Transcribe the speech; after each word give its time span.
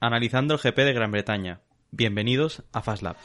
Analizando 0.00 0.54
el 0.54 0.60
GP 0.60 0.76
de 0.78 0.92
Gran 0.92 1.10
Bretaña. 1.10 1.60
Bienvenidos 1.90 2.62
a 2.72 2.82
FastLab. 2.82 3.16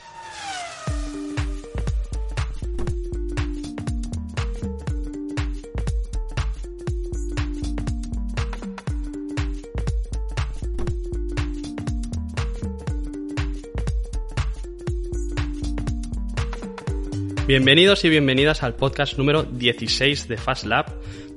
Bienvenidos 17.50 18.06
y 18.06 18.10
bienvenidas 18.10 18.62
al 18.62 18.76
podcast 18.76 19.18
número 19.18 19.42
16 19.42 20.28
de 20.28 20.38
FastLab, 20.38 20.86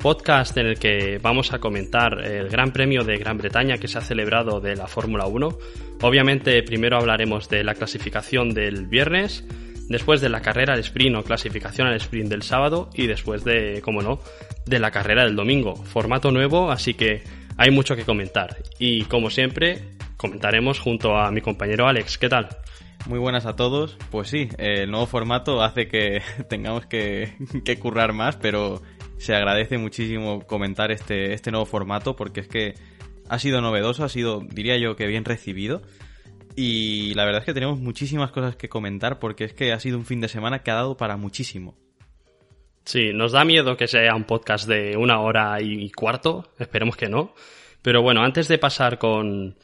podcast 0.03 0.57
en 0.57 0.67
el 0.67 0.79
que 0.81 1.19
vamos 1.23 1.53
a 1.53 1.61
comentar 1.61 2.25
el 2.25 2.49
Gran 2.49 2.73
Premio 2.73 3.05
de 3.05 3.19
Gran 3.19 3.39
Bretaña 3.39 3.79
que 3.79 3.87
se 3.87 3.99
ha 3.99 4.01
celebrado 4.01 4.61
de 4.61 4.75
la 4.75 4.89
Fórmula 4.89 5.27
1. 5.27 5.57
Obviamente 6.03 6.61
primero 6.65 6.97
hablaremos 6.97 7.49
de 7.49 7.63
la 7.63 7.75
clasificación 7.75 8.53
del 8.53 8.89
viernes, 8.89 9.45
después 9.89 10.21
de 10.21 10.29
la 10.29 10.43
carrera 10.43 10.75
al 10.75 10.81
sprint 10.81 11.17
o 11.17 11.23
clasificación 11.23 11.87
al 11.87 11.95
sprint 11.95 12.29
del 12.29 12.43
sábado 12.43 12.91
y 12.95 13.07
después 13.07 13.45
de, 13.45 13.81
como 13.81 14.03
no, 14.03 14.19
de 14.67 14.81
la 14.81 14.91
carrera 14.91 15.25
del 15.25 15.37
domingo. 15.37 15.77
Formato 15.77 16.33
nuevo, 16.33 16.73
así 16.73 16.95
que 16.95 17.23
hay 17.57 17.71
mucho 17.71 17.95
que 17.95 18.05
comentar. 18.05 18.57
Y 18.81 19.05
como 19.05 19.31
siempre, 19.31 19.85
comentaremos 20.17 20.81
junto 20.81 21.17
a 21.17 21.31
mi 21.31 21.41
compañero 21.41 21.87
Alex. 21.87 22.19
¿Qué 22.19 22.29
tal? 22.29 22.49
Muy 23.07 23.19
buenas 23.19 23.47
a 23.47 23.57
todos. 23.57 23.97
Pues 24.11 24.29
sí, 24.29 24.49
el 24.59 24.91
nuevo 24.91 25.07
formato 25.07 25.63
hace 25.63 25.89
que 25.89 26.23
tengamos 26.49 26.87
que, 26.87 27.35
currar 27.81 28.13
más, 28.13 28.37
pero 28.37 28.83
se 29.23 29.35
agradece 29.35 29.79
muchísimo 29.79 30.43
comentar 30.47 30.91
este, 30.91 31.33
este 31.33 31.51
nuevo 31.51 31.65
formato 31.65 32.17
porque 32.17 32.41
es 32.41 32.49
que 32.49 32.75
ha 33.29 33.39
sido 33.39 33.61
novedoso, 33.61 34.05
ha 34.05 34.09
sido, 34.09 34.41
diría 34.41 34.77
yo, 34.77 34.97
que 34.97 35.07
bien 35.07 35.25
recibido. 35.25 35.83
Y 36.57 37.15
la 37.15 37.25
verdad 37.25 37.41
es 37.41 37.47
que 37.47 37.55
tenemos 37.55 37.79
muchísimas 37.79 38.31
cosas 38.33 38.57
que 38.57 38.69
comentar 38.69 39.19
porque 39.19 39.45
es 39.45 39.55
que 39.55 39.73
ha 39.73 39.81
sido 39.81 39.97
un 39.97 40.05
fin 40.05 40.21
de 40.21 40.29
semana 40.29 40.63
que 40.63 40.71
ha 40.71 40.75
dado 40.75 40.97
para 40.97 41.17
muchísimo. 41.17 41.77
Sí, 42.85 43.13
nos 43.15 43.33
da 43.33 43.45
miedo 43.45 43.77
que 43.77 43.87
sea 43.87 44.15
un 44.15 44.25
podcast 44.25 44.69
de 44.69 44.97
una 44.97 45.21
hora 45.21 45.63
y 45.63 45.91
cuarto, 45.93 46.53
esperemos 46.59 46.97
que 46.97 47.09
no. 47.09 47.33
Pero 47.81 48.03
bueno, 48.03 48.23
antes 48.23 48.49
de 48.49 48.59
pasar 48.59 48.99
con, 48.99 49.57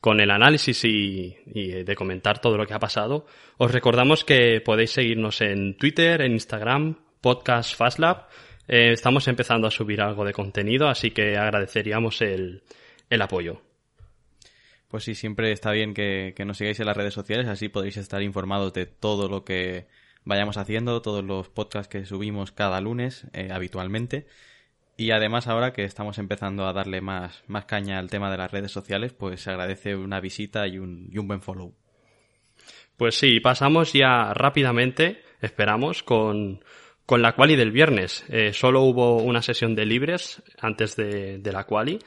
con 0.00 0.20
el 0.20 0.30
análisis 0.30 0.84
y, 0.84 1.34
de 1.46 1.96
comentar 1.96 2.40
todo 2.40 2.56
lo 2.56 2.66
que 2.66 2.74
ha 2.74 2.78
pasado, 2.78 3.26
os 3.56 3.72
recordamos 3.72 4.24
que 4.24 4.60
podéis 4.60 4.92
seguirnos 4.92 5.40
en 5.40 5.76
Twitter, 5.76 6.20
en 6.20 6.32
Instagram, 6.32 6.96
Podcast 7.20 7.74
FastLab. 7.74 8.28
Eh, 8.68 8.92
estamos 8.92 9.28
empezando 9.28 9.68
a 9.68 9.70
subir 9.70 10.00
algo 10.00 10.24
de 10.24 10.32
contenido, 10.32 10.88
así 10.88 11.10
que 11.10 11.36
agradeceríamos 11.36 12.20
el, 12.20 12.62
apoyo. 13.20 13.62
Pues 14.88 15.04
sí, 15.04 15.14
siempre 15.14 15.52
está 15.52 15.72
bien 15.72 15.94
que, 15.94 16.34
nos 16.44 16.58
sigáis 16.58 16.80
en 16.80 16.86
las 16.86 16.96
redes 16.96 17.14
sociales, 17.14 17.46
así 17.46 17.68
podéis 17.68 17.96
estar 17.96 18.22
informados 18.22 18.72
de 18.72 18.86
todo 18.86 19.28
lo 19.28 19.44
que 19.44 19.86
vayamos 20.24 20.56
haciendo, 20.56 21.02
todos 21.02 21.24
los 21.24 21.48
podcasts 21.48 21.88
que 21.88 22.04
subimos 22.04 22.52
cada 22.52 22.80
lunes 22.80 23.26
eh, 23.32 23.50
habitualmente. 23.52 24.26
Y 24.96 25.10
además 25.10 25.46
ahora 25.46 25.72
que 25.72 25.84
estamos 25.84 26.18
empezando 26.18 26.66
a 26.66 26.72
darle 26.72 27.00
más, 27.00 27.44
más 27.46 27.66
caña 27.66 27.98
al 27.98 28.10
tema 28.10 28.30
de 28.30 28.38
las 28.38 28.50
redes 28.50 28.72
sociales, 28.72 29.12
pues 29.12 29.42
se 29.42 29.50
agradece 29.50 29.94
una 29.94 30.20
visita 30.20 30.66
y 30.66 30.78
un, 30.78 31.08
y 31.12 31.18
un 31.18 31.28
buen 31.28 31.42
follow. 31.42 31.74
Pues 32.96 33.18
sí, 33.18 33.40
pasamos 33.40 33.92
ya 33.92 34.32
rápidamente, 34.32 35.22
esperamos, 35.42 36.02
con, 36.02 36.64
con 37.06 37.22
la 37.22 37.32
quali 37.32 37.56
del 37.56 37.70
viernes. 37.70 38.24
Eh, 38.28 38.52
solo 38.52 38.82
hubo 38.82 39.18
una 39.18 39.40
sesión 39.40 39.74
de 39.74 39.86
libres 39.86 40.42
antes 40.58 40.96
de, 40.96 41.38
de 41.38 41.52
la 41.52 41.64
quali, 41.64 41.98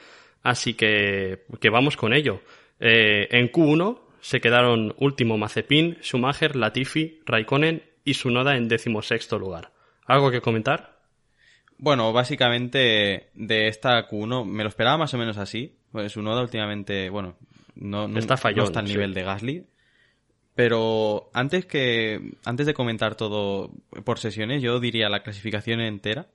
así 0.42 0.74
que, 0.74 1.46
que 1.58 1.70
vamos 1.70 1.96
con 1.96 2.12
ello. 2.12 2.42
Eh, 2.78 3.26
en 3.30 3.50
Q1 3.50 4.00
se 4.20 4.40
quedaron 4.40 4.94
último 4.98 5.38
Mazepin, 5.38 5.98
Schumacher, 6.02 6.54
Latifi, 6.54 7.20
Raikkonen 7.26 7.82
y 8.04 8.14
Sunoda 8.14 8.56
en 8.56 8.68
decimosexto 8.68 9.38
lugar. 9.38 9.72
¿Algo 10.06 10.30
que 10.30 10.40
comentar? 10.40 11.00
Bueno, 11.78 12.12
básicamente 12.12 13.30
de 13.34 13.68
esta 13.68 14.06
Q1 14.06 14.44
me 14.44 14.62
lo 14.62 14.68
esperaba 14.68 14.98
más 14.98 15.14
o 15.14 15.18
menos 15.18 15.38
así. 15.38 15.78
Pues 15.90 16.12
su 16.12 16.22
noda 16.22 16.42
últimamente, 16.42 17.10
bueno, 17.10 17.36
no, 17.74 18.06
está, 18.18 18.36
fallón, 18.36 18.66
está 18.66 18.80
al 18.80 18.86
nivel 18.86 19.14
de 19.14 19.22
Gasly. 19.22 19.66
Pero 20.60 21.30
antes 21.32 21.64
que 21.64 22.34
antes 22.44 22.66
de 22.66 22.74
comentar 22.74 23.14
todo 23.14 23.70
por 24.04 24.18
sesiones, 24.18 24.60
yo 24.60 24.78
diría 24.78 25.08
la 25.08 25.22
clasificación 25.22 25.80
entera 25.80 26.26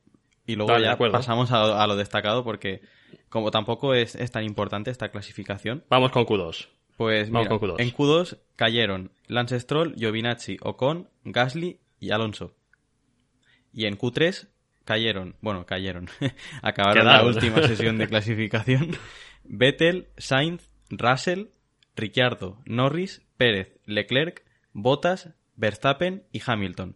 y 0.47 0.55
luego 0.55 0.79
ya 0.79 0.97
pasamos 0.97 1.51
a, 1.51 1.85
lo 1.85 1.95
destacado 1.95 2.43
porque 2.43 2.81
como 3.29 3.51
tampoco 3.51 3.93
es, 3.93 4.17
tan 4.31 4.43
importante 4.43 4.89
esta 4.89 5.09
clasificación. 5.09 5.83
Vamos 5.91 6.09
con 6.09 6.25
Q2. 6.25 6.69
Pues 6.97 7.29
mira, 7.29 7.51
en 7.77 7.93
Q2 7.93 8.39
cayeron 8.55 9.11
Lance 9.27 9.59
Stroll, 9.59 9.93
Giovinazzi, 9.93 10.57
Ocon, 10.59 11.07
Gasly 11.23 11.79
y 11.99 12.09
Alonso. 12.09 12.55
Y 13.71 13.85
en 13.85 13.95
Q3 13.95 14.47
cayeron, 14.85 15.35
bueno, 15.41 15.67
cayeron, 15.67 16.09
acabaron 16.63 17.05
la 17.05 17.23
última 17.23 17.61
sesión 17.67 17.99
de 17.99 18.07
clasificación. 18.07 18.97
Vettel, 19.43 20.07
Sainz, 20.17 20.71
Russell, 20.89 21.49
Ricciardo, 21.95 22.57
Norris, 22.65 23.21
Pérez, 23.37 23.74
Leclerc, 23.85 24.43
Bottas, 24.73 25.29
Verstappen 25.55 26.23
y 26.31 26.41
Hamilton. 26.45 26.95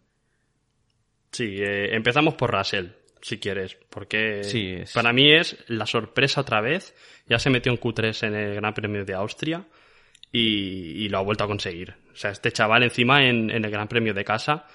Sí, 1.32 1.56
eh, 1.58 1.94
empezamos 1.94 2.34
por 2.34 2.52
Russell, 2.52 2.88
si 3.22 3.38
quieres, 3.38 3.76
porque 3.88 4.86
para 4.92 5.12
mí 5.12 5.32
es 5.32 5.56
la 5.68 5.86
sorpresa 5.86 6.40
otra 6.40 6.60
vez. 6.60 6.94
Ya 7.26 7.38
se 7.38 7.50
metió 7.50 7.70
en 7.72 7.78
Q3 7.78 8.26
en 8.26 8.34
el 8.34 8.54
Gran 8.56 8.74
Premio 8.74 9.04
de 9.04 9.14
Austria 9.14 9.64
y, 10.32 11.08
lo 11.08 11.18
ha 11.18 11.22
vuelto 11.22 11.44
a 11.44 11.46
conseguir. 11.46 11.94
O 12.12 12.16
sea, 12.16 12.30
este 12.30 12.52
chaval 12.52 12.82
encima 12.82 13.24
en 13.24 13.50
el 13.50 13.70
Gran 13.70 13.88
Premio 13.88 14.12
de 14.12 14.24
casa 14.24 14.66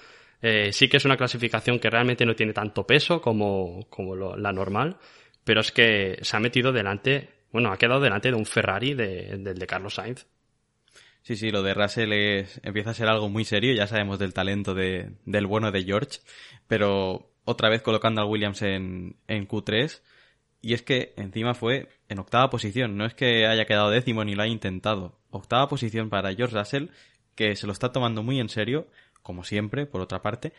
eh, 0.42 0.72
sí 0.72 0.88
que 0.88 0.98
es 0.98 1.04
una 1.04 1.16
clasificación 1.16 1.78
que 1.78 1.90
realmente 1.90 2.26
no 2.26 2.34
tiene 2.34 2.52
tanto 2.52 2.86
peso 2.86 3.20
como, 3.20 3.86
la 4.36 4.52
normal, 4.52 4.98
pero 5.44 5.60
es 5.60 5.72
que 5.72 6.18
se 6.22 6.36
ha 6.36 6.40
metido 6.40 6.72
delante, 6.72 7.30
bueno, 7.52 7.72
ha 7.72 7.78
quedado 7.78 8.00
delante 8.00 8.30
de 8.30 8.36
un 8.36 8.46
Ferrari 8.46 8.94
del 8.94 9.42
de, 9.42 9.66
Carlos 9.66 9.94
Sainz. 9.94 10.26
Sí, 11.26 11.34
sí, 11.34 11.50
lo 11.50 11.64
de 11.64 11.74
Russell 11.74 12.12
es, 12.12 12.60
empieza 12.62 12.90
a 12.90 12.94
ser 12.94 13.08
algo 13.08 13.28
muy 13.28 13.44
serio, 13.44 13.74
ya 13.74 13.88
sabemos 13.88 14.20
del 14.20 14.32
talento 14.32 14.74
de, 14.74 15.10
del 15.24 15.48
bueno 15.48 15.72
de 15.72 15.82
George, 15.82 16.20
pero 16.68 17.32
otra 17.44 17.68
vez 17.68 17.82
colocando 17.82 18.20
al 18.20 18.28
Williams 18.28 18.62
en, 18.62 19.16
en 19.26 19.48
Q3, 19.48 20.02
y 20.62 20.74
es 20.74 20.82
que 20.82 21.14
encima 21.16 21.54
fue 21.54 21.88
en 22.08 22.20
octava 22.20 22.48
posición, 22.48 22.96
no 22.96 23.04
es 23.04 23.14
que 23.14 23.44
haya 23.44 23.64
quedado 23.64 23.90
décimo 23.90 24.24
ni 24.24 24.36
lo 24.36 24.44
haya 24.44 24.52
intentado, 24.52 25.18
octava 25.30 25.68
posición 25.68 26.10
para 26.10 26.32
George 26.32 26.56
Russell, 26.56 26.90
que 27.34 27.56
se 27.56 27.66
lo 27.66 27.72
está 27.72 27.90
tomando 27.90 28.22
muy 28.22 28.38
en 28.38 28.48
serio, 28.48 28.86
como 29.20 29.42
siempre, 29.42 29.84
por 29.84 30.02
otra 30.02 30.22
parte, 30.22 30.52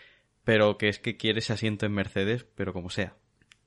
pero 0.44 0.78
que 0.78 0.90
es 0.90 1.00
que 1.00 1.16
quiere 1.16 1.40
ese 1.40 1.54
asiento 1.54 1.86
en 1.86 1.94
Mercedes, 1.94 2.46
pero 2.56 2.74
como 2.74 2.90
sea. 2.90 3.16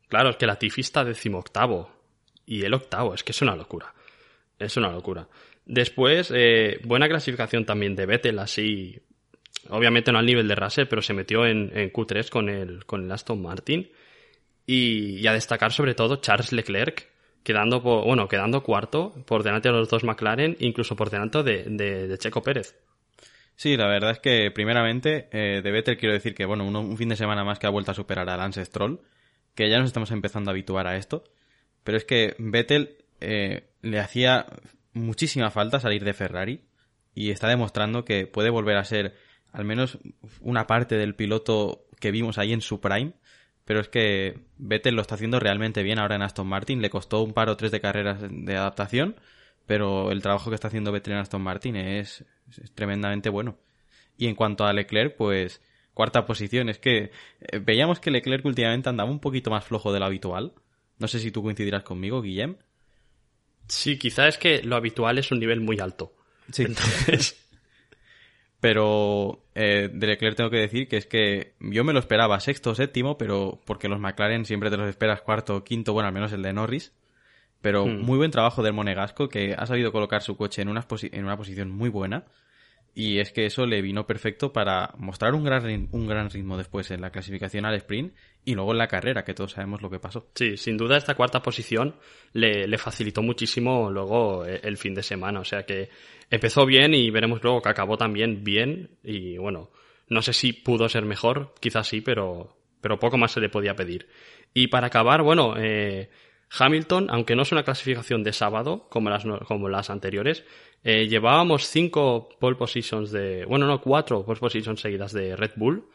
Claro, 0.08 0.28
es 0.28 0.36
que 0.36 0.46
la 0.46 0.58
Tifi 0.58 0.82
está 0.82 1.02
decimoctavo 1.02 1.90
y 2.44 2.62
el 2.62 2.74
octavo, 2.74 3.14
es 3.14 3.24
que 3.24 3.32
es 3.32 3.40
una 3.40 3.56
locura. 3.56 3.94
Es 4.58 4.76
una 4.76 4.90
locura. 4.90 5.26
Después, 5.70 6.32
eh, 6.34 6.80
buena 6.84 7.08
clasificación 7.08 7.64
también 7.64 7.94
de 7.94 8.06
Vettel, 8.06 8.38
así, 8.38 9.00
obviamente 9.68 10.10
no 10.10 10.18
al 10.18 10.26
nivel 10.26 10.48
de 10.48 10.56
Russell, 10.56 10.86
pero 10.86 11.00
se 11.00 11.14
metió 11.14 11.46
en, 11.46 11.70
Q3 11.92 12.28
con 12.28 12.48
el, 12.48 12.84
con 12.86 13.04
el 13.04 13.12
Aston 13.12 13.40
Martin. 13.40 13.90
Y, 14.66 15.26
a 15.26 15.32
destacar 15.32 15.72
sobre 15.72 15.94
todo 15.94 16.16
Charles 16.16 16.52
Leclerc, 16.52 17.08
quedando, 17.42 17.80
bueno, 17.80 18.28
quedando 18.28 18.62
cuarto 18.62 19.14
por 19.26 19.42
delante 19.42 19.68
de 19.68 19.74
los 19.76 19.88
dos 19.88 20.04
McLaren, 20.04 20.56
incluso 20.60 20.96
por 20.96 21.10
delante 21.10 21.42
de 21.42 22.18
Checo 22.18 22.42
Pérez. 22.42 22.76
Sí, 23.60 23.76
la 23.76 23.88
verdad 23.88 24.12
es 24.12 24.20
que 24.20 24.50
primeramente 24.50 25.28
eh, 25.32 25.60
de 25.62 25.70
Vettel 25.70 25.98
quiero 25.98 26.14
decir 26.14 26.34
que 26.34 26.46
bueno, 26.46 26.64
un, 26.64 26.96
fin 26.96 27.10
de 27.10 27.16
semana 27.16 27.44
más 27.44 27.58
que 27.58 27.66
ha 27.66 27.70
vuelto 27.70 27.90
a 27.90 27.94
superar 27.94 28.26
a 28.30 28.38
Lance 28.38 28.64
Stroll, 28.64 29.02
que 29.54 29.68
ya 29.68 29.78
nos 29.78 29.88
estamos 29.88 30.10
empezando 30.12 30.48
a 30.48 30.52
habituar 30.52 30.86
a 30.86 30.96
esto, 30.96 31.24
pero 31.84 31.98
es 31.98 32.06
que 32.06 32.34
Vettel 32.38 32.96
eh, 33.20 33.64
le 33.82 34.00
hacía 34.00 34.46
muchísima 34.92 35.50
falta 35.50 35.80
salir 35.80 36.04
de 36.04 36.14
Ferrari 36.14 36.64
y 37.14 37.30
está 37.30 37.48
demostrando 37.48 38.04
que 38.04 38.26
puede 38.26 38.50
volver 38.50 38.76
a 38.76 38.84
ser 38.84 39.16
al 39.52 39.64
menos 39.64 39.98
una 40.40 40.66
parte 40.66 40.96
del 40.96 41.14
piloto 41.14 41.86
que 41.98 42.10
vimos 42.10 42.38
ahí 42.38 42.52
en 42.52 42.60
su 42.60 42.80
prime, 42.80 43.12
pero 43.64 43.80
es 43.80 43.88
que 43.88 44.38
Vettel 44.58 44.94
lo 44.94 45.02
está 45.02 45.16
haciendo 45.16 45.38
realmente 45.40 45.82
bien 45.82 45.98
ahora 45.98 46.16
en 46.16 46.22
Aston 46.22 46.46
Martin. 46.46 46.82
Le 46.82 46.90
costó 46.90 47.22
un 47.22 47.32
par 47.32 47.48
o 47.48 47.56
tres 47.56 47.70
de 47.70 47.80
carreras 47.80 48.18
de 48.20 48.56
adaptación, 48.56 49.16
pero 49.66 50.10
el 50.10 50.22
trabajo 50.22 50.50
que 50.50 50.54
está 50.54 50.68
haciendo 50.68 50.92
Vettel 50.92 51.14
en 51.14 51.20
Aston 51.20 51.42
Martin 51.42 51.76
es, 51.76 52.24
es 52.48 52.72
tremendamente 52.72 53.28
bueno. 53.28 53.58
Y 54.16 54.26
en 54.26 54.34
cuanto 54.34 54.64
a 54.64 54.72
Leclerc, 54.72 55.16
pues 55.16 55.62
cuarta 55.94 56.26
posición. 56.26 56.68
Es 56.68 56.78
que 56.78 57.10
eh, 57.40 57.58
veíamos 57.58 58.00
que 58.00 58.10
Leclerc 58.10 58.44
últimamente 58.44 58.88
andaba 58.88 59.10
un 59.10 59.20
poquito 59.20 59.50
más 59.50 59.64
flojo 59.64 59.92
de 59.92 60.00
lo 60.00 60.06
habitual. 60.06 60.54
No 60.98 61.08
sé 61.08 61.18
si 61.18 61.30
tú 61.30 61.42
coincidirás 61.42 61.82
conmigo, 61.82 62.22
Guillem. 62.22 62.56
Sí, 63.70 63.98
quizá 63.98 64.28
es 64.28 64.36
que 64.36 64.62
lo 64.62 64.76
habitual 64.76 65.18
es 65.18 65.30
un 65.30 65.38
nivel 65.38 65.60
muy 65.60 65.78
alto. 65.78 66.12
Sí. 66.52 66.66
pero 68.60 69.44
eh, 69.54 69.88
de 69.92 70.06
Leclerc 70.06 70.36
tengo 70.36 70.50
que 70.50 70.58
decir 70.58 70.88
que 70.88 70.96
es 70.98 71.06
que 71.06 71.54
yo 71.60 71.82
me 71.84 71.92
lo 71.92 71.98
esperaba 71.98 72.38
sexto 72.40 72.70
o 72.70 72.74
séptimo, 72.74 73.16
pero 73.16 73.60
porque 73.64 73.88
los 73.88 74.00
McLaren 74.00 74.44
siempre 74.44 74.70
te 74.70 74.76
los 74.76 74.88
esperas 74.88 75.22
cuarto 75.22 75.56
o 75.56 75.64
quinto, 75.64 75.92
bueno, 75.92 76.08
al 76.08 76.14
menos 76.14 76.32
el 76.32 76.42
de 76.42 76.52
Norris. 76.52 76.92
Pero 77.62 77.86
Hmm. 77.86 78.00
muy 78.00 78.18
buen 78.18 78.30
trabajo 78.30 78.62
del 78.62 78.72
Monegasco, 78.72 79.28
que 79.28 79.54
ha 79.56 79.66
sabido 79.66 79.92
colocar 79.92 80.22
su 80.22 80.36
coche 80.36 80.62
en 80.62 80.68
una, 80.68 80.86
en 81.12 81.24
una 81.24 81.36
posición 81.36 81.70
muy 81.70 81.88
buena. 81.90 82.24
Y 82.94 83.18
es 83.18 83.30
que 83.30 83.46
eso 83.46 83.66
le 83.66 83.82
vino 83.82 84.06
perfecto 84.06 84.52
para 84.52 84.94
mostrar 84.98 85.34
un 85.34 85.44
gran, 85.44 85.88
un 85.92 86.06
gran 86.08 86.28
ritmo 86.28 86.56
después 86.56 86.90
en 86.90 87.00
la 87.00 87.10
clasificación 87.10 87.64
al 87.64 87.74
sprint 87.76 88.14
y 88.44 88.54
luego 88.54 88.72
en 88.72 88.78
la 88.78 88.88
carrera, 88.88 89.24
que 89.24 89.34
todos 89.34 89.52
sabemos 89.52 89.82
lo 89.82 89.90
que 89.90 89.98
pasó. 89.98 90.30
Sí, 90.34 90.56
sin 90.56 90.76
duda 90.76 90.96
esta 90.96 91.14
cuarta 91.14 91.42
posición 91.42 91.96
le, 92.32 92.78
facilitó 92.78 93.22
muchísimo 93.22 93.90
luego 93.90 94.44
el, 94.44 94.60
el 94.62 94.76
fin 94.76 94.94
de 94.94 95.02
semana. 95.02 95.40
O 95.40 95.44
sea 95.44 95.64
que 95.64 95.90
empezó 96.30 96.64
bien 96.64 96.94
y 96.94 97.10
veremos 97.10 97.42
luego 97.42 97.60
que 97.60 97.68
acabó 97.68 97.96
también 97.98 98.42
bien. 98.42 98.98
Y 99.02 99.36
bueno, 99.36 99.70
no 100.08 100.22
sé 100.22 100.32
si 100.32 100.52
pudo 100.52 100.88
ser 100.88 101.04
mejor, 101.04 101.54
quizás 101.60 101.86
sí, 101.86 102.00
pero, 102.00 102.56
pero 102.80 102.98
poco 102.98 103.16
más 103.16 103.32
se 103.32 103.40
le 103.40 103.48
podía 103.48 103.76
pedir. 103.76 104.08
Y 104.52 104.66
para 104.66 104.88
acabar, 104.88 105.22
bueno, 105.22 105.54
eh, 105.56 106.10
Hamilton, 106.58 107.06
aunque 107.10 107.36
no 107.36 107.42
es 107.42 107.52
una 107.52 107.62
clasificación 107.62 108.24
de 108.24 108.32
sábado 108.32 108.88
como 108.90 109.08
las, 109.08 109.24
como 109.46 109.68
las 109.68 109.88
anteriores, 109.88 110.44
eh, 110.82 111.06
llevábamos 111.06 111.68
cinco 111.68 112.28
pole 112.40 112.56
positions 112.56 113.12
de, 113.12 113.44
bueno, 113.44 113.66
no, 113.66 113.80
cuatro 113.80 114.24
pole 114.24 114.40
positions 114.40 114.80
seguidas 114.80 115.12
de 115.12 115.36
Red 115.36 115.52
Bull 115.56 115.88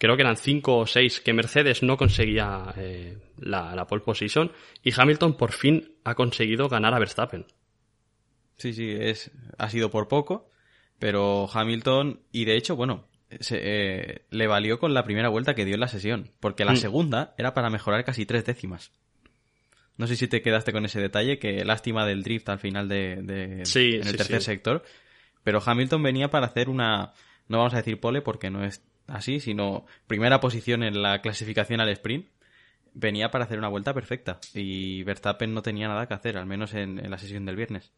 creo 0.00 0.16
que 0.16 0.22
eran 0.22 0.36
cinco 0.36 0.78
o 0.78 0.86
seis 0.86 1.20
que 1.20 1.32
Mercedes 1.32 1.84
no 1.84 1.96
conseguía 1.96 2.74
eh, 2.76 3.16
la, 3.38 3.76
la 3.76 3.86
pole 3.86 4.02
position 4.02 4.50
y 4.82 4.90
Hamilton 4.98 5.36
por 5.36 5.52
fin 5.52 5.92
ha 6.02 6.16
conseguido 6.16 6.68
ganar 6.68 6.92
a 6.94 6.98
Verstappen. 6.98 7.46
Sí, 8.56 8.72
sí, 8.72 8.90
es, 8.90 9.30
ha 9.58 9.70
sido 9.70 9.90
por 9.90 10.08
poco, 10.08 10.48
pero 10.98 11.48
Hamilton, 11.52 12.20
y 12.32 12.44
de 12.44 12.56
hecho, 12.56 12.76
bueno, 12.76 13.06
se, 13.40 13.58
eh, 13.62 14.22
le 14.30 14.46
valió 14.48 14.78
con 14.78 14.92
la 14.92 15.04
primera 15.04 15.28
vuelta 15.28 15.54
que 15.54 15.64
dio 15.64 15.74
en 15.74 15.80
la 15.80 15.88
sesión, 15.88 16.30
porque 16.40 16.64
la 16.64 16.72
Mm. 16.72 16.76
segunda 16.76 17.34
era 17.38 17.54
para 17.54 17.70
mejorar 17.70 18.04
casi 18.04 18.26
tres 18.26 18.44
décimas. 18.44 18.90
No 19.96 20.06
sé 20.06 20.16
si 20.16 20.28
te 20.28 20.42
quedaste 20.42 20.72
con 20.72 20.84
ese 20.84 21.00
detalle, 21.00 21.38
que 21.38 21.64
lástima 21.64 22.06
del 22.06 22.22
drift 22.22 22.48
al 22.48 22.58
final 22.58 22.88
de, 22.88 23.16
de- 23.22 23.66
Sí, 23.66 23.94
en 23.94 24.02
el 24.06 24.12
sí, 24.12 24.16
tercer 24.16 24.40
sí. 24.40 24.46
sector, 24.46 24.82
pero 25.44 25.62
Hamilton 25.64 26.02
venía 26.02 26.28
para 26.30 26.46
hacer 26.46 26.68
una, 26.68 27.12
no 27.48 27.58
vamos 27.58 27.74
a 27.74 27.78
decir 27.78 27.98
pole 28.00 28.20
porque 28.22 28.50
no 28.50 28.64
es 28.64 28.82
así, 29.10 29.40
sino 29.40 29.84
primera 30.06 30.40
posición 30.40 30.82
en 30.82 31.02
la 31.02 31.20
clasificación 31.20 31.80
al 31.80 31.88
sprint, 31.90 32.26
venía 32.94 33.30
para 33.30 33.44
hacer 33.44 33.58
una 33.58 33.68
vuelta 33.68 33.94
perfecta 33.94 34.40
y 34.54 35.02
Verstappen 35.04 35.54
no 35.54 35.62
tenía 35.62 35.88
nada 35.88 36.06
que 36.06 36.14
hacer, 36.14 36.36
al 36.36 36.46
menos 36.46 36.74
en- 36.74 37.08
la 37.10 37.18
sesión 37.18 37.44
del 37.46 37.56
viernes. 37.56 37.92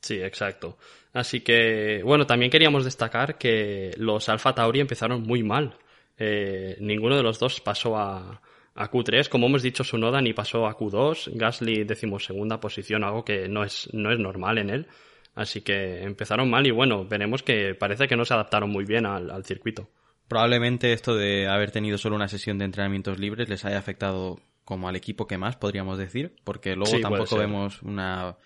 Sí, 0.00 0.20
exacto. 0.22 0.78
Así 1.12 1.40
que, 1.40 2.02
bueno, 2.04 2.26
también 2.26 2.50
queríamos 2.50 2.84
destacar 2.84 3.38
que 3.38 3.92
los 3.96 4.28
Alfa 4.28 4.54
Tauri 4.54 4.80
empezaron 4.80 5.22
muy 5.22 5.42
mal. 5.42 5.76
Eh, 6.18 6.76
ninguno 6.80 7.16
de 7.16 7.22
los 7.22 7.38
dos 7.40 7.60
pasó 7.60 7.96
a, 7.96 8.40
a 8.74 8.90
Q3. 8.90 9.28
Como 9.28 9.46
hemos 9.46 9.62
dicho, 9.62 9.82
Sunoda 9.82 10.20
ni 10.20 10.32
pasó 10.32 10.66
a 10.66 10.76
Q2. 10.76 11.30
Gasly 11.34 11.84
decimosegunda 11.84 12.60
posición, 12.60 13.02
algo 13.02 13.24
que 13.24 13.48
no 13.48 13.64
es, 13.64 13.88
no 13.92 14.12
es 14.12 14.18
normal 14.18 14.58
en 14.58 14.70
él. 14.70 14.86
Así 15.36 15.60
que 15.60 16.02
empezaron 16.02 16.50
mal 16.50 16.66
y 16.66 16.72
bueno, 16.72 17.04
veremos 17.06 17.42
que 17.44 17.74
parece 17.74 18.08
que 18.08 18.16
no 18.16 18.24
se 18.24 18.34
adaptaron 18.34 18.70
muy 18.70 18.84
bien 18.84 19.06
al, 19.06 19.30
al 19.30 19.44
circuito. 19.44 19.88
Probablemente 20.26 20.92
esto 20.92 21.14
de 21.14 21.46
haber 21.46 21.70
tenido 21.70 21.98
solo 21.98 22.16
una 22.16 22.26
sesión 22.26 22.58
de 22.58 22.64
entrenamientos 22.64 23.20
libres 23.20 23.48
les 23.48 23.64
haya 23.64 23.78
afectado 23.78 24.40
como 24.64 24.88
al 24.88 24.96
equipo 24.96 25.28
que 25.28 25.38
más, 25.38 25.54
podríamos 25.56 25.98
decir, 25.98 26.34
porque 26.42 26.74
luego 26.74 26.90
Sí, 26.96 27.00
tampoco 27.02 27.36
vemos 27.36 27.82
una, 27.82 28.36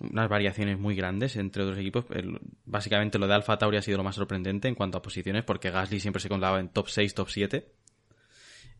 unas 0.00 0.28
variaciones 0.30 0.78
muy 0.78 0.94
grandes 0.96 1.36
entre 1.36 1.64
otros 1.64 1.76
equipos. 1.78 2.06
El- 2.10 2.38
básicamente 2.64 3.18
lo 3.18 3.26
de 3.26 3.34
Alfa 3.34 3.58
Tauri 3.58 3.76
ha 3.76 3.82
sido 3.82 3.98
lo 3.98 4.04
más 4.04 4.14
sorprendente 4.14 4.68
en 4.68 4.74
cuanto 4.74 4.96
a 4.96 5.02
posiciones, 5.02 5.44
porque 5.44 5.70
Gasly 5.70 6.00
siempre 6.00 6.22
se 6.22 6.30
contaba 6.30 6.60
en 6.60 6.68
top 6.70 6.88
6, 6.88 7.12
top 7.14 7.28
7. 7.28 7.66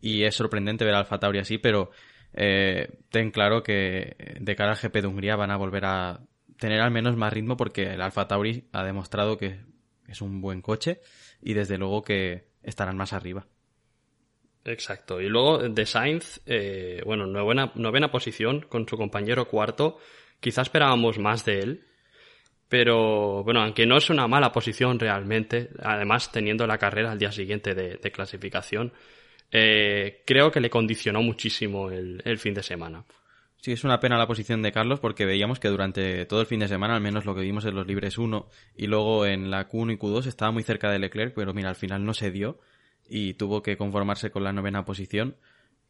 Y 0.01 0.23
es 0.25 0.35
sorprendente 0.35 0.85
ver 0.85 0.95
a 0.95 1.01
Alfa 1.01 1.19
Tauri 1.19 1.39
así, 1.41 1.59
pero 1.59 1.91
eh, 2.33 3.01
ten 3.11 3.31
claro 3.31 3.63
que 3.63 4.37
de 4.41 4.57
cara 4.57 4.71
al 4.73 4.79
GP 4.79 5.01
de 5.03 5.07
Hungría 5.09 5.37
van 5.37 5.51
a 5.51 5.57
volver 5.57 5.85
a 5.85 6.21
tener 6.59 6.81
al 6.81 6.91
menos 6.91 7.17
más 7.17 7.33
ritmo 7.33 7.57
porque 7.57 7.95
el 7.95 8.01
Alfa 8.01 8.29
Tauri 8.29 8.69
ha 8.73 8.85
demostrado 8.85 9.37
que 9.37 9.61
es 10.07 10.21
un 10.21 10.41
buen 10.41 10.63
coche 10.63 11.01
y 11.41 11.55
desde 11.55 11.79
luego 11.79 12.03
que 12.03 12.49
estarán 12.63 12.97
más 12.97 13.13
arriba. 13.13 13.47
Exacto. 14.65 15.21
Y 15.21 15.29
luego 15.29 15.69
de 15.69 15.87
Sainz, 15.87 16.41
eh, 16.47 17.01
bueno, 17.05 17.27
novena, 17.27 17.73
novena 17.77 18.11
posición 18.11 18.63
con 18.69 18.89
su 18.89 18.97
compañero 18.97 19.47
cuarto. 19.47 19.99
Quizá 20.41 20.63
esperábamos 20.63 21.19
más 21.19 21.45
de 21.45 21.61
él. 21.61 21.85
Pero 22.69 23.45
bueno, 23.45 23.63
aunque 23.63 23.87
no 23.87 23.97
es 23.97 24.11
una 24.11 24.27
mala 24.27 24.51
posición 24.51 24.99
realmente, 24.99 25.71
además 25.81 26.33
teniendo 26.33 26.67
la 26.67 26.79
carrera 26.79 27.13
al 27.13 27.19
día 27.19 27.31
siguiente 27.31 27.77
de, 27.77 28.11
clasificación, 28.11 28.93
eh, 29.53 30.25
creo 30.27 30.51
que 30.51 30.59
le 30.59 30.69
condicionó 30.69 31.23
muchísimo 31.23 31.93
el, 31.93 32.21
el 32.25 32.39
fin 32.39 32.55
de 32.55 32.65
semana. 32.65 33.05
Sí, 33.67 33.73
es 33.73 33.83
una 33.83 33.99
pena 33.99 34.17
la 34.17 34.29
posición 34.29 34.63
de 34.63 34.71
Carlos 34.71 35.01
porque 35.01 35.27
veíamos 35.27 35.59
que 35.59 35.67
durante 35.67 36.25
todo 36.27 36.41
el 36.41 36.47
fin 36.47 36.61
de 36.61 36.69
semana, 36.69 36.95
al 36.95 37.01
menos 37.01 37.25
lo 37.25 37.35
que 37.35 37.41
vimos 37.41 37.65
en 37.65 37.75
los 37.75 37.85
libres 37.85 38.17
1 38.17 38.47
y 38.77 38.87
luego 38.87 39.27
en 39.27 39.51
la 39.51 39.69
Q1 39.69 39.95
y 39.95 39.99
Q2 39.99 40.27
estaba 40.27 40.53
muy 40.53 40.63
cerca 40.63 40.89
de 40.89 41.01
Leclerc, 41.01 41.35
pero 41.35 41.53
mira, 41.53 41.69
al 41.71 41.75
final 41.75 42.05
no 42.05 42.15
se 42.15 42.31
dio 42.31 42.61
y 43.09 43.35
tuvo 43.35 43.65
que 43.65 43.77
conformarse 43.77 44.31
con 44.31 44.45
la 44.45 44.53
novena 44.53 44.85
posición 44.85 45.35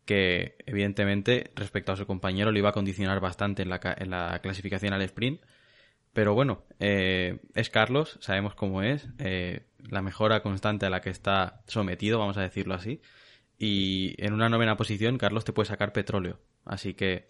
que 0.07 0.57
evidentemente 0.65 1.51
respecto 1.55 1.93
a 1.93 1.97
su 1.97 2.07
compañero 2.07 2.51
le 2.51 2.61
iba 2.61 2.71
a 2.71 2.73
condicionar 2.73 3.21
bastante 3.21 3.61
en 3.61 3.69
la, 3.69 3.79
en 3.99 4.09
la 4.09 4.39
clasificación 4.43 4.95
al 4.95 5.03
sprint. 5.03 5.43
Pero 6.15 6.33
bueno, 6.33 6.65
eh, 6.81 7.41
es 7.55 7.69
Carlos, 7.69 8.17
sabemos 8.23 8.55
cómo 8.55 8.81
es, 8.81 9.07
eh, 9.19 9.67
la 9.87 10.01
mejora 10.01 10.41
constante 10.41 10.87
a 10.87 10.91
la 10.91 11.03
que 11.03 11.11
está 11.11 11.61
sometido, 11.67 12.19
vamos 12.19 12.39
a 12.39 12.41
decirlo 12.41 12.73
así. 12.73 13.03
Y 13.59 14.15
en 14.17 14.33
una 14.33 14.49
novena 14.49 14.79
posición, 14.79 15.19
Carlos 15.19 15.45
te 15.45 15.53
puede 15.53 15.69
sacar 15.69 15.93
petróleo. 15.93 16.39
Así 16.65 16.95
que, 16.95 17.29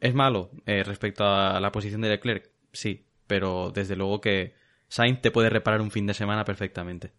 ¿es 0.00 0.14
malo 0.14 0.50
eh, 0.66 0.82
respecto 0.84 1.24
a 1.24 1.60
la 1.60 1.72
posición 1.72 2.00
de 2.00 2.10
Leclerc? 2.10 2.50
Sí, 2.72 3.06
pero 3.26 3.70
desde 3.70 3.96
luego 3.96 4.20
que 4.20 4.54
Sainz 4.88 5.20
te 5.20 5.30
puede 5.30 5.50
reparar 5.50 5.80
un 5.80 5.90
fin 5.90 6.06
de 6.06 6.14
semana 6.14 6.44
perfectamente. 6.44 7.12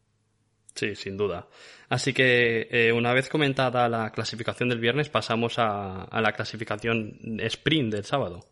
Sí, 0.75 0.95
sin 0.95 1.15
duda. 1.15 1.47
Así 1.87 2.13
que 2.13 2.67
eh, 2.69 2.91
una 2.91 3.13
vez 3.13 3.29
comentada 3.29 3.87
la 3.87 4.11
clasificación 4.11 4.67
del 4.69 4.79
viernes, 4.79 5.09
pasamos 5.09 5.57
a, 5.57 6.03
a 6.03 6.21
la 6.21 6.33
clasificación 6.33 7.17
sprint 7.39 7.93
del 7.93 8.03
sábado. 8.03 8.45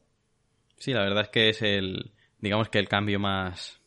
Sí, 0.77 0.93
la 0.93 1.01
verdad 1.03 1.23
es 1.23 1.29
que 1.29 1.49
es 1.49 1.61
el, 1.61 2.13
digamos 2.39 2.69
que 2.69 2.79
el 2.79 2.87
cambio 2.87 3.19
más, 3.19 3.81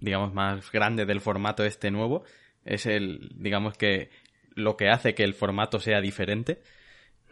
digamos, 0.00 0.32
más 0.34 0.70
grande 0.72 1.06
del 1.06 1.20
formato 1.20 1.64
este 1.64 1.90
nuevo. 1.90 2.24
Es 2.64 2.86
el, 2.86 3.30
digamos 3.34 3.76
que 3.76 4.10
lo 4.54 4.76
que 4.76 4.88
hace 4.88 5.14
que 5.14 5.24
el 5.24 5.34
formato 5.34 5.80
sea 5.80 6.00
diferente. 6.00 6.62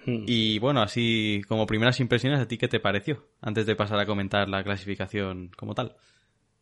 Hmm. 0.05 0.25
Y 0.27 0.59
bueno, 0.59 0.83
así 0.83 1.43
como 1.49 1.67
primeras 1.67 2.01
impresiones, 2.01 2.41
¿a 2.41 2.49
ti 2.49 2.59
qué 2.59 2.69
te 2.69 2.81
pareció? 2.81 3.27
Antes 3.41 3.67
de 3.67 3.77
pasar 3.77 3.99
a 3.99 4.07
comentar 4.07 4.49
la 4.49 4.65
clasificación 4.65 5.51
como 5.57 5.75
tal. 5.75 5.97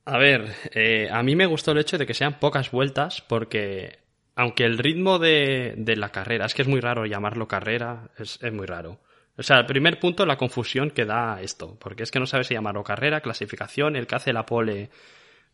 A 0.05 0.19
ver, 0.19 0.53
eh, 0.75 1.09
a 1.11 1.23
mí 1.23 1.37
me 1.37 1.47
gustó 1.47 1.73
el 1.73 1.79
hecho 1.79 1.99
de 1.99 2.07
que 2.07 2.15
sean 2.15 2.39
pocas 2.39 2.71
vueltas 2.71 3.21
porque 3.21 3.99
aunque 4.35 4.65
el 4.65 4.79
ritmo 4.79 5.19
de, 5.19 5.75
de 5.77 5.97
la 5.97 6.11
carrera, 6.11 6.47
es 6.47 6.55
que 6.55 6.63
es 6.63 6.69
muy 6.69 6.81
raro 6.81 7.05
llamarlo 7.05 7.47
carrera, 7.47 8.11
es, 8.19 8.39
es 8.43 8.53
muy 8.53 8.67
raro. 8.67 9.01
O 9.37 9.43
sea, 9.43 9.59
el 9.59 9.67
primer 9.67 9.99
punto, 9.99 10.27
la 10.27 10.37
confusión 10.37 10.91
que 10.91 11.05
da 11.05 11.41
esto, 11.41 11.79
porque 11.79 12.03
es 12.03 12.11
que 12.11 12.21
no 12.21 12.27
sabes 12.27 12.47
si 12.47 12.55
llamarlo 12.55 12.83
carrera, 12.83 13.21
clasificación, 13.21 13.97
el 13.97 14.07
que 14.07 14.15
hace 14.15 14.33
la 14.33 14.47
pole, 14.47 14.91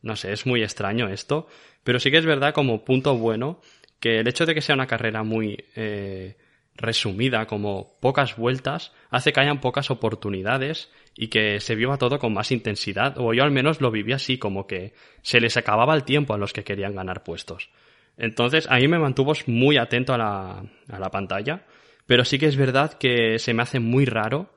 no 0.03 0.17
sé, 0.17 0.33
es 0.33 0.47
muy 0.47 0.63
extraño 0.63 1.09
esto, 1.09 1.47
pero 1.85 2.01
sí 2.01 2.11
que 2.11 2.19
es 2.19 2.27
verdad 2.27 2.55
como 2.55 2.85
punto 2.85 3.17
bueno 3.17 3.61
que 4.01 4.21
el 4.21 4.29
hecho 4.29 4.47
de 4.47 4.55
que 4.55 4.61
sea 4.61 4.75
una 4.75 4.87
carrera 4.87 5.23
muy 5.23 5.65
eh, 5.75 6.37
resumida, 6.77 7.47
como 7.47 7.97
pocas 8.01 8.37
vueltas, 8.37 8.93
hace 9.11 9.33
que 9.33 9.41
hayan 9.41 9.61
pocas 9.61 9.91
oportunidades 9.91 10.91
y 11.15 11.29
que 11.29 11.61
se 11.61 11.75
viva 11.75 11.99
todo 11.99 12.19
con 12.19 12.35
más 12.35 12.53
intensidad, 12.53 13.19
o 13.19 13.33
yo 13.33 13.43
al 13.43 13.51
menos 13.51 13.81
lo 13.81 13.91
viví 13.91 14.13
así, 14.13 14.39
como 14.39 14.67
que 14.67 14.93
se 15.23 15.41
les 15.41 15.57
acababa 15.57 15.95
el 15.95 16.05
tiempo 16.05 16.35
a 16.35 16.39
los 16.39 16.53
que 16.53 16.65
querían 16.65 16.95
ganar 16.95 17.23
puestos. 17.23 17.71
Entonces, 18.17 18.67
a 18.71 18.77
mí 18.77 18.89
me 18.89 18.99
mantuvo 18.99 19.33
muy 19.47 19.77
atento 19.77 20.15
a 20.15 20.19
la, 20.19 20.65
a 20.89 20.99
la 20.99 21.11
pantalla, 21.11 21.67
pero 22.07 22.25
sí 22.25 22.39
que 22.39 22.47
es 22.47 22.57
verdad 22.57 22.95
que 22.95 23.39
se 23.39 23.53
me 23.53 23.63
hace 23.63 23.81
muy 23.81 24.05
raro 24.05 24.55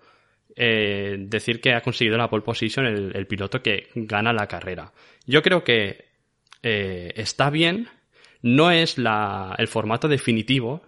eh, 0.55 1.15
decir 1.19 1.61
que 1.61 1.73
ha 1.73 1.81
conseguido 1.81 2.17
la 2.17 2.29
pole 2.29 2.43
position 2.43 2.85
el, 2.85 3.15
el 3.15 3.27
piloto 3.27 3.61
que 3.61 3.87
gana 3.95 4.33
la 4.33 4.47
carrera. 4.47 4.91
Yo 5.25 5.41
creo 5.41 5.63
que 5.63 6.05
eh, 6.63 7.13
está 7.15 7.49
bien, 7.49 7.87
no 8.41 8.71
es 8.71 8.97
la, 8.97 9.55
el 9.57 9.67
formato 9.67 10.07
definitivo, 10.07 10.81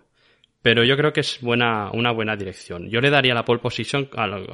pero 0.62 0.84
yo 0.84 0.96
creo 0.96 1.12
que 1.12 1.22
es 1.22 1.40
buena, 1.42 1.90
una 1.92 2.12
buena 2.12 2.36
dirección. 2.36 2.90
Yo 2.90 3.02
le 3.02 3.10
daría 3.10 3.34
la 3.34 3.46
pole 3.46 3.60
position, 3.60 4.10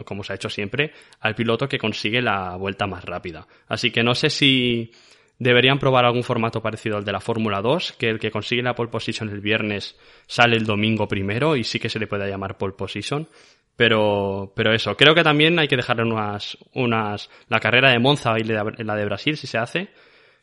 como 0.06 0.24
se 0.24 0.34
ha 0.34 0.36
hecho 0.36 0.50
siempre, 0.50 0.94
al 1.20 1.36
piloto 1.36 1.68
que 1.68 1.78
consigue 1.78 2.22
la 2.22 2.56
vuelta 2.56 2.88
más 2.88 3.04
rápida. 3.04 3.48
Así 3.68 3.92
que 3.92 4.04
no 4.04 4.16
sé 4.16 4.30
si 4.30 4.92
deberían 5.38 5.80
probar 5.80 6.06
algún 6.06 6.24
formato 6.24 6.62
parecido 6.62 6.98
al 6.98 7.04
de 7.04 7.12
la 7.12 7.20
Fórmula 7.20 7.62
2, 7.62 7.94
que 7.94 8.10
el 8.10 8.20
que 8.20 8.32
consigue 8.32 8.62
la 8.62 8.74
pole 8.74 8.90
position 8.90 9.30
el 9.30 9.42
viernes 9.42 9.98
sale 10.26 10.56
el 10.56 10.66
domingo 10.66 11.08
primero 11.08 11.56
y 11.56 11.64
sí 11.64 11.80
que 11.80 11.90
se 11.90 12.00
le 12.00 12.08
puede 12.08 12.30
llamar 12.30 12.58
pole 12.58 12.74
position. 12.74 13.28
Pero, 13.76 14.54
pero 14.56 14.74
eso, 14.74 14.96
creo 14.98 15.14
que 15.14 15.24
también 15.24 15.60
hay 15.60 15.68
que 15.68 15.76
dejarle 15.76 16.04
unas, 16.04 16.58
unas, 16.74 17.30
la 17.48 17.60
carrera 17.60 17.92
de 17.92 18.00
Monza 18.00 18.34
y 18.40 18.44
la 18.44 18.96
de 18.96 19.06
Brasil, 19.06 19.38
si 19.38 19.46
se 19.46 19.60
hace, 19.60 19.90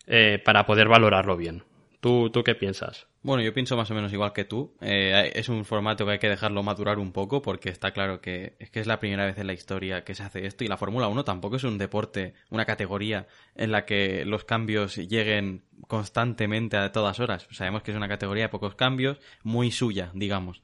eh, 0.06 0.38
para 0.44 0.64
poder 0.66 0.88
valorarlo 0.88 1.37
bien. 1.37 1.64
¿Tú, 2.04 2.28
¿Tú 2.28 2.44
qué 2.44 2.54
piensas? 2.54 3.06
Bueno, 3.23 3.42
yo 3.42 3.54
pienso 3.54 3.78
más 3.78 3.90
o 3.90 3.94
menos 3.94 4.12
igual 4.12 4.34
que 4.34 4.44
tú. 4.44 4.76
Eh, 4.82 5.32
es 5.34 5.49
un 5.49 5.64
formato 5.64 6.04
que 6.04 6.12
hay 6.12 6.18
que 6.18 6.28
dejarlo 6.28 6.62
madurar 6.62 6.99
un 6.99 7.12
poco 7.12 7.40
porque 7.40 7.70
está 7.70 7.92
claro 7.92 8.20
que 8.20 8.56
es 8.58 8.68
que 8.68 8.80
es 8.80 8.87
la 8.87 9.00
primera 9.00 9.25
vez 9.25 9.38
en 9.38 9.46
la 9.46 9.54
historia 9.54 10.04
que 10.04 10.14
se 10.14 10.23
hace 10.23 10.44
esto 10.44 10.64
y 10.64 10.68
la 10.68 10.76
Fórmula 10.76 11.08
1 11.08 11.25
tampoco 11.25 11.56
es 11.56 11.64
un 11.64 11.78
deporte, 11.78 12.34
una 12.50 12.66
categoría 12.66 13.26
en 13.54 13.73
la 13.73 13.87
que 13.87 14.26
los 14.26 14.44
cambios 14.44 14.96
lleguen 14.96 15.64
constantemente 15.88 16.76
a 16.76 16.92
todas 16.92 17.20
horas. 17.20 17.49
Sabemos 17.52 17.82
que 17.82 17.92
es 17.92 17.96
una 17.96 18.06
categoría 18.06 18.42
de 18.42 18.49
pocos 18.50 18.75
cambios, 18.75 19.18
muy 19.42 19.70
suya, 19.70 20.11
digamos. 20.12 20.61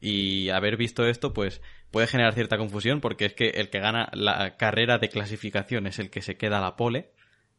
Y 0.00 0.48
haber 0.48 0.76
visto 0.76 1.06
esto, 1.06 1.32
pues 1.32 1.62
puede 1.92 2.08
generar 2.08 2.34
cierta 2.34 2.58
confusión 2.58 3.00
porque 3.00 3.26
es 3.26 3.34
que 3.34 3.50
el 3.50 3.70
que 3.70 3.78
gana 3.78 4.08
la 4.14 4.56
carrera 4.56 4.98
de 4.98 5.10
clasificación 5.10 5.86
es 5.86 6.00
el 6.00 6.10
que 6.10 6.22
se 6.22 6.36
queda 6.36 6.58
a 6.58 6.60
la 6.60 6.74
pole 6.74 7.12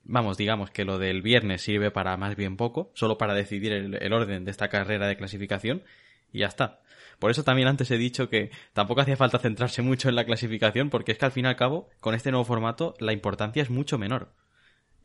vamos, 0.03 0.37
digamos 0.37 0.69
que 0.69 0.85
lo 0.85 0.97
del 0.97 1.21
viernes 1.21 1.61
sirve 1.61 1.91
para 1.91 2.17
más 2.17 2.35
bien 2.35 2.57
poco, 2.57 2.91
solo 2.93 3.17
para 3.17 3.33
decidir 3.33 3.71
el, 3.73 4.13
orden 4.13 4.45
de 4.45 4.51
esta 4.51 4.69
carrera 4.69 5.07
de 5.07 5.17
clasificación 5.17 5.83
y 6.31 6.39
ya 6.39 6.47
está. 6.47 6.81
Por 7.19 7.31
eso 7.31 7.43
también 7.43 7.67
antes 7.67 7.89
he 7.91 7.97
dicho 7.97 8.29
que 8.29 8.51
tampoco 8.73 9.01
hacía 9.01 9.15
falta 9.15 9.39
centrarse 9.39 9.81
mucho 9.81 10.09
en 10.09 10.15
la 10.15 10.25
clasificación, 10.25 10.89
porque 10.89 11.13
es 11.13 11.17
que 11.17 11.25
al 11.25 11.31
fin 11.31 11.45
y 11.45 11.47
al 11.47 11.55
cabo, 11.55 11.89
con 11.99 12.15
este 12.15 12.31
nuevo 12.31 12.43
formato, 12.43 12.95
la 12.99 13.13
importancia 13.13 13.61
es 13.61 13.69
mucho 13.69 13.97
menor. 13.97 14.33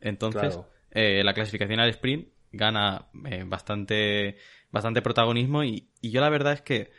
Entonces, 0.01 0.59
eh, 0.91 1.23
la 1.23 1.33
clasificación 1.33 1.79
al 1.79 1.89
sprint 1.89 2.29
gana 2.51 3.07
eh, 3.25 3.43
bastante, 3.45 4.37
bastante 4.71 5.01
protagonismo 5.01 5.63
y, 5.63 5.89
yo 6.01 6.19
la 6.21 6.29
verdad 6.29 6.53
es 6.53 6.61
que 6.61 6.91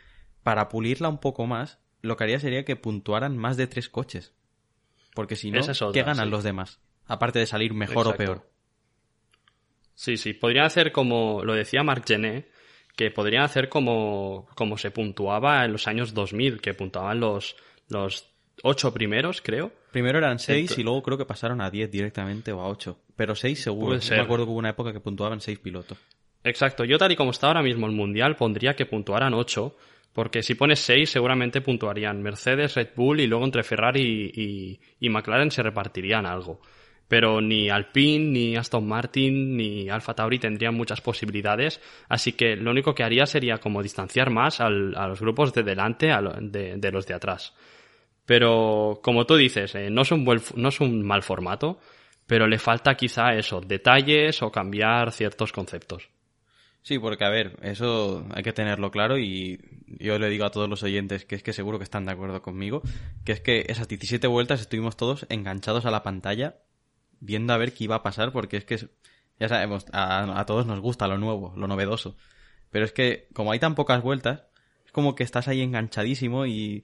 para 0.43 0.69
pulirla 0.69 1.09
un 1.09 1.19
poco 1.19 1.45
más, 1.45 1.79
lo 2.01 2.17
que 2.17 2.23
haría 2.23 2.39
sería 2.39 2.65
que 2.65 2.75
puntuaran 2.75 3.37
más 3.37 3.57
de 3.57 3.67
tres 3.67 3.89
coches. 3.89 4.33
Porque 5.13 5.35
si 5.35 5.51
no, 5.51 5.61
¿qué 5.93 6.03
ganan 6.03 6.29
los 6.29 6.43
demás? 6.43 6.79
Aparte 7.11 7.39
de 7.39 7.45
salir 7.45 7.73
mejor 7.73 8.07
o 8.07 8.15
peor. 8.15 8.47
Sí, 9.93 10.15
sí, 10.15 10.33
podrían 10.33 10.65
hacer 10.65 10.91
como 10.91 11.43
lo 11.43 11.53
decía 11.53 11.83
Marc 11.83 12.07
Gené, 12.07 12.47
que 12.95 13.11
podrían 13.11 13.43
hacer 13.43 13.67
como, 13.67 14.47
como 14.55 14.77
se 14.77 14.91
puntuaba 14.91 15.65
en 15.65 15.73
los 15.73 15.87
años 15.87 16.13
2000, 16.13 16.61
que 16.61 16.73
puntuaban 16.73 17.19
los, 17.19 17.57
los 17.89 18.27
ocho 18.63 18.93
primeros, 18.93 19.41
creo. 19.41 19.71
Primero 19.91 20.19
eran 20.19 20.39
seis 20.39 20.77
y 20.77 20.83
luego 20.83 21.03
creo 21.03 21.17
que 21.17 21.25
pasaron 21.25 21.61
a 21.61 21.69
diez 21.69 21.91
directamente 21.91 22.53
o 22.53 22.61
a 22.61 22.67
ocho. 22.67 22.99
Pero 23.15 23.35
seis 23.35 23.61
seguro. 23.61 23.97
Yo 23.97 24.15
me 24.15 24.21
acuerdo 24.21 24.45
que 24.45 24.51
hubo 24.51 24.59
una 24.59 24.69
época 24.69 24.93
que 24.93 25.01
puntuaban 25.01 25.41
seis 25.41 25.59
pilotos. 25.59 25.97
Exacto. 26.43 26.85
Yo 26.85 26.97
tal 26.97 27.11
y 27.11 27.17
como 27.17 27.31
está 27.31 27.47
ahora 27.47 27.61
mismo 27.61 27.87
el 27.87 27.91
Mundial 27.91 28.37
pondría 28.37 28.73
que 28.73 28.85
puntuaran 28.85 29.33
ocho, 29.33 29.75
porque 30.13 30.43
si 30.43 30.55
pones 30.55 30.79
seis 30.79 31.09
seguramente 31.09 31.59
puntuarían 31.59 32.21
Mercedes, 32.21 32.75
Red 32.75 32.89
Bull 32.95 33.19
y 33.19 33.27
luego 33.27 33.43
entre 33.43 33.63
Ferrari 33.63 34.31
y, 34.33 34.79
y 34.99 35.09
McLaren 35.09 35.51
se 35.51 35.61
repartirían 35.61 36.25
algo 36.25 36.61
pero 37.11 37.41
ni 37.41 37.69
Alpine, 37.69 38.31
ni 38.31 38.55
Aston 38.55 38.87
Martin, 38.87 39.57
ni 39.57 39.89
Alfa 39.89 40.13
Tauri 40.13 40.39
tendrían 40.39 40.75
muchas 40.75 41.01
posibilidades, 41.01 41.81
así 42.07 42.31
que 42.31 42.55
lo 42.55 42.71
único 42.71 42.95
que 42.95 43.03
haría 43.03 43.25
sería 43.25 43.57
como 43.57 43.83
distanciar 43.83 44.29
más 44.29 44.61
a 44.61 44.69
los 44.69 45.19
grupos 45.19 45.53
de 45.53 45.63
delante 45.63 46.07
de, 46.07 46.91
los 46.93 47.05
de 47.05 47.13
atrás. 47.13 47.53
Pero 48.25 49.01
como 49.03 49.25
tú 49.25 49.35
dices, 49.35 49.75
eh, 49.75 49.89
no, 49.89 50.03
es 50.03 50.11
un 50.13 50.23
no 50.55 50.69
es 50.69 50.79
un 50.79 51.05
mal 51.05 51.21
formato, 51.21 51.79
pero 52.25 52.47
le 52.47 52.57
falta 52.57 52.95
quizá 52.95 53.33
eso, 53.33 53.59
detalles 53.59 54.41
o 54.41 54.49
cambiar 54.49 55.11
ciertos 55.11 55.51
conceptos. 55.51 56.07
Sí, 56.81 56.97
porque 56.97 57.25
a 57.25 57.29
ver, 57.29 57.57
eso 57.61 58.25
hay 58.33 58.41
que 58.41 58.53
tenerlo 58.53 58.89
claro 58.89 59.17
y 59.17 59.59
yo 59.99 60.17
le 60.17 60.29
digo 60.29 60.45
a 60.45 60.51
todos 60.51 60.69
los 60.69 60.81
oyentes 60.81 61.25
que 61.25 61.35
es 61.35 61.43
que 61.43 61.51
seguro 61.51 61.77
que 61.77 61.83
están 61.83 62.05
de 62.05 62.13
acuerdo 62.13 62.41
conmigo, 62.41 62.81
que 63.25 63.33
es 63.33 63.41
que 63.41 63.65
esas 63.67 63.89
17 63.89 64.27
vueltas 64.27 64.61
estuvimos 64.61 64.95
todos 64.95 65.25
enganchados 65.27 65.85
a 65.85 65.91
la 65.91 66.03
pantalla 66.03 66.55
viendo 67.21 67.53
a 67.53 67.57
ver 67.57 67.73
qué 67.73 67.85
iba 67.85 67.95
a 67.95 68.03
pasar, 68.03 68.33
porque 68.33 68.57
es 68.57 68.65
que, 68.65 68.77
ya 69.39 69.47
sabemos, 69.47 69.85
a, 69.93 70.43
todos 70.45 70.65
nos 70.65 70.81
gusta 70.81 71.07
lo 71.07 71.17
nuevo, 71.17 71.53
lo 71.55 71.67
novedoso. 71.67 72.17
Pero 72.69 72.83
es 72.83 72.91
que, 72.91 73.27
como 73.33 73.53
hay 73.53 73.59
tan 73.59 73.75
pocas 73.75 74.01
vueltas, 74.01 74.43
es 74.85 74.91
como 74.91 75.15
que 75.15 75.23
estás 75.23 75.47
ahí 75.47 75.61
enganchadísimo 75.61 76.45
y, 76.45 76.83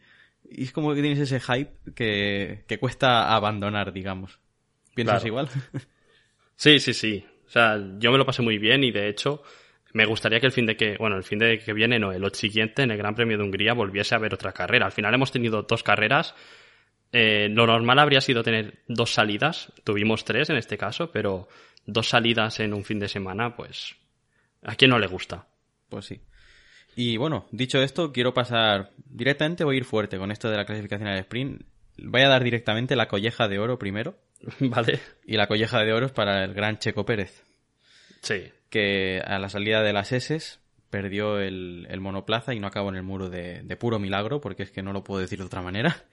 es 0.50 0.72
como 0.72 0.96
que 0.96 1.02
tienes 1.02 1.20
ese 1.20 1.42
hype 1.42 1.74
que, 1.94 2.64
que 2.68 2.80
cuesta 2.80 3.36
abandonar, 3.36 3.92
digamos. 3.92 4.40
¿Piensas 4.96 5.26
igual? 5.26 5.50
sí, 6.56 6.80
sí, 6.80 6.94
sí. 6.94 7.26
O 7.46 7.50
sea, 7.50 7.78
yo 7.98 8.12
me 8.12 8.18
lo 8.18 8.26
pasé 8.26 8.42
muy 8.42 8.58
bien 8.58 8.84
y 8.84 8.92
de 8.92 9.10
hecho 9.10 9.44
me 9.94 10.06
gustaría 10.06 10.40
que 10.40 10.46
el 10.46 10.52
fin 10.52 10.66
de 10.66 10.78
que, 10.78 10.98
bueno, 10.98 11.18
el 11.18 11.24
fin 11.24 11.40
de 11.40 11.60
que 11.60 11.74
viene, 11.74 12.00
no, 12.00 12.12
el 12.12 12.34
siguiente, 12.34 12.84
en 12.84 12.92
el 12.92 12.98
Gran 12.98 13.16
Premio 13.16 13.38
de 13.38 13.44
Hungría, 13.44 13.74
volviese 13.74 14.16
a 14.16 14.18
haber 14.18 14.34
otra 14.34 14.54
carrera. 14.54 14.86
Al 14.86 14.92
final 14.92 15.14
hemos 15.14 15.32
tenido 15.32 15.64
dos 15.64 15.84
carreras 15.84 16.36
eh, 17.12 17.48
lo 17.50 17.66
normal 17.66 18.00
habría 18.00 18.22
sido 18.22 18.44
tener 18.44 18.80
dos 18.88 19.14
salidas, 19.14 19.72
tuvimos 19.84 20.26
tres 20.26 20.50
en 20.50 20.58
este 20.58 20.78
caso, 20.78 21.12
pero 21.12 21.48
dos 21.86 22.10
salidas 22.10 22.60
en 22.60 22.74
un 22.74 22.84
fin 22.84 23.00
de 23.00 23.08
semana, 23.08 23.56
pues 23.56 23.96
a 24.64 24.76
quién 24.76 24.92
no 24.92 25.00
le 25.00 25.08
gusta. 25.08 25.48
Pues 25.90 26.06
sí. 26.06 26.22
Y 26.96 27.18
bueno, 27.18 27.48
dicho 27.52 27.82
esto, 27.82 28.12
quiero 28.12 28.34
pasar 28.34 28.92
directamente, 28.98 29.64
voy 29.64 29.76
a 29.76 29.78
ir 29.78 29.86
fuerte 29.86 30.18
con 30.18 30.32
esto 30.32 30.50
de 30.50 30.58
la 30.58 30.66
clasificación 30.66 31.08
al 31.08 31.20
sprint. 31.20 31.62
Voy 32.00 32.22
a 32.22 32.28
dar 32.28 32.44
directamente 32.44 32.96
la 32.96 33.08
colleja 33.08 33.48
de 33.48 33.60
oro 33.60 33.80
primero. 33.80 34.18
vale. 34.60 35.00
Y 35.26 35.38
la 35.38 35.48
colleja 35.48 35.80
de 35.84 35.94
oro 35.94 36.08
es 36.08 36.12
para 36.12 36.44
el 36.44 36.54
gran 36.54 36.80
Checo 36.80 37.06
Pérez. 37.06 37.44
Sí. 38.22 38.52
Que 38.70 39.22
a 39.26 39.40
la 39.40 39.50
salida 39.50 39.82
de 39.84 39.94
las 39.94 40.12
S 40.12 40.60
perdió 40.90 41.40
el, 41.40 41.88
monoplaza 42.00 42.54
y 42.54 42.60
no 42.60 42.68
acabó 42.68 42.90
en 42.90 42.96
el 42.96 43.04
muro 43.04 43.30
de, 43.30 43.62
de, 43.62 43.78
puro 43.78 44.00
milagro, 44.00 44.42
porque 44.42 44.64
es 44.64 44.72
que 44.72 44.82
no 44.82 44.94
lo 44.94 45.04
puedo 45.04 45.22
decir 45.22 45.40
de 45.40 45.46
otra 45.46 45.62
manera. 45.62 46.04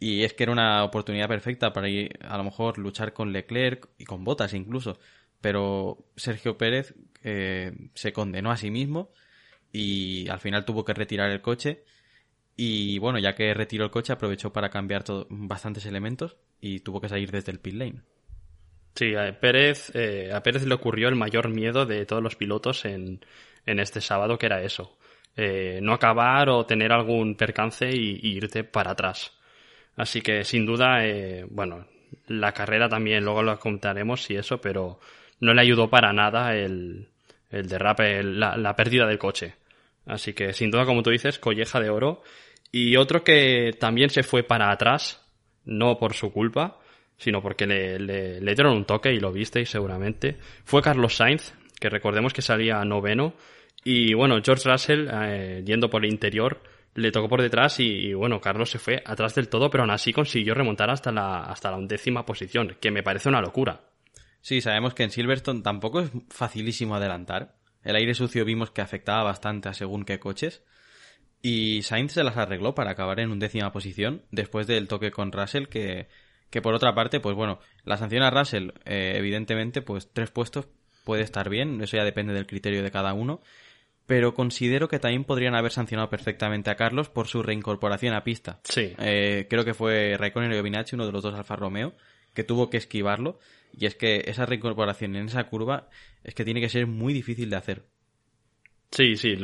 Y 0.00 0.22
es 0.22 0.32
que 0.34 0.44
era 0.44 0.52
una 0.52 0.84
oportunidad 0.84 1.28
perfecta 1.28 1.72
para 1.72 1.88
ir, 1.88 2.18
a 2.22 2.36
lo 2.36 2.44
mejor, 2.44 2.78
luchar 2.78 3.12
con 3.12 3.32
Leclerc 3.32 3.88
y 3.98 4.04
con 4.04 4.24
Botas 4.24 4.54
incluso. 4.54 4.98
Pero 5.40 5.98
Sergio 6.16 6.56
Pérez 6.56 6.94
eh, 7.22 7.72
se 7.94 8.12
condenó 8.12 8.50
a 8.50 8.56
sí 8.56 8.70
mismo 8.70 9.10
y 9.72 10.28
al 10.28 10.40
final 10.40 10.64
tuvo 10.64 10.84
que 10.84 10.94
retirar 10.94 11.30
el 11.30 11.40
coche. 11.40 11.84
Y 12.56 12.98
bueno, 12.98 13.18
ya 13.18 13.34
que 13.34 13.54
retiró 13.54 13.84
el 13.84 13.90
coche, 13.90 14.12
aprovechó 14.12 14.52
para 14.52 14.70
cambiar 14.70 15.04
bastantes 15.28 15.86
elementos 15.86 16.36
y 16.60 16.80
tuvo 16.80 17.00
que 17.00 17.08
salir 17.08 17.30
desde 17.30 17.52
el 17.52 17.60
pit 17.60 17.74
lane. 17.74 18.02
Sí, 18.94 19.14
a 19.14 19.38
Pérez, 19.38 19.92
eh, 19.94 20.32
a 20.32 20.42
Pérez 20.42 20.64
le 20.64 20.74
ocurrió 20.74 21.08
el 21.08 21.14
mayor 21.14 21.48
miedo 21.50 21.86
de 21.86 22.04
todos 22.04 22.22
los 22.22 22.34
pilotos 22.34 22.84
en, 22.84 23.24
en 23.64 23.78
este 23.78 24.00
sábado, 24.00 24.38
que 24.38 24.46
era 24.46 24.62
eso. 24.62 24.98
Eh, 25.36 25.78
no 25.82 25.92
acabar 25.92 26.48
o 26.48 26.66
tener 26.66 26.90
algún 26.90 27.36
percance 27.36 27.88
y 27.88 28.18
irte 28.22 28.64
para 28.64 28.90
atrás. 28.90 29.37
Así 29.98 30.22
que 30.22 30.44
sin 30.44 30.64
duda, 30.64 31.04
eh, 31.04 31.44
bueno, 31.50 31.84
la 32.28 32.52
carrera 32.52 32.88
también, 32.88 33.24
luego 33.24 33.42
lo 33.42 33.58
contaremos 33.58 34.30
y 34.30 34.36
eso, 34.36 34.60
pero 34.60 35.00
no 35.40 35.52
le 35.52 35.60
ayudó 35.60 35.90
para 35.90 36.12
nada 36.12 36.54
el, 36.54 37.08
el 37.50 37.68
derrape, 37.68 38.22
la, 38.22 38.76
pérdida 38.76 39.08
del 39.08 39.18
coche. 39.18 39.56
Así 40.06 40.34
que 40.34 40.52
sin 40.52 40.70
duda, 40.70 40.86
como 40.86 41.02
tú 41.02 41.10
dices, 41.10 41.40
colleja 41.40 41.80
de 41.80 41.90
oro. 41.90 42.22
Y 42.70 42.96
otro 42.96 43.24
que 43.24 43.72
también 43.80 44.08
se 44.08 44.22
fue 44.22 44.44
para 44.44 44.70
atrás, 44.70 45.26
no 45.64 45.98
por 45.98 46.14
su 46.14 46.32
culpa, 46.32 46.78
sino 47.16 47.42
porque 47.42 47.66
le, 47.66 47.98
le, 47.98 48.54
dieron 48.54 48.76
un 48.76 48.84
toque 48.84 49.12
y 49.12 49.18
lo 49.18 49.32
visteis 49.32 49.68
seguramente, 49.68 50.36
fue 50.64 50.80
Carlos 50.80 51.16
Sainz, 51.16 51.54
que 51.80 51.88
recordemos 51.88 52.32
que 52.32 52.42
salía 52.42 52.84
noveno. 52.84 53.34
Y 53.82 54.14
bueno, 54.14 54.40
George 54.44 54.70
Russell, 54.70 55.08
eh, 55.10 55.62
yendo 55.66 55.90
por 55.90 56.04
el 56.04 56.12
interior, 56.12 56.60
le 56.94 57.12
tocó 57.12 57.28
por 57.28 57.42
detrás 57.42 57.78
y, 57.80 58.12
bueno, 58.14 58.40
Carlos 58.40 58.70
se 58.70 58.78
fue 58.78 59.02
atrás 59.04 59.34
del 59.34 59.48
todo, 59.48 59.70
pero 59.70 59.84
aún 59.84 59.90
así 59.90 60.12
consiguió 60.12 60.54
remontar 60.54 60.90
hasta 60.90 61.12
la, 61.12 61.44
hasta 61.44 61.70
la 61.70 61.76
undécima 61.76 62.26
posición, 62.26 62.76
que 62.80 62.90
me 62.90 63.02
parece 63.02 63.28
una 63.28 63.40
locura. 63.40 63.82
Sí, 64.40 64.60
sabemos 64.60 64.94
que 64.94 65.04
en 65.04 65.10
Silverstone 65.10 65.62
tampoco 65.62 66.00
es 66.00 66.10
facilísimo 66.30 66.94
adelantar. 66.94 67.56
El 67.82 67.96
aire 67.96 68.14
sucio 68.14 68.44
vimos 68.44 68.70
que 68.70 68.80
afectaba 68.80 69.22
bastante 69.22 69.68
a 69.68 69.74
según 69.74 70.04
qué 70.04 70.18
coches. 70.18 70.64
Y 71.40 71.82
Sainz 71.82 72.12
se 72.12 72.24
las 72.24 72.36
arregló 72.36 72.74
para 72.74 72.90
acabar 72.90 73.20
en 73.20 73.30
undécima 73.30 73.72
posición 73.72 74.22
después 74.32 74.66
del 74.66 74.88
toque 74.88 75.12
con 75.12 75.30
Russell 75.30 75.66
que, 75.66 76.08
que 76.50 76.62
por 76.62 76.74
otra 76.74 76.94
parte, 76.94 77.20
pues 77.20 77.36
bueno, 77.36 77.60
la 77.84 77.96
sanción 77.96 78.22
a 78.22 78.30
Russell, 78.30 78.70
eh, 78.84 79.12
evidentemente, 79.16 79.82
pues 79.82 80.10
tres 80.12 80.30
puestos 80.30 80.66
puede 81.04 81.22
estar 81.22 81.48
bien, 81.48 81.80
eso 81.80 81.96
ya 81.96 82.04
depende 82.04 82.34
del 82.34 82.46
criterio 82.46 82.82
de 82.82 82.90
cada 82.90 83.12
uno 83.12 83.40
pero 84.08 84.32
considero 84.32 84.88
que 84.88 84.98
también 84.98 85.24
podrían 85.24 85.54
haber 85.54 85.70
sancionado 85.70 86.08
perfectamente 86.08 86.70
a 86.70 86.76
Carlos 86.76 87.10
por 87.10 87.28
su 87.28 87.42
reincorporación 87.42 88.14
a 88.14 88.24
pista. 88.24 88.58
Sí. 88.64 88.94
Eh, 88.98 89.46
creo 89.50 89.66
que 89.66 89.74
fue 89.74 90.16
Raikkonen 90.16 90.50
y 90.50 90.54
Giovinacci, 90.54 90.96
uno 90.96 91.04
de 91.04 91.12
los 91.12 91.22
dos 91.22 91.34
Alfa 91.34 91.56
Romeo, 91.56 91.92
que 92.32 92.42
tuvo 92.42 92.70
que 92.70 92.78
esquivarlo. 92.78 93.38
Y 93.70 93.84
es 93.84 93.96
que 93.96 94.24
esa 94.24 94.46
reincorporación 94.46 95.14
en 95.14 95.26
esa 95.26 95.44
curva 95.44 95.90
es 96.24 96.34
que 96.34 96.46
tiene 96.46 96.62
que 96.62 96.70
ser 96.70 96.86
muy 96.86 97.12
difícil 97.12 97.50
de 97.50 97.56
hacer. 97.56 97.82
Sí, 98.90 99.16
sí, 99.16 99.36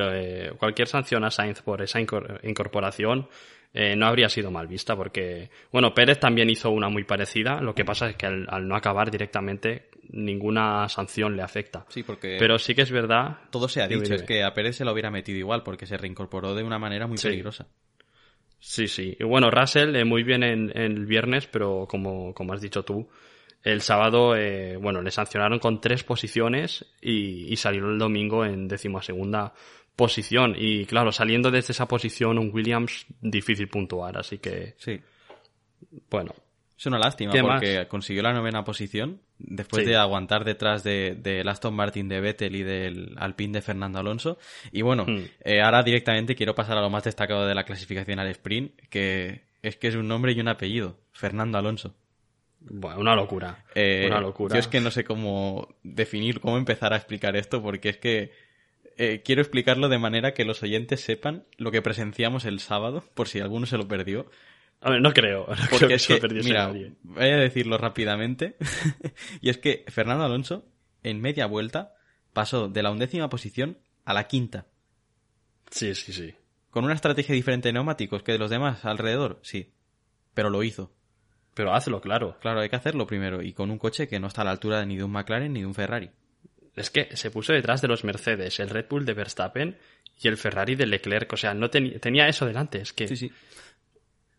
cualquier 0.56 0.88
sanción 0.88 1.24
a 1.24 1.30
Sainz 1.30 1.60
por 1.60 1.82
esa 1.82 2.00
incorporación 2.00 3.28
eh, 3.74 3.96
no 3.96 4.06
habría 4.06 4.30
sido 4.30 4.50
mal 4.50 4.66
vista 4.66 4.96
porque, 4.96 5.50
bueno, 5.70 5.92
Pérez 5.92 6.18
también 6.18 6.48
hizo 6.48 6.70
una 6.70 6.88
muy 6.88 7.04
parecida, 7.04 7.60
lo 7.60 7.74
que 7.74 7.84
pasa 7.84 8.08
es 8.08 8.16
que 8.16 8.24
al, 8.24 8.66
no 8.66 8.76
acabar 8.76 9.10
directamente 9.10 9.90
ninguna 10.10 10.88
sanción 10.88 11.36
le 11.36 11.42
afecta. 11.42 11.86
Sí, 11.88 12.02
porque... 12.02 12.36
Pero 12.38 12.58
sí 12.58 12.74
que 12.74 12.82
es 12.82 12.90
verdad... 12.90 13.38
Todo 13.50 13.68
se 13.68 13.82
ha 13.82 13.88
dicho, 13.88 14.14
es 14.14 14.22
que 14.22 14.42
a 14.42 14.54
Pérez 14.54 14.76
se 14.76 14.84
lo 14.84 14.92
hubiera 14.92 15.10
metido 15.10 15.38
igual 15.38 15.62
porque 15.62 15.86
se 15.86 15.96
reincorporó 15.96 16.54
de 16.54 16.62
una 16.62 16.78
manera 16.78 17.06
muy 17.06 17.18
peligrosa. 17.18 17.66
Sí, 18.58 18.88
sí. 18.88 19.16
Y 19.18 19.24
bueno, 19.24 19.50
Russell 19.50 19.94
eh, 19.94 20.04
muy 20.04 20.22
bien 20.22 20.42
en, 20.42 20.76
el 20.76 21.04
viernes, 21.06 21.46
pero 21.46 21.86
como, 21.88 22.32
como 22.32 22.54
has 22.54 22.62
dicho 22.62 22.82
tú, 22.82 23.08
el 23.62 23.82
sábado, 23.82 24.36
eh, 24.36 24.76
bueno, 24.76 25.02
le 25.02 25.10
sancionaron 25.10 25.58
con 25.58 25.80
tres 25.80 26.02
posiciones 26.02 26.86
y, 27.00 27.52
y 27.52 27.56
salió 27.56 27.86
el 27.90 27.98
domingo 27.98 28.44
en 28.44 28.68
decimosegunda 28.68 29.52
posición. 29.96 30.54
Y 30.56 30.86
claro, 30.86 31.12
saliendo 31.12 31.50
desde 31.50 31.72
esa 31.72 31.86
posición, 31.86 32.38
un 32.38 32.50
Williams 32.52 33.06
difícil 33.20 33.68
puntuar, 33.68 34.18
así 34.18 34.38
que. 34.38 34.74
Sí. 34.78 35.00
Bueno. 36.10 36.34
Es 36.76 36.86
una 36.86 36.98
lástima 36.98 37.32
porque 37.40 37.86
consiguió 37.88 38.22
la 38.22 38.32
novena 38.32 38.64
posición 38.64 39.20
después 39.38 39.86
de 39.86 39.96
aguantar 39.96 40.44
detrás 40.44 40.82
de, 40.82 41.16
de 41.16 41.42
Aston 41.48 41.74
Martin 41.74 42.08
de 42.08 42.20
Vettel 42.20 42.56
y 42.56 42.62
del 42.62 43.14
Alpine 43.16 43.54
de 43.54 43.62
Fernando 43.62 44.00
Alonso. 44.00 44.38
Y 44.72 44.82
bueno, 44.82 45.04
hmm. 45.06 45.24
eh, 45.44 45.62
ahora 45.62 45.82
directamente 45.82 46.34
quiero 46.34 46.54
pasar 46.54 46.76
a 46.76 46.80
lo 46.80 46.90
más 46.90 47.04
destacado 47.04 47.46
de 47.46 47.54
la 47.54 47.64
clasificación 47.64 48.18
al 48.18 48.28
sprint, 48.28 48.72
que 48.90 49.42
es 49.62 49.76
que 49.76 49.88
es 49.88 49.94
un 49.94 50.08
nombre 50.08 50.32
y 50.32 50.40
un 50.40 50.48
apellido, 50.48 50.98
Fernando 51.12 51.58
Alonso. 51.58 51.94
Bueno, 52.60 52.98
una 53.00 53.14
locura. 53.14 53.64
Eh, 53.74 54.06
una 54.06 54.20
locura. 54.20 54.54
Yo 54.54 54.58
es 54.58 54.68
que 54.68 54.80
no 54.80 54.90
sé 54.90 55.04
cómo 55.04 55.76
definir, 55.82 56.40
cómo 56.40 56.56
empezar 56.56 56.92
a 56.92 56.96
explicar 56.96 57.36
esto, 57.36 57.62
porque 57.62 57.90
es 57.90 57.98
que 57.98 58.32
eh, 58.96 59.22
quiero 59.24 59.42
explicarlo 59.42 59.88
de 59.88 59.98
manera 59.98 60.34
que 60.34 60.44
los 60.44 60.62
oyentes 60.62 61.00
sepan 61.00 61.44
lo 61.56 61.70
que 61.70 61.82
presenciamos 61.82 62.44
el 62.44 62.60
sábado, 62.60 63.04
por 63.14 63.28
si 63.28 63.40
alguno 63.40 63.66
se 63.66 63.76
lo 63.76 63.86
perdió. 63.86 64.26
A 64.84 64.90
ver, 64.90 65.00
no 65.00 65.12
creo. 65.12 65.46
Porque 65.70 65.94
es 65.94 66.06
que, 66.06 66.20
mira, 66.44 66.72
voy 67.02 67.24
a 67.24 67.36
decirlo 67.36 67.78
rápidamente. 67.78 68.56
y 69.40 69.48
es 69.48 69.58
que 69.58 69.84
Fernando 69.88 70.24
Alonso, 70.24 70.66
en 71.02 71.20
media 71.20 71.46
vuelta, 71.46 71.94
pasó 72.32 72.68
de 72.68 72.82
la 72.82 72.90
undécima 72.90 73.28
posición 73.28 73.78
a 74.04 74.14
la 74.14 74.28
quinta. 74.28 74.66
Sí, 75.70 75.94
sí, 75.94 76.12
sí. 76.12 76.34
¿Con 76.70 76.84
una 76.84 76.94
estrategia 76.94 77.34
diferente 77.34 77.68
de 77.68 77.72
neumáticos 77.72 78.22
que 78.22 78.32
de 78.32 78.38
los 78.38 78.50
demás 78.50 78.84
alrededor? 78.84 79.40
Sí. 79.42 79.72
Pero 80.34 80.50
lo 80.50 80.62
hizo. 80.62 80.92
Pero 81.54 81.72
hazlo, 81.72 82.00
claro. 82.00 82.36
Claro, 82.40 82.60
hay 82.60 82.68
que 82.68 82.76
hacerlo 82.76 83.06
primero. 83.06 83.42
Y 83.42 83.52
con 83.52 83.70
un 83.70 83.78
coche 83.78 84.06
que 84.06 84.20
no 84.20 84.26
está 84.26 84.42
a 84.42 84.44
la 84.44 84.50
altura 84.50 84.84
ni 84.84 84.96
de 84.96 85.04
un 85.04 85.12
McLaren 85.12 85.52
ni 85.52 85.60
de 85.60 85.66
un 85.66 85.74
Ferrari 85.74 86.10
es 86.76 86.90
que 86.90 87.16
se 87.16 87.30
puso 87.30 87.52
detrás 87.52 87.80
de 87.80 87.88
los 87.88 88.04
Mercedes, 88.04 88.58
el 88.60 88.70
Red 88.70 88.86
Bull 88.88 89.04
de 89.04 89.14
Verstappen 89.14 89.76
y 90.20 90.28
el 90.28 90.36
Ferrari 90.36 90.74
de 90.74 90.86
Leclerc. 90.86 91.32
O 91.32 91.36
sea, 91.36 91.54
no 91.54 91.70
tenía 91.70 92.28
eso 92.28 92.46
delante. 92.46 92.80
Es 92.80 92.92
que. 92.92 93.06
Sí, 93.08 93.16
sí. 93.16 93.32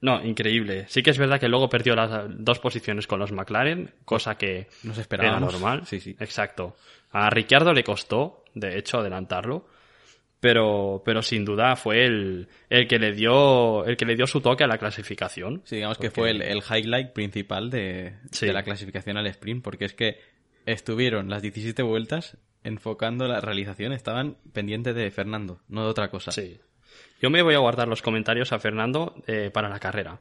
No, 0.02 0.24
increíble. 0.24 0.86
Sí 0.88 1.02
que 1.02 1.12
es 1.12 1.18
verdad 1.18 1.40
que 1.40 1.48
luego 1.48 1.70
perdió 1.70 1.96
las 1.96 2.28
dos 2.30 2.60
posiciones 2.60 3.08
con 3.08 3.20
los 3.20 3.32
McLaren, 3.32 3.92
cosa 4.04 4.38
que 4.38 4.68
Nos 4.84 5.00
era 5.00 5.40
normal. 5.40 5.86
Sí, 5.86 6.00
sí. 6.00 6.16
Exacto. 6.20 6.76
A 7.12 7.30
Ricciardo 7.30 7.74
le 7.74 7.84
costó, 7.84 8.44
de 8.54 8.78
hecho, 8.78 9.00
adelantarlo. 9.00 9.68
Pero, 10.42 11.02
pero 11.04 11.24
sin 11.24 11.44
duda 11.44 11.76
fue 11.76 12.06
el, 12.06 12.50
el 12.70 12.88
que 12.88 13.00
le 13.00 13.14
dio 13.14 13.84
el 13.86 13.98
que 13.98 14.06
le 14.06 14.16
dio 14.16 14.28
su 14.28 14.42
toque 14.42 14.64
a 14.64 14.68
la 14.68 14.78
clasificación. 14.78 15.64
Sí, 15.66 15.78
digamos 15.78 15.98
que 15.98 16.12
fue 16.12 16.30
el, 16.30 16.62
highlight 16.62 17.14
principal 17.14 17.72
de, 17.72 18.14
de 18.40 18.54
la 18.54 18.62
clasificación 18.62 19.18
al 19.18 19.26
sprint, 19.28 19.64
porque 19.64 19.86
es 19.86 19.94
que 19.94 20.20
estuvieron 20.68 21.30
las 21.30 21.42
17 21.42 21.82
vueltas 21.82 22.38
enfocando 22.64 23.28
la 23.28 23.42
realización, 23.42 23.94
estaban 23.94 24.38
pendientes 24.52 24.94
de 24.94 25.10
Fernando, 25.10 25.62
no 25.68 25.84
de 25.84 25.90
otra 25.90 26.10
cosa. 26.10 26.32
Sí. 26.32 26.60
Yo 27.22 27.30
me 27.30 27.42
voy 27.42 27.56
a 27.56 27.60
guardar 27.60 27.88
los 27.88 28.02
comentarios 28.02 28.52
a 28.52 28.60
Fernando 28.60 29.16
eh, 29.28 29.50
para 29.54 29.70
la 29.70 29.80
carrera. 29.80 30.20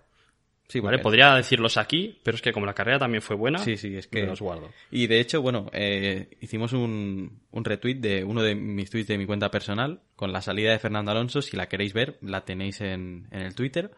Sí, 0.68 0.80
¿Vale? 0.80 0.98
Podría 0.98 1.34
decirlos 1.34 1.76
aquí, 1.76 2.18
pero 2.22 2.36
es 2.36 2.42
que 2.42 2.52
como 2.52 2.64
la 2.64 2.72
carrera 2.72 2.98
también 2.98 3.20
fue 3.20 3.36
buena, 3.36 3.58
sí, 3.58 3.76
sí, 3.76 3.96
es 3.96 4.06
que 4.06 4.24
los 4.24 4.40
guardo. 4.40 4.70
Y 4.90 5.06
de 5.06 5.20
hecho, 5.20 5.42
bueno, 5.42 5.66
eh, 5.74 6.38
hicimos 6.40 6.72
un, 6.72 7.42
un 7.50 7.64
retweet 7.64 7.96
de 7.96 8.24
uno 8.24 8.42
de 8.42 8.54
mis 8.54 8.88
tweets 8.88 9.08
de 9.08 9.18
mi 9.18 9.26
cuenta 9.26 9.50
personal 9.50 10.00
con 10.16 10.32
la 10.32 10.40
salida 10.40 10.72
de 10.72 10.78
Fernando 10.78 11.10
Alonso. 11.10 11.42
Si 11.42 11.54
la 11.54 11.68
queréis 11.68 11.92
ver, 11.92 12.16
la 12.22 12.46
tenéis 12.46 12.80
en, 12.80 13.28
en 13.30 13.42
el 13.42 13.54
Twitter. 13.54 13.90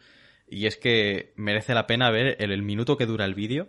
Y 0.48 0.66
es 0.66 0.76
que 0.76 1.32
merece 1.36 1.72
la 1.72 1.86
pena 1.86 2.10
ver 2.10 2.36
el 2.40 2.62
minuto 2.62 2.96
que 2.96 3.06
dura 3.06 3.24
el 3.24 3.34
vídeo 3.34 3.68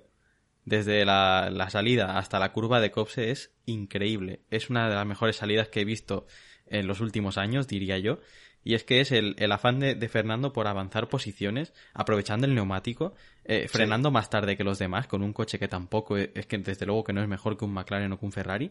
desde 0.68 1.06
la, 1.06 1.68
salida 1.70 2.18
hasta 2.18 2.40
la 2.40 2.52
curva 2.52 2.82
de 2.82 2.92
Copse 2.92 3.32
es 3.32 3.56
increíble. 3.66 4.42
Es 4.50 4.70
una 4.70 4.90
de 4.90 4.96
las 4.96 5.06
mejores 5.06 5.38
salidas 5.38 5.70
que 5.70 5.80
he 5.80 5.86
visto 5.86 6.28
en 6.66 6.88
los 6.88 7.00
últimos 7.00 7.38
años, 7.38 7.70
diría 7.70 7.98
yo. 8.00 8.20
Y 8.68 8.74
es 8.74 8.84
que 8.84 9.00
es 9.00 9.14
el, 9.14 9.34
afán 9.54 9.80
de, 9.80 10.10
Fernando 10.10 10.52
por 10.52 10.68
avanzar 10.68 11.08
posiciones, 11.08 11.72
aprovechando 11.94 12.46
el 12.46 12.54
neumático, 12.54 13.16
eh, 13.46 13.70
frenando 13.70 14.12
más 14.12 14.30
tarde 14.30 14.58
que 14.58 14.66
los 14.66 14.78
demás, 14.78 15.08
con 15.08 15.24
un 15.24 15.32
coche 15.32 15.58
que 15.58 15.70
tampoco 15.70 16.18
es, 16.18 16.46
que 16.48 16.58
desde 16.58 16.86
luego 16.86 17.06
que 17.06 17.14
no 17.14 17.22
es 17.22 17.30
mejor 17.30 17.58
que 17.58 17.64
un 17.64 17.72
McLaren 17.72 18.12
o 18.12 18.20
que 18.20 18.26
un 18.26 18.34
Ferrari. 18.34 18.70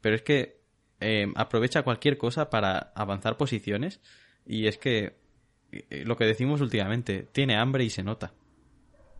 Pero 0.00 0.16
es 0.16 0.22
que 0.22 0.56
eh, 0.98 1.28
aprovecha 1.36 1.84
cualquier 1.84 2.18
cosa 2.18 2.50
para 2.50 2.90
avanzar 2.96 3.36
posiciones. 3.36 4.00
Y 4.44 4.66
es 4.66 4.78
que 4.78 5.14
eh, 5.70 6.02
lo 6.04 6.16
que 6.16 6.24
decimos 6.24 6.60
últimamente, 6.60 7.28
tiene 7.30 7.54
hambre 7.54 7.84
y 7.84 7.90
se 7.90 8.02
nota. 8.02 8.32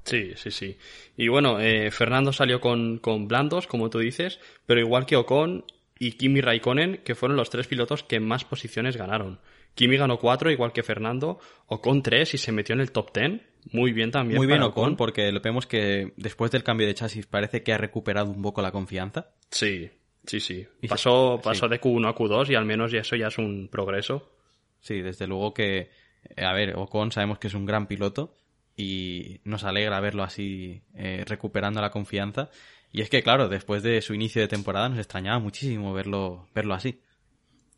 Sí, 0.03 0.33
sí, 0.35 0.51
sí. 0.51 0.77
Y 1.17 1.29
bueno, 1.29 1.61
eh, 1.61 1.93
Fernando 1.93 2.33
salió 2.33 2.61
con, 2.61 2.99
con 2.99 3.29
blandos, 3.29 3.69
como 3.69 3.91
tú 3.91 4.01
dices, 4.01 4.41
pero 4.67 4.81
igual 4.81 5.07
que 5.07 5.15
Ocon 5.15 5.65
y 6.01 6.15
Kimi 6.15 6.41
Raikkonen, 6.41 6.97
que 7.05 7.15
fueron 7.15 7.37
los 7.37 7.49
tres 7.49 7.69
pilotos 7.69 8.03
que 8.03 8.19
más 8.19 8.45
posiciones 8.45 8.97
ganaron. 8.97 9.39
Kimi 9.81 9.97
ganó 9.97 10.19
cuatro, 10.19 10.51
igual 10.51 10.75
que 10.75 10.83
Fernando, 10.83 11.39
Ocon 11.65 12.03
tres 12.03 12.35
y 12.35 12.37
se 12.37 12.53
metió 12.53 12.75
en 12.75 12.83
el 12.83 12.93
top 12.93 13.13
ten. 13.13 13.41
Muy 13.73 13.93
bien 13.93 14.11
también. 14.11 14.37
Muy 14.37 14.47
bien 14.47 14.61
Ocon, 14.63 14.95
porque 14.95 15.33
lo 15.33 15.41
vemos 15.41 15.67
que 15.67 16.13
después 16.19 16.51
del 16.51 16.63
cambio 16.63 16.87
de 16.87 16.93
chasis 16.93 17.25
parece 17.25 17.63
que 17.63 17.73
ha 17.73 17.79
recuperado 17.79 18.31
un 18.31 18.43
poco 18.43 18.61
la 18.61 18.73
confianza. 18.73 19.31
Sí, 19.51 19.89
sí, 20.27 20.39
sí. 20.39 20.67
Pasó, 20.87 21.41
pasó 21.43 21.67
de 21.67 21.81
Q1 21.81 22.11
a 22.11 22.15
Q2 22.15 22.51
y 22.51 22.57
al 22.57 22.67
menos 22.67 22.93
eso 22.93 23.17
ya 23.17 23.29
es 23.29 23.39
un 23.39 23.69
progreso. 23.73 24.37
Sí, 24.81 25.01
desde 25.01 25.27
luego 25.27 25.55
que, 25.55 25.89
eh, 26.37 26.45
a 26.45 26.53
ver, 26.53 26.77
Ocon 26.77 27.11
sabemos 27.11 27.39
que 27.39 27.47
es 27.47 27.55
un 27.55 27.65
gran 27.65 27.87
piloto, 27.87 28.37
y 28.77 29.41
nos 29.45 29.65
alegra 29.65 29.99
verlo 30.01 30.25
así 30.25 30.83
eh, 30.93 31.25
recuperando 31.27 31.81
la 31.81 31.91
confianza. 31.91 32.51
Y 32.93 33.01
es 33.01 33.09
que, 33.09 33.23
claro, 33.23 33.49
después 33.49 33.83
de 33.83 34.03
su 34.03 34.13
inicio 34.13 34.43
de 34.43 34.49
temporada 34.49 34.91
nos 34.91 34.99
extrañaba 34.99 35.39
muchísimo 35.39 35.95
verlo, 35.95 36.51
verlo 36.55 36.75
así. 36.75 37.01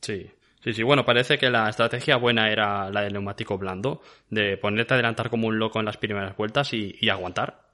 Sí, 0.01 0.33
sí, 0.62 0.72
sí. 0.72 0.83
Bueno, 0.83 1.05
parece 1.05 1.38
que 1.38 1.51
la 1.51 1.68
estrategia 1.68 2.16
buena 2.16 2.51
era 2.51 2.90
la 2.90 3.03
del 3.03 3.12
neumático 3.14 3.59
blando, 3.59 4.03
de 4.31 4.57
ponerte 4.57 4.94
a 4.94 4.96
adelantar 4.96 5.31
como 5.31 5.48
un 5.48 5.59
loco 5.59 5.79
en 5.79 5.87
las 5.87 5.96
primeras 5.96 6.37
vueltas 6.37 6.72
y, 6.72 7.09
aguantar. 7.09 7.68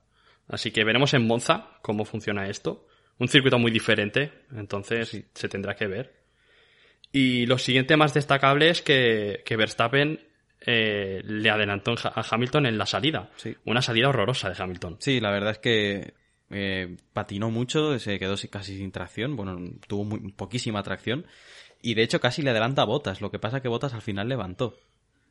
Así 0.48 0.70
que 0.70 0.84
veremos 0.84 1.14
en 1.14 1.26
Monza 1.26 1.78
cómo 1.82 2.04
funciona 2.04 2.48
esto. 2.48 2.86
Un 3.18 3.28
circuito 3.28 3.58
muy 3.58 3.70
diferente, 3.70 4.32
entonces 4.54 5.24
se 5.32 5.48
tendrá 5.48 5.74
que 5.74 5.86
ver. 5.86 6.14
Y 7.10 7.46
lo 7.46 7.58
siguiente 7.58 7.96
más 7.96 8.14
destacable 8.14 8.70
es 8.70 8.82
que, 8.82 9.42
que 9.44 9.56
Verstappen 9.56 10.20
eh, 10.60 11.22
le 11.24 11.50
adelantó 11.50 11.94
a 12.02 12.24
Hamilton 12.30 12.66
en 12.66 12.78
la 12.78 12.86
salida. 12.86 13.30
Una 13.64 13.82
salida 13.82 14.08
horrorosa 14.08 14.50
de 14.50 14.62
Hamilton. 14.62 14.96
Sí, 15.00 15.20
la 15.20 15.30
verdad 15.30 15.52
es 15.52 15.58
que 15.58 16.14
eh, 16.50 16.96
patinó 17.12 17.50
mucho, 17.50 17.98
se 17.98 18.18
quedó 18.18 18.34
casi 18.50 18.76
sin 18.76 18.90
tracción, 18.90 19.36
bueno, 19.36 19.58
tuvo 19.86 20.04
muy, 20.04 20.32
poquísima 20.32 20.82
tracción 20.82 21.26
y 21.80 21.94
de 21.94 22.02
hecho 22.02 22.20
casi 22.20 22.42
le 22.42 22.50
adelanta 22.50 22.82
a 22.82 22.86
Botas, 22.86 23.20
lo 23.20 23.30
que 23.30 23.38
pasa 23.38 23.60
que 23.60 23.68
Botas 23.68 23.94
al 23.94 24.02
final 24.02 24.28
levantó. 24.28 24.76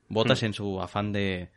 Botas 0.10 0.41
hmm. 0.41 0.45
en 0.45 0.53
su 0.53 0.81
afán 0.81 1.12
de, 1.12 1.49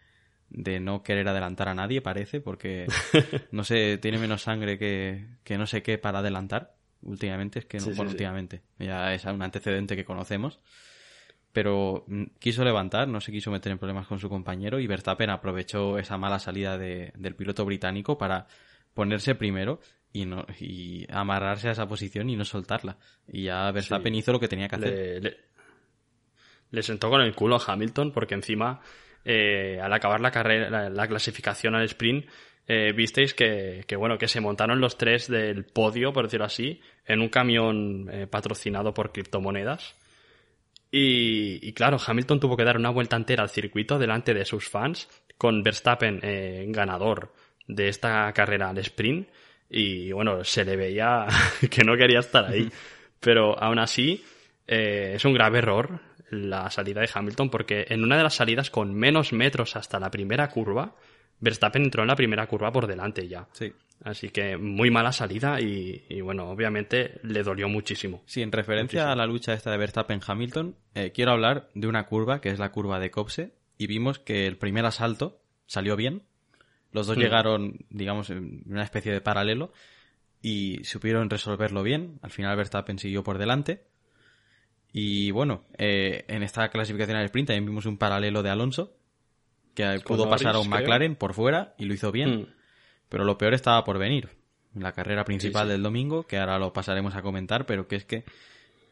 de 0.48 0.80
no 0.80 1.02
querer 1.02 1.28
adelantar 1.28 1.68
a 1.68 1.74
nadie, 1.74 2.00
parece, 2.00 2.40
porque, 2.40 2.86
no 3.52 3.64
sé, 3.64 3.98
tiene 3.98 4.18
menos 4.18 4.42
sangre 4.42 4.78
que, 4.78 5.26
que 5.44 5.58
no 5.58 5.66
sé 5.66 5.82
qué 5.82 5.98
para 5.98 6.18
adelantar. 6.18 6.74
Últimamente, 7.02 7.60
es 7.60 7.64
que 7.64 7.78
no, 7.78 7.86
bueno, 7.94 8.10
últimamente, 8.10 8.60
ya 8.78 9.14
es 9.14 9.24
un 9.24 9.40
antecedente 9.40 9.96
que 9.96 10.04
conocemos 10.04 10.60
pero 11.52 12.04
mm, 12.06 12.24
quiso 12.38 12.64
levantar, 12.64 13.08
no 13.08 13.20
se 13.20 13.32
quiso 13.32 13.50
meter 13.50 13.72
en 13.72 13.78
problemas 13.78 14.06
con 14.06 14.18
su 14.18 14.28
compañero 14.28 14.78
y 14.78 14.86
Verstappen 14.86 15.30
aprovechó 15.30 15.98
esa 15.98 16.16
mala 16.16 16.38
salida 16.38 16.78
del 16.78 17.34
piloto 17.34 17.64
británico 17.64 18.18
para 18.18 18.46
ponerse 18.94 19.34
primero 19.34 19.80
y, 20.12 20.26
no, 20.26 20.44
y 20.58 21.06
amarrarse 21.10 21.68
a 21.68 21.72
esa 21.72 21.86
posición 21.86 22.28
y 22.30 22.36
no 22.36 22.44
soltarla. 22.44 22.96
Y 23.28 23.44
ya 23.44 23.70
Verstappen 23.70 24.14
hizo 24.14 24.32
lo 24.32 24.40
que 24.40 24.48
tenía 24.48 24.68
que 24.68 24.76
hacer. 24.76 25.38
Le, 26.70 26.82
sentó 26.82 27.10
con 27.10 27.20
el 27.20 27.34
culo 27.34 27.56
a 27.56 27.64
Hamilton 27.64 28.12
porque 28.12 28.34
encima 28.34 28.80
eh, 29.24 29.78
al 29.80 29.92
acabar 29.92 30.20
la 30.20 30.30
carrera, 30.30 30.88
la, 30.88 31.08
clasificación 31.08 31.74
al 31.74 31.84
sprint, 31.84 32.26
eh, 32.66 32.92
visteis 32.92 33.34
que, 33.34 33.84
que, 33.86 33.96
bueno, 33.96 34.16
que 34.18 34.28
se 34.28 34.40
montaron 34.40 34.80
los 34.80 34.96
tres 34.96 35.28
del 35.28 35.64
podio, 35.64 36.12
por 36.12 36.24
decirlo 36.24 36.46
así, 36.46 36.80
en 37.04 37.20
un 37.20 37.28
camión 37.28 38.08
eh, 38.10 38.26
patrocinado 38.26 38.94
por 38.94 39.12
criptomonedas 39.12 39.96
y, 40.92 41.72
claro, 41.72 41.98
Hamilton 42.04 42.40
tuvo 42.40 42.56
que 42.56 42.64
dar 42.64 42.76
una 42.76 42.90
vuelta 42.90 43.14
entera 43.14 43.44
al 43.44 43.48
circuito 43.48 43.96
delante 43.96 44.34
de 44.34 44.44
sus 44.44 44.68
fans, 44.68 45.08
con 45.38 45.62
Verstappen 45.62 46.20
ganador 46.72 47.32
de 47.68 47.88
esta 47.88 48.32
carrera 48.32 48.70
al 48.70 48.78
sprint. 48.78 49.28
Y 49.70 50.10
bueno, 50.12 50.44
se 50.44 50.64
le 50.64 50.76
veía 50.76 51.26
que 51.70 51.84
no 51.84 51.96
quería 51.96 52.18
estar 52.18 52.44
ahí. 52.44 52.68
Pero 53.20 53.58
aún 53.62 53.78
así, 53.78 54.24
eh, 54.66 55.12
es 55.14 55.24
un 55.24 55.32
grave 55.32 55.58
error 55.58 56.00
la 56.30 56.70
salida 56.70 57.00
de 57.00 57.10
Hamilton 57.12 57.50
porque 57.50 57.86
en 57.88 58.04
una 58.04 58.16
de 58.16 58.22
las 58.22 58.34
salidas 58.34 58.70
con 58.70 58.94
menos 58.94 59.32
metros 59.32 59.76
hasta 59.76 59.98
la 59.98 60.10
primera 60.10 60.48
curva, 60.48 60.94
Verstappen 61.40 61.82
entró 61.82 62.02
en 62.02 62.08
la 62.08 62.16
primera 62.16 62.46
curva 62.46 62.72
por 62.72 62.86
delante 62.86 63.26
ya. 63.28 63.48
Sí. 63.52 63.72
Así 64.02 64.30
que 64.30 64.56
muy 64.56 64.90
mala 64.90 65.12
salida 65.12 65.60
y, 65.60 66.20
bueno, 66.22 66.48
obviamente 66.48 67.20
le 67.22 67.42
dolió 67.42 67.68
muchísimo. 67.68 68.22
Sí, 68.24 68.40
en 68.40 68.50
referencia 68.50 69.12
a 69.12 69.16
la 69.16 69.26
lucha 69.26 69.52
esta 69.52 69.70
de 69.70 69.76
Verstappen-Hamilton, 69.76 70.74
eh, 70.94 71.12
quiero 71.12 71.32
hablar 71.32 71.68
de 71.74 71.86
una 71.86 72.06
curva 72.06 72.40
que 72.40 72.48
es 72.48 72.58
la 72.58 72.72
curva 72.72 72.98
de 72.98 73.10
Copse 73.10 73.52
y 73.76 73.86
vimos 73.86 74.18
que 74.18 74.46
el 74.46 74.56
primer 74.56 74.86
asalto 74.86 75.42
salió 75.66 75.96
bien. 75.96 76.22
Los 76.92 77.06
dos 77.06 77.16
Hmm. 77.16 77.20
llegaron, 77.20 77.78
digamos, 77.90 78.30
en 78.30 78.62
una 78.66 78.82
especie 78.82 79.12
de 79.12 79.20
paralelo 79.20 79.72
y 80.42 80.82
supieron 80.84 81.30
resolverlo 81.30 81.82
bien. 81.82 82.18
Al 82.22 82.30
final 82.30 82.56
Verstappen 82.56 82.98
siguió 82.98 83.22
por 83.22 83.38
delante. 83.38 83.84
Y 84.92 85.30
bueno, 85.30 85.64
eh, 85.78 86.24
en 86.28 86.42
esta 86.42 86.68
clasificación 86.70 87.16
al 87.16 87.24
sprint 87.26 87.48
también 87.48 87.66
vimos 87.66 87.86
un 87.86 87.96
paralelo 87.96 88.42
de 88.42 88.50
Alonso, 88.50 88.96
que 89.74 90.00
pudo 90.04 90.28
pasar 90.28 90.56
a 90.56 90.58
un 90.58 90.68
creo. 90.68 90.80
McLaren 90.80 91.14
por 91.14 91.32
fuera 91.34 91.74
y 91.78 91.84
lo 91.84 91.94
hizo 91.94 92.10
bien. 92.10 92.40
Mm. 92.40 92.46
Pero 93.08 93.24
lo 93.24 93.38
peor 93.38 93.54
estaba 93.54 93.84
por 93.84 93.98
venir. 93.98 94.30
En 94.74 94.82
la 94.82 94.92
carrera 94.92 95.24
principal 95.24 95.62
Sí, 95.64 95.68
sí. 95.68 95.72
del 95.72 95.82
domingo, 95.82 96.26
que 96.26 96.38
ahora 96.38 96.58
lo 96.58 96.72
pasaremos 96.72 97.14
a 97.16 97.22
comentar, 97.22 97.66
pero 97.66 97.88
que 97.88 97.96
es 97.96 98.04
que 98.04 98.24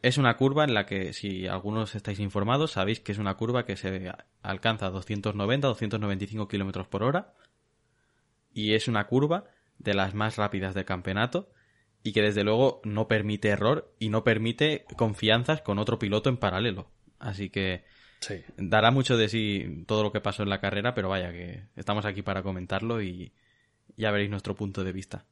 es 0.01 0.17
una 0.17 0.35
curva 0.37 0.63
en 0.65 0.73
la 0.73 0.85
que, 0.85 1.13
si 1.13 1.47
algunos 1.47 1.95
estáis 1.95 2.19
informados, 2.19 2.71
sabéis 2.71 2.99
que 3.01 3.11
es 3.13 3.17
una 3.17 3.35
curva 3.35 3.65
que 3.65 3.75
se 3.77 4.11
alcanza 4.41 4.87
a 4.87 4.89
290, 4.89 5.67
295 5.67 6.47
kilómetros 6.47 6.87
por 6.87 7.03
hora. 7.03 7.33
Y 8.53 8.73
es 8.73 8.87
una 8.87 9.05
curva 9.07 9.45
de 9.77 9.93
las 9.93 10.13
más 10.13 10.37
rápidas 10.37 10.73
del 10.75 10.85
campeonato 10.85 11.51
y 12.03 12.13
que 12.13 12.21
desde 12.21 12.43
luego 12.43 12.81
no 12.83 13.07
permite 13.07 13.49
error 13.49 13.93
y 13.99 14.09
no 14.09 14.23
permite 14.23 14.85
confianzas 14.95 15.61
con 15.61 15.79
otro 15.79 15.99
piloto 15.99 16.29
en 16.29 16.37
paralelo. 16.37 16.89
Así 17.19 17.49
que 17.49 17.83
Sí. 18.21 18.35
dará 18.57 18.91
mucho 18.91 19.15
de 19.17 19.29
sí 19.29 19.83
todo 19.87 20.03
lo 20.03 20.11
que 20.11 20.19
pasó 20.21 20.43
en 20.43 20.49
la 20.49 20.59
carrera, 20.59 20.93
pero 20.93 21.09
vaya 21.09 21.31
que 21.31 21.63
estamos 21.75 22.05
aquí 22.05 22.21
para 22.21 22.43
comentarlo 22.43 23.01
y 23.01 23.31
ya 23.95 24.11
veréis 24.11 24.29
nuestro 24.29 24.55
punto 24.55 24.83
de 24.83 24.91
vista. 24.91 25.25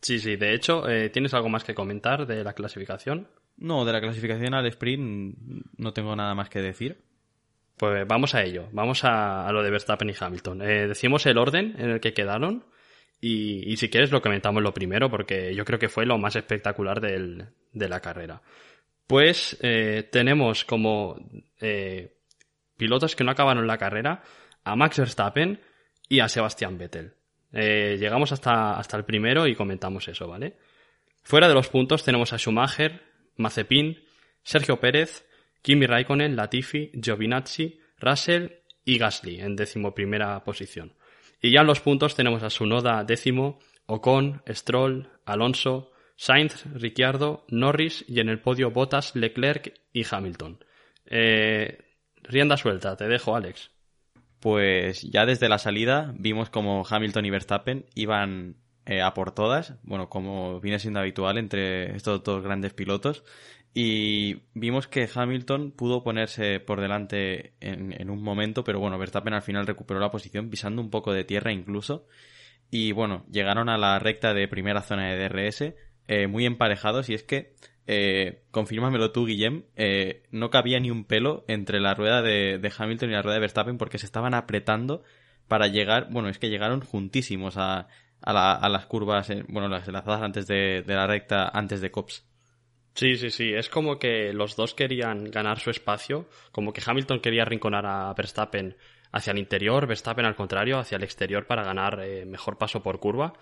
Sí, 0.00 0.18
sí. 0.18 0.36
De 0.36 0.54
hecho, 0.54 0.88
eh, 0.88 1.08
¿tienes 1.10 1.34
algo 1.34 1.48
más 1.48 1.64
que 1.64 1.74
comentar 1.74 2.26
de 2.26 2.44
la 2.44 2.52
clasificación? 2.52 3.28
No, 3.56 3.84
de 3.84 3.92
la 3.92 4.00
clasificación 4.00 4.54
al 4.54 4.66
sprint 4.66 5.36
no 5.76 5.92
tengo 5.92 6.14
nada 6.14 6.34
más 6.34 6.48
que 6.50 6.60
decir. 6.60 7.02
Pues 7.76 8.06
vamos 8.06 8.34
a 8.34 8.42
ello. 8.42 8.68
Vamos 8.72 9.04
a, 9.04 9.50
lo 9.52 9.62
de 9.62 9.70
Verstappen 9.70 10.08
y 10.08 10.14
Hamilton. 10.18 10.62
Eh, 10.62 10.86
decimos 10.86 11.26
el 11.26 11.38
orden 11.38 11.74
en 11.78 11.90
el 11.90 12.00
que 12.00 12.14
quedaron 12.14 12.64
y, 13.20 13.76
si 13.76 13.88
quieres 13.88 14.10
lo 14.10 14.22
comentamos 14.22 14.62
lo 14.62 14.74
primero 14.74 15.10
porque 15.10 15.54
yo 15.54 15.64
creo 15.64 15.78
que 15.78 15.88
fue 15.88 16.06
lo 16.06 16.18
más 16.18 16.36
espectacular 16.36 17.00
de 17.00 17.88
la 17.88 18.00
carrera. 18.00 18.42
Pues 19.06 19.56
eh, 19.62 20.08
tenemos 20.10 20.64
como 20.64 21.16
eh, 21.60 22.16
pilotos 22.76 23.14
que 23.14 23.24
no 23.24 23.30
acabaron 23.30 23.66
la 23.66 23.78
carrera 23.78 24.22
a 24.64 24.74
Max 24.74 24.98
Verstappen 24.98 25.60
y 26.08 26.20
a 26.20 26.28
Sebastian 26.28 26.76
Vettel. 26.76 27.14
Eh, 27.52 27.96
llegamos 27.98 28.32
hasta, 28.32 28.76
hasta 28.76 28.96
el 28.96 29.04
primero 29.04 29.46
y 29.46 29.54
comentamos 29.54 30.08
eso, 30.08 30.26
¿vale? 30.26 30.56
Fuera 31.22 31.48
de 31.48 31.54
los 31.54 31.68
puntos 31.68 32.04
tenemos 32.04 32.32
a 32.32 32.38
Schumacher, 32.38 33.02
Mazepin, 33.36 34.04
Sergio 34.42 34.78
Pérez, 34.80 35.24
Kimi 35.66 35.84
Raikkonen, 35.84 36.36
Latifi, 36.36 36.92
Giovinazzi, 36.94 37.80
Russell 37.98 38.50
y 38.84 38.98
Gasly 38.98 39.40
en 39.40 39.56
decimoprimera 39.56 40.44
posición. 40.44 40.92
Y 41.42 41.50
ya 41.50 41.62
en 41.62 41.66
los 41.66 41.80
puntos 41.80 42.14
tenemos 42.14 42.44
a 42.44 42.50
Sunoda 42.50 43.02
décimo, 43.02 43.58
Ocon, 43.86 44.42
Stroll, 44.48 45.08
Alonso, 45.24 45.90
Sainz, 46.14 46.66
Ricciardo, 46.72 47.46
Norris 47.48 48.04
y 48.06 48.20
en 48.20 48.28
el 48.28 48.38
podio 48.38 48.70
Bottas, 48.70 49.16
Leclerc 49.16 49.74
y 49.92 50.04
Hamilton. 50.08 50.64
Eh, 51.04 51.78
rienda 52.22 52.56
suelta, 52.56 52.96
te 52.96 53.08
dejo, 53.08 53.34
Alex. 53.34 53.72
Pues 54.38 55.02
ya 55.02 55.26
desde 55.26 55.48
la 55.48 55.58
salida 55.58 56.14
vimos 56.16 56.48
como 56.48 56.84
Hamilton 56.88 57.26
y 57.26 57.30
Verstappen 57.30 57.86
iban 57.96 58.54
eh, 58.88 59.02
a 59.02 59.14
por 59.14 59.32
todas, 59.32 59.74
bueno, 59.82 60.08
como 60.08 60.60
viene 60.60 60.78
siendo 60.78 61.00
habitual 61.00 61.38
entre 61.38 61.96
estos 61.96 62.22
dos 62.22 62.44
grandes 62.44 62.72
pilotos, 62.72 63.24
y 63.78 64.36
vimos 64.54 64.88
que 64.88 65.06
Hamilton 65.14 65.70
pudo 65.70 66.02
ponerse 66.02 66.60
por 66.60 66.80
delante 66.80 67.52
en, 67.60 67.92
en 67.92 68.08
un 68.08 68.22
momento, 68.22 68.64
pero 68.64 68.80
bueno, 68.80 68.96
Verstappen 68.96 69.34
al 69.34 69.42
final 69.42 69.66
recuperó 69.66 70.00
la 70.00 70.10
posición 70.10 70.48
pisando 70.48 70.80
un 70.80 70.88
poco 70.88 71.12
de 71.12 71.24
tierra 71.24 71.52
incluso, 71.52 72.06
y 72.70 72.92
bueno, 72.92 73.26
llegaron 73.30 73.68
a 73.68 73.76
la 73.76 73.98
recta 73.98 74.32
de 74.32 74.48
primera 74.48 74.80
zona 74.80 75.10
de 75.10 75.28
DRS 75.28 75.74
eh, 76.08 76.26
muy 76.26 76.46
emparejados 76.46 77.10
y 77.10 77.14
es 77.14 77.22
que, 77.22 77.52
eh, 77.86 78.44
confírmamelo 78.50 79.12
tú 79.12 79.26
Guillem, 79.26 79.64
eh, 79.76 80.22
no 80.30 80.48
cabía 80.48 80.80
ni 80.80 80.90
un 80.90 81.04
pelo 81.04 81.44
entre 81.46 81.78
la 81.78 81.92
rueda 81.92 82.22
de, 82.22 82.72
Hamilton 82.78 83.10
y 83.10 83.12
la 83.12 83.20
rueda 83.20 83.34
de 83.34 83.40
Verstappen 83.40 83.76
porque 83.76 83.98
se 83.98 84.06
estaban 84.06 84.32
apretando 84.32 85.02
para 85.48 85.66
llegar, 85.66 86.08
bueno, 86.10 86.30
es 86.30 86.38
que 86.38 86.48
llegaron 86.48 86.80
juntísimos 86.80 87.58
a 87.58 87.88
las 88.22 88.86
curvas, 88.86 89.28
eh, 89.28 89.44
bueno, 89.48 89.68
las 89.68 89.86
enlazadas 89.86 90.22
antes 90.22 90.46
de, 90.46 90.80
de 90.80 90.94
la 90.94 91.06
recta, 91.06 91.50
antes 91.52 91.82
de 91.82 91.90
Cops. 91.90 92.24
Sí, 92.96 93.16
sí, 93.16 93.28
sí. 93.30 93.52
Es 93.52 93.68
como 93.68 93.98
que 93.98 94.32
los 94.32 94.56
dos 94.56 94.72
querían 94.72 95.24
ganar 95.30 95.60
su 95.60 95.68
espacio, 95.68 96.30
como 96.50 96.72
que 96.72 96.82
Hamilton 96.84 97.20
quería 97.20 97.42
arrinconar 97.42 97.84
a 97.84 98.12
Verstappen 98.14 98.74
hacia 99.12 99.32
el 99.32 99.38
interior, 99.38 99.86
Verstappen 99.86 100.24
al 100.24 100.34
contrario, 100.34 100.78
hacia 100.78 100.96
el 100.96 101.04
exterior 101.04 101.46
para 101.46 101.62
ganar 101.62 102.00
eh, 102.02 102.24
mejor 102.24 102.56
paso 102.56 102.82
por 102.82 102.98
curva. 102.98 103.34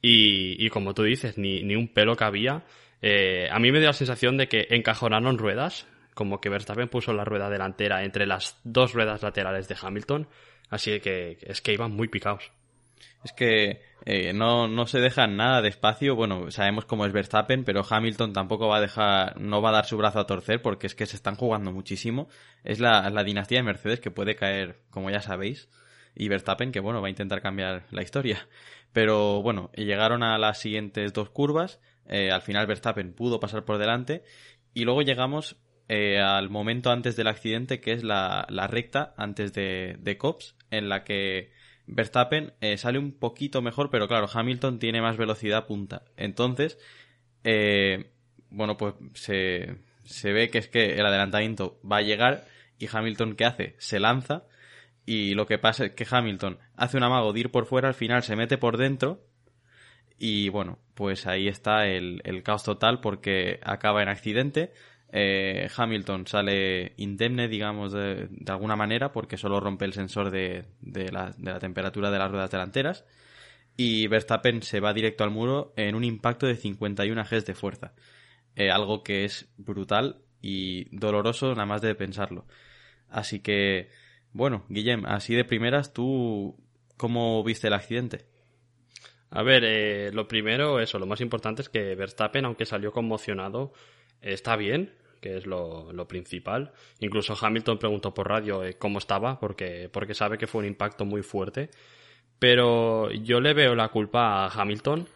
Y, 0.00 0.56
y 0.64 0.70
como 0.70 0.94
tú 0.94 1.02
dices, 1.02 1.36
ni, 1.36 1.62
ni 1.62 1.76
un 1.76 1.88
pelo 1.88 2.16
cabía. 2.16 2.64
Eh, 3.02 3.46
a 3.50 3.58
mí 3.58 3.70
me 3.72 3.78
dio 3.78 3.88
la 3.88 3.92
sensación 3.92 4.38
de 4.38 4.48
que 4.48 4.68
encajonaron 4.70 5.36
ruedas, 5.36 5.86
como 6.14 6.40
que 6.40 6.48
Verstappen 6.48 6.88
puso 6.88 7.12
la 7.12 7.26
rueda 7.26 7.50
delantera 7.50 8.04
entre 8.04 8.26
las 8.26 8.58
dos 8.64 8.94
ruedas 8.94 9.22
laterales 9.22 9.68
de 9.68 9.76
Hamilton. 9.78 10.28
Así 10.70 10.98
que 11.00 11.36
es 11.42 11.60
que 11.60 11.74
iban 11.74 11.92
muy 11.92 12.08
picados. 12.08 12.52
Es 13.24 13.32
que 13.32 13.80
eh, 14.04 14.32
no, 14.34 14.68
no 14.68 14.86
se 14.86 15.00
dejan 15.00 15.36
nada 15.36 15.62
de 15.62 15.68
espacio. 15.68 16.14
Bueno, 16.14 16.50
sabemos 16.50 16.84
cómo 16.84 17.06
es 17.06 17.12
Verstappen, 17.12 17.64
pero 17.64 17.82
Hamilton 17.88 18.32
tampoco 18.34 18.68
va 18.68 18.76
a 18.76 18.80
dejar, 18.82 19.40
no 19.40 19.62
va 19.62 19.70
a 19.70 19.72
dar 19.72 19.86
su 19.86 19.96
brazo 19.96 20.20
a 20.20 20.26
torcer 20.26 20.60
porque 20.60 20.86
es 20.86 20.94
que 20.94 21.06
se 21.06 21.16
están 21.16 21.36
jugando 21.36 21.72
muchísimo. 21.72 22.28
Es 22.64 22.80
la, 22.80 23.08
la 23.08 23.24
dinastía 23.24 23.58
de 23.58 23.64
Mercedes 23.64 24.00
que 24.00 24.10
puede 24.10 24.36
caer, 24.36 24.80
como 24.90 25.10
ya 25.10 25.20
sabéis. 25.22 25.70
Y 26.14 26.28
Verstappen, 26.28 26.70
que 26.70 26.80
bueno, 26.80 27.00
va 27.00 27.06
a 27.08 27.10
intentar 27.10 27.40
cambiar 27.40 27.84
la 27.90 28.02
historia. 28.02 28.46
Pero 28.92 29.42
bueno, 29.42 29.70
llegaron 29.74 30.22
a 30.22 30.36
las 30.38 30.60
siguientes 30.60 31.12
dos 31.12 31.30
curvas. 31.30 31.80
eh, 32.06 32.30
al 32.30 32.42
final 32.42 32.66
Verstappen 32.66 33.14
pudo 33.14 33.40
pasar 33.40 33.64
por 33.64 33.78
delante. 33.78 34.22
Y 34.74 34.84
luego 34.84 35.00
llegamos 35.02 35.56
eh, 35.88 36.20
al 36.20 36.50
momento 36.50 36.90
antes 36.90 37.16
del 37.16 37.28
accidente, 37.28 37.80
que 37.80 37.92
es 37.92 38.04
la, 38.04 38.46
la 38.50 38.66
recta 38.66 39.14
antes 39.16 39.52
de, 39.54 39.96
de 39.98 40.18
Cops, 40.18 40.56
en 40.70 40.88
la 40.88 41.04
que 41.04 41.52
Verstappen 41.86 42.52
eh, 42.60 42.76
sale 42.78 42.98
un 42.98 43.12
poquito 43.12 43.62
mejor, 43.62 43.90
pero 43.90 44.08
claro, 44.08 44.28
Hamilton 44.32 44.78
tiene 44.78 45.02
más 45.02 45.16
velocidad 45.16 45.66
punta. 45.66 46.02
Entonces, 46.16 46.78
eh, 47.44 48.10
bueno, 48.50 48.76
pues 48.76 48.94
se, 49.14 49.76
se 50.04 50.32
ve 50.32 50.50
que 50.50 50.58
es 50.58 50.68
que 50.68 50.94
el 50.94 51.06
adelantamiento 51.06 51.78
va 51.90 51.98
a 51.98 52.02
llegar 52.02 52.46
y 52.78 52.88
Hamilton, 52.90 53.36
¿qué 53.36 53.44
hace? 53.44 53.74
Se 53.78 54.00
lanza 54.00 54.44
y 55.06 55.34
lo 55.34 55.46
que 55.46 55.58
pasa 55.58 55.86
es 55.86 55.92
que 55.92 56.06
Hamilton 56.10 56.58
hace 56.76 56.96
un 56.96 57.02
amago 57.02 57.32
de 57.32 57.40
ir 57.40 57.50
por 57.50 57.66
fuera, 57.66 57.88
al 57.88 57.94
final 57.94 58.22
se 58.22 58.36
mete 58.36 58.56
por 58.58 58.78
dentro 58.78 59.26
y 60.18 60.48
bueno, 60.48 60.78
pues 60.94 61.26
ahí 61.26 61.48
está 61.48 61.86
el, 61.86 62.22
el 62.24 62.42
caos 62.42 62.62
total 62.64 63.00
porque 63.00 63.60
acaba 63.62 64.02
en 64.02 64.08
accidente. 64.08 64.72
Eh, 65.16 65.68
Hamilton 65.76 66.26
sale 66.26 66.92
indemne, 66.96 67.46
digamos, 67.46 67.92
de, 67.92 68.28
alguna 68.48 68.74
manera, 68.74 69.12
porque 69.12 69.36
solo 69.36 69.60
rompe 69.60 69.84
el 69.84 69.92
sensor 69.92 70.32
de, 70.32 70.64
la, 71.12 71.32
temperatura 71.60 72.10
de 72.10 72.18
las 72.18 72.32
ruedas 72.32 72.50
delanteras. 72.50 73.04
Y 73.76 74.08
Verstappen 74.08 74.62
se 74.62 74.80
va 74.80 74.92
directo 74.92 75.22
al 75.22 75.30
muro 75.30 75.72
en 75.76 75.94
un 75.94 76.02
impacto 76.02 76.48
de 76.48 76.56
51 76.56 77.22
Gs 77.22 77.46
de 77.46 77.54
fuerza. 77.54 77.92
Eh, 78.56 78.72
algo 78.72 79.04
que 79.04 79.24
es 79.24 79.48
brutal 79.56 80.16
y 80.42 80.88
doloroso 80.96 81.50
nada 81.50 81.66
más 81.66 81.80
de 81.80 81.94
pensarlo. 81.94 82.44
Así 83.08 83.38
que, 83.38 83.90
bueno, 84.32 84.64
Guillem, 84.68 85.06
así 85.06 85.36
de 85.36 85.44
primeras, 85.44 85.92
¿tú 85.92 86.56
cómo 86.96 87.44
viste 87.44 87.68
el 87.68 87.74
accidente? 87.74 88.26
A 89.30 89.44
ver, 89.44 89.62
eh, 89.64 90.10
lo 90.12 90.26
primero, 90.26 90.80
eso, 90.80 90.98
lo 90.98 91.06
más 91.06 91.20
importante 91.20 91.62
es 91.62 91.68
que 91.68 91.94
Verstappen, 91.94 92.44
aunque 92.46 92.66
salió 92.66 92.90
conmocionado, 92.90 93.72
está 94.20 94.56
bien, 94.56 94.92
que 95.24 95.38
es 95.38 95.46
lo, 95.46 95.90
lo 95.90 96.06
principal. 96.06 96.70
Incluso 97.00 97.34
Hamilton 97.40 97.78
preguntó 97.78 98.12
por 98.12 98.28
radio 98.28 98.62
eh, 98.62 98.74
cómo 98.74 98.98
estaba, 98.98 99.40
porque, 99.40 99.88
porque 99.90 100.12
sabe 100.12 100.36
que 100.36 100.46
fue 100.46 100.60
un 100.60 100.66
impacto 100.66 101.06
muy 101.06 101.22
fuerte. 101.22 101.70
Pero 102.38 103.10
yo 103.10 103.40
le 103.40 103.54
veo 103.54 103.74
la 103.74 103.88
culpa 103.88 104.44
a 104.44 104.48
Hamilton 104.48 105.08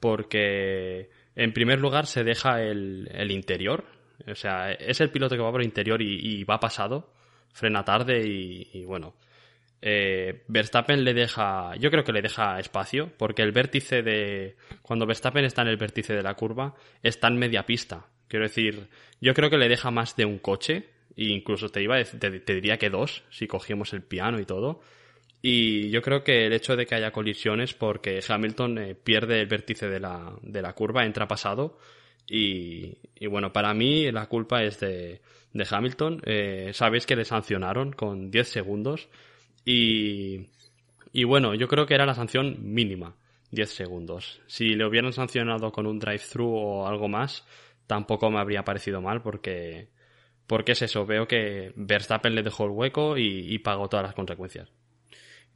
porque, 0.00 1.10
en 1.36 1.52
primer 1.52 1.78
lugar, 1.78 2.06
se 2.06 2.24
deja 2.24 2.62
el, 2.62 3.10
el 3.12 3.30
interior. 3.30 3.84
O 4.26 4.34
sea, 4.34 4.72
es 4.72 4.98
el 5.02 5.10
piloto 5.10 5.36
que 5.36 5.42
va 5.42 5.50
por 5.50 5.60
el 5.60 5.66
interior 5.66 6.00
y, 6.00 6.42
va 6.44 6.58
pasado, 6.58 7.12
frena 7.52 7.84
tarde 7.84 8.26
y, 8.26 8.66
y 8.72 8.86
bueno, 8.86 9.14
eh, 9.82 10.42
Verstappen 10.48 11.04
le 11.04 11.12
deja, 11.12 11.76
yo 11.76 11.90
creo 11.90 12.04
que 12.04 12.12
le 12.12 12.22
deja 12.22 12.58
espacio, 12.58 13.12
porque 13.18 13.42
el 13.42 13.52
vértice 13.52 14.02
de, 14.02 14.56
cuando 14.80 15.04
Verstappen 15.04 15.44
está 15.44 15.60
en 15.62 15.68
el 15.68 15.76
vértice 15.76 16.14
de 16.14 16.22
la 16.22 16.34
curva, 16.34 16.74
está 17.02 17.28
en 17.28 17.38
media 17.38 17.66
pista. 17.66 18.06
Quiero 18.30 18.44
decir, 18.44 18.86
yo 19.20 19.34
creo 19.34 19.50
que 19.50 19.58
le 19.58 19.68
deja 19.68 19.90
más 19.90 20.14
de 20.14 20.24
un 20.24 20.38
coche 20.38 20.84
e 21.16 21.24
incluso 21.24 21.68
te, 21.68 21.82
iba 21.82 22.02
te, 22.04 22.30
diría 22.54 22.78
que 22.78 22.88
dos, 22.88 23.24
si 23.28 23.48
cogíamos 23.48 23.92
el 23.92 24.02
piano 24.02 24.38
y 24.38 24.44
todo. 24.44 24.80
Y 25.42 25.90
yo 25.90 26.00
creo 26.00 26.22
que 26.22 26.46
el 26.46 26.52
hecho 26.52 26.76
de 26.76 26.86
que 26.86 26.94
haya 26.94 27.10
colisiones 27.10 27.74
porque 27.74 28.20
Hamilton 28.26 28.78
eh, 28.78 28.94
pierde 28.94 29.40
el 29.40 29.48
vértice 29.48 29.88
de 29.88 29.98
la, 29.98 30.32
de 30.42 30.62
la 30.62 30.74
curva, 30.74 31.04
entra 31.04 31.26
pasado. 31.26 31.76
Y, 32.28 32.96
bueno, 33.26 33.52
para 33.52 33.74
mí 33.74 34.12
la 34.12 34.26
culpa 34.26 34.62
es 34.62 34.78
de, 34.78 35.20
de 35.52 35.66
Hamilton. 35.68 36.22
Eh, 36.24 36.70
sabéis 36.72 37.06
que 37.06 37.16
le 37.16 37.24
sancionaron 37.24 37.90
con 37.90 38.30
10 38.30 38.48
segundos. 38.48 39.08
Y, 39.64 40.46
y 41.12 41.24
bueno, 41.24 41.56
yo 41.56 41.66
creo 41.66 41.84
que 41.84 41.94
era 41.94 42.06
la 42.06 42.14
sanción 42.14 42.58
mínima, 42.60 43.16
10 43.50 43.70
segundos. 43.70 44.40
Si 44.46 44.76
le 44.76 44.86
hubieran 44.86 45.12
sancionado 45.12 45.72
con 45.72 45.88
un 45.88 45.98
drive-thru 45.98 46.46
o 46.46 46.86
algo 46.86 47.08
más, 47.08 47.44
tampoco 47.90 48.30
me 48.30 48.38
habría 48.38 48.62
parecido 48.62 49.02
mal 49.02 49.20
porque, 49.20 49.88
porque 50.46 50.72
es 50.72 50.82
eso, 50.82 51.06
veo 51.06 51.26
que 51.26 51.72
Verstappen 51.74 52.36
le 52.36 52.44
dejó 52.44 52.66
el 52.66 52.70
hueco 52.70 53.18
y, 53.18 53.58
pagó 53.58 53.88
todas 53.88 54.06
las 54.06 54.14
consecuencias. 54.14 54.68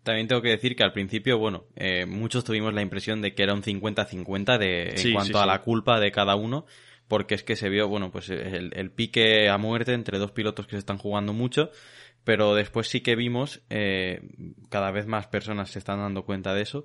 También 0.02 0.26
tengo 0.26 0.42
que 0.42 0.48
decir 0.48 0.74
que 0.74 0.82
al 0.82 0.92
principio, 0.92 1.38
bueno, 1.38 1.66
eh, 1.76 2.06
muchos 2.06 2.42
tuvimos 2.42 2.74
la 2.74 2.82
impresión 2.82 3.22
de 3.22 3.36
que 3.36 3.44
era 3.44 3.54
un 3.54 3.62
50-50 3.62 4.58
en 4.96 5.14
cuanto 5.14 5.40
a 5.40 5.46
la 5.46 5.62
culpa 5.62 6.00
de 6.00 6.10
cada 6.10 6.34
uno, 6.34 6.66
porque 7.06 7.36
es 7.36 7.44
que 7.44 7.54
se 7.54 7.68
vio, 7.68 7.86
bueno, 7.86 8.10
pues 8.10 8.28
el, 8.30 8.90
pique 8.90 9.48
a 9.48 9.56
muerte 9.56 9.92
entre 9.92 10.18
dos 10.18 10.32
pilotos 10.32 10.66
que 10.66 10.72
se 10.72 10.78
están 10.78 10.98
jugando 10.98 11.32
mucho, 11.32 11.70
pero 12.24 12.56
después 12.56 12.88
sí 12.88 13.00
que 13.00 13.14
vimos, 13.14 13.62
eh, 13.70 14.22
cada 14.70 14.90
vez 14.90 15.06
más 15.06 15.28
personas 15.28 15.70
se 15.70 15.78
están 15.78 16.00
dando 16.00 16.24
cuenta 16.24 16.52
de 16.52 16.62
eso, 16.62 16.84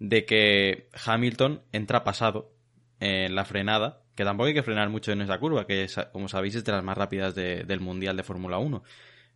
de 0.00 0.24
que 0.24 0.88
Hamilton 1.06 1.62
entra 1.70 2.02
pasado 2.02 2.50
en 2.98 3.36
la 3.36 3.44
frenada 3.44 4.02
que 4.18 4.24
tampoco 4.24 4.48
hay 4.48 4.54
que 4.54 4.64
frenar 4.64 4.88
mucho 4.88 5.12
en 5.12 5.20
esa 5.20 5.38
curva, 5.38 5.64
que 5.64 5.86
como 6.10 6.28
sabéis 6.28 6.56
es 6.56 6.64
de 6.64 6.72
las 6.72 6.82
más 6.82 6.98
rápidas 6.98 7.36
del 7.36 7.78
Mundial 7.78 8.16
de 8.16 8.24
Fórmula 8.24 8.58
1. 8.58 8.82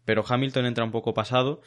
Pero 0.04 0.24
Hamilton 0.28 0.66
entra 0.66 0.82
un 0.82 0.90
poco 0.90 1.14
pasado 1.14 1.60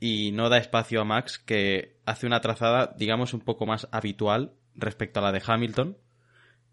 y 0.00 0.32
no 0.32 0.48
da 0.48 0.56
espacio 0.56 1.02
a 1.02 1.04
Max, 1.04 1.38
que 1.38 1.98
hace 2.06 2.26
una 2.26 2.40
trazada, 2.40 2.94
digamos, 2.96 3.34
un 3.34 3.40
poco 3.40 3.66
más 3.66 3.88
habitual 3.92 4.54
respecto 4.74 5.20
a 5.20 5.22
la 5.22 5.32
de 5.32 5.42
Hamilton. 5.46 5.98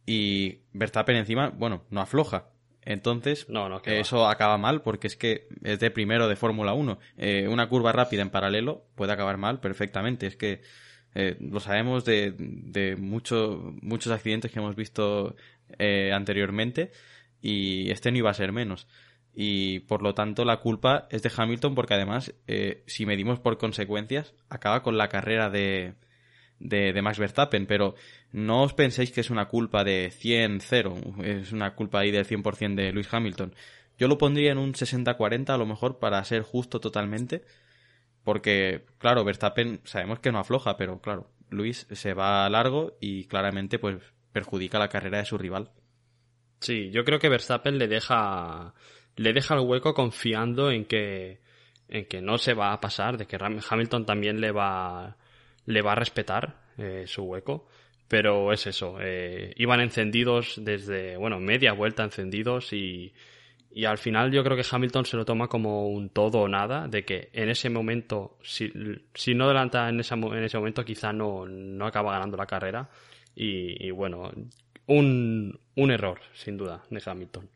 Y 0.05 0.62
Verstappen 0.71 1.17
encima, 1.17 1.49
bueno, 1.49 1.83
no 1.89 1.99
afloja. 1.99 2.47
Entonces, 2.81 3.45
eso 3.83 4.25
acaba 4.25 4.57
mal 4.57 4.81
porque 4.81 5.07
es 5.07 5.17
que 5.17 5.49
es 5.63 5.81
de 5.81 5.91
primero 5.91 6.29
de 6.29 6.38
Fórmula 6.38 6.71
1. 6.71 6.97
Eh, 7.17 7.49
una 7.49 7.67
curva 7.67 7.91
rápida 7.91 8.21
en 8.21 8.29
paralelo 8.29 8.85
puede 8.95 9.12
acabar 9.12 9.35
mal 9.35 9.59
perfectamente. 9.59 10.27
Es 10.27 10.38
que 10.38 10.62
eh, 11.13 11.35
lo 11.41 11.59
sabemos 11.59 12.05
de, 12.05 12.35
de 12.38 12.95
muchos 12.95 14.07
accidentes 14.07 14.49
que 14.49 14.59
hemos 14.59 14.77
visto 14.77 15.35
eh, 15.77 16.12
anteriormente 16.13 16.91
y 17.41 17.91
este 17.91 18.12
no 18.12 18.17
iba 18.17 18.29
a 18.29 18.34
ser 18.34 18.51
menos. 18.51 18.88
Y 19.34 19.82
por 19.82 20.01
lo 20.01 20.13
tanto 20.13 20.43
la 20.45 20.58
culpa 20.58 21.08
es 21.12 21.21
de 21.21 21.32
Hamilton 21.36 21.75
porque 21.75 21.93
además, 21.93 22.34
eh, 22.47 22.84
si 22.88 23.05
medimos 23.05 23.39
por 23.39 23.58
consecuencias, 23.58 24.34
acaba 24.49 24.84
con 24.84 24.97
la 24.97 25.08
carrera 25.08 25.49
de, 25.49 25.93
de, 26.60 27.01
Max 27.01 27.19
Verstappen. 27.19 27.65
Pero 27.65 27.95
no 28.32 28.63
os 28.63 28.73
penséis 28.73 29.12
que 29.12 29.21
es 29.21 29.29
una 29.29 29.47
culpa 29.47 29.84
de 29.84 30.12
100-0, 30.12 31.23
es 31.23 31.51
una 31.51 31.75
culpa 31.75 31.99
ahí 31.99 32.12
del 32.12 32.27
100% 32.27 32.75
de 32.75 32.91
Lewis 32.91 33.13
Hamilton. 33.13 33.53
Yo 33.97 34.08
lo 34.08 34.17
pondría 34.17 34.51
en 34.51 34.58
un 34.58 34.73
60-40 34.73 35.49
a 35.49 35.58
lo 35.58 35.65
mejor 35.65 35.99
para 35.99 36.23
ser 36.23 36.41
justo 36.41 36.79
totalmente. 36.79 37.43
Porque, 38.23 38.86
claro, 38.97 39.23
Verstappen 39.23 39.82
sabemos 39.86 40.19
que 40.19 40.32
no 40.32 40.39
afloja, 40.39 40.77
pero 40.77 40.99
claro, 40.99 41.32
Luis 41.49 41.88
se 41.91 42.13
va 42.13 42.49
largo 42.49 42.97
y 42.99 43.25
claramente 43.25 43.79
pues 43.79 43.97
perjudica 44.32 44.80
la 44.80 44.89
carrera 44.89 45.20
de 45.20 45.26
su 45.26 45.38
rival. 45.38 45.70
Sí, 46.60 46.92
yo 46.92 47.06
creo 47.06 47.20
que 47.20 47.30
Verstappen 47.30 47.78
le 47.78 47.88
deja 47.88 48.74
le 49.15 49.34
deja 49.34 49.56
el 49.56 49.62
hueco 49.62 49.94
confiando 49.94 50.72
en 50.72 50.86
que 50.86 51.42
en 51.88 52.06
que 52.06 52.22
no 52.22 52.38
se 52.38 52.54
va 52.54 52.74
a 52.74 52.82
pasar, 52.82 53.18
de 53.18 53.26
que 53.26 53.38
Hamilton 53.38 54.06
también 54.06 54.42
le 54.42 54.52
va 54.52 55.18
le 55.65 55.82
va 55.82 55.94
a 55.94 55.96
respetar 55.96 56.62
eh, 56.78 57.06
su 57.08 57.24
hueco, 57.24 57.68
pero 58.08 58.52
es 58.54 58.68
eso, 58.68 58.98
eh, 59.00 59.54
iban 59.58 59.82
encendidos 59.82 60.56
desde 60.58 61.18
bueno 61.18 61.39
media 61.39 61.74
vuelta 61.74 62.04
encendidos 62.04 62.74
y 62.74 63.13
y 63.72 63.86
al 63.86 63.98
final 64.00 64.32
yo 64.32 64.44
creo 64.44 64.58
que 64.58 64.65
Hamilton 64.70 65.06
se 65.06 65.15
lo 65.15 65.26
toma 65.26 65.48
como 65.48 65.89
un 65.89 66.10
todo 66.10 66.39
o 66.39 66.48
nada, 66.48 66.88
de 66.88 67.06
que 67.06 67.30
en 67.34 67.50
ese 67.50 67.70
momento, 67.70 68.38
si, 68.42 68.72
si 69.13 69.36
no 69.36 69.46
adelanta 69.46 69.88
en, 69.89 69.96
en 69.96 70.44
ese 70.44 70.58
momento, 70.58 70.84
quizá 70.84 71.13
no, 71.13 71.46
no 71.46 71.86
acaba 71.86 72.13
ganando 72.13 72.36
la 72.36 72.48
carrera. 72.48 72.89
Y, 73.41 73.91
bueno, 73.91 74.30
un, 74.86 75.62
un 75.75 75.91
error, 75.91 76.19
sin 76.34 76.58
duda, 76.58 76.84
de 76.89 77.02
Hamilton. 77.06 77.49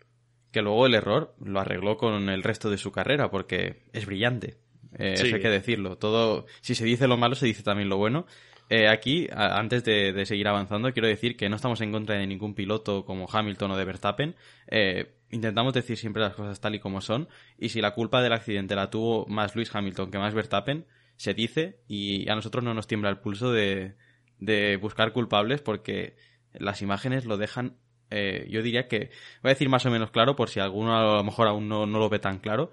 Que 0.50 0.62
luego 0.62 0.86
el 0.86 0.96
error 0.96 1.36
lo 1.44 1.60
arregló 1.60 1.98
con 1.98 2.30
el 2.30 2.42
resto 2.42 2.70
de 2.70 2.78
su 2.78 2.94
carrera, 2.94 3.30
porque 3.30 3.84
es 3.92 4.06
brillante. 4.06 4.56
Eh, 4.98 5.16
Eso 5.16 5.26
hay 5.26 5.42
que 5.42 5.50
decirlo. 5.50 5.98
Todo, 5.98 6.46
si 6.62 6.74
se 6.74 6.86
dice 6.86 7.06
lo 7.10 7.18
malo, 7.18 7.36
se 7.36 7.48
dice 7.48 7.64
también 7.64 7.90
lo 7.90 7.98
bueno. 7.98 8.26
Eh, 8.70 8.88
aquí, 8.88 9.28
antes 9.34 9.84
de, 9.84 10.26
seguir 10.26 10.48
avanzando, 10.48 10.94
quiero 10.94 11.10
decir 11.10 11.36
que 11.36 11.50
no 11.50 11.58
estamos 11.58 11.82
en 11.82 11.92
contra 11.92 12.16
de 12.16 12.28
ningún 12.28 12.56
piloto 12.56 13.04
como 13.04 13.28
Hamilton 13.30 13.72
o 13.72 13.78
de 13.78 13.84
Verstappen. 13.84 14.36
Eh, 14.68 15.16
intentamos 15.32 15.74
decir 15.74 15.98
siempre 15.98 16.22
las 16.22 16.34
cosas 16.34 16.62
tal 16.62 16.76
y 16.76 16.80
como 16.80 17.02
son. 17.02 17.28
Y 17.58 17.70
si 17.70 17.82
la 17.82 17.92
culpa 17.92 18.22
del 18.22 18.32
accidente 18.32 18.74
la 18.76 18.90
tuvo 18.90 19.26
más 19.28 19.54
Luis 19.54 19.76
Hamilton 19.76 20.12
que 20.12 20.18
más 20.18 20.34
Verstappen, 20.34 20.86
se 21.18 21.34
dice 21.34 21.82
y 21.90 22.30
a 22.30 22.36
nosotros 22.36 22.64
no 22.64 22.74
nos 22.74 22.88
tiembla 22.88 23.10
el 23.10 23.18
pulso 23.18 23.52
de, 23.52 23.96
de 24.46 24.78
buscar 24.78 25.14
culpables 25.14 25.62
porque 25.62 26.16
las 26.54 26.82
imágenes 26.82 27.26
lo 27.26 27.38
dejan, 27.38 27.78
eh, 28.10 28.46
yo 28.50 28.62
diría 28.62 28.88
que, 28.88 29.10
voy 29.42 29.50
a 29.50 29.54
decir 29.54 29.70
más 29.70 29.86
o 29.86 29.92
menos 29.92 30.12
claro 30.12 30.36
por 30.36 30.50
si 30.50 30.60
alguno 30.60 30.96
a 30.96 31.18
lo 31.18 31.24
mejor 31.24 31.48
aún 31.48 31.68
no, 31.68 31.86
lo 31.86 32.10
ve 32.10 32.20
tan 32.20 32.40
claro, 32.40 32.72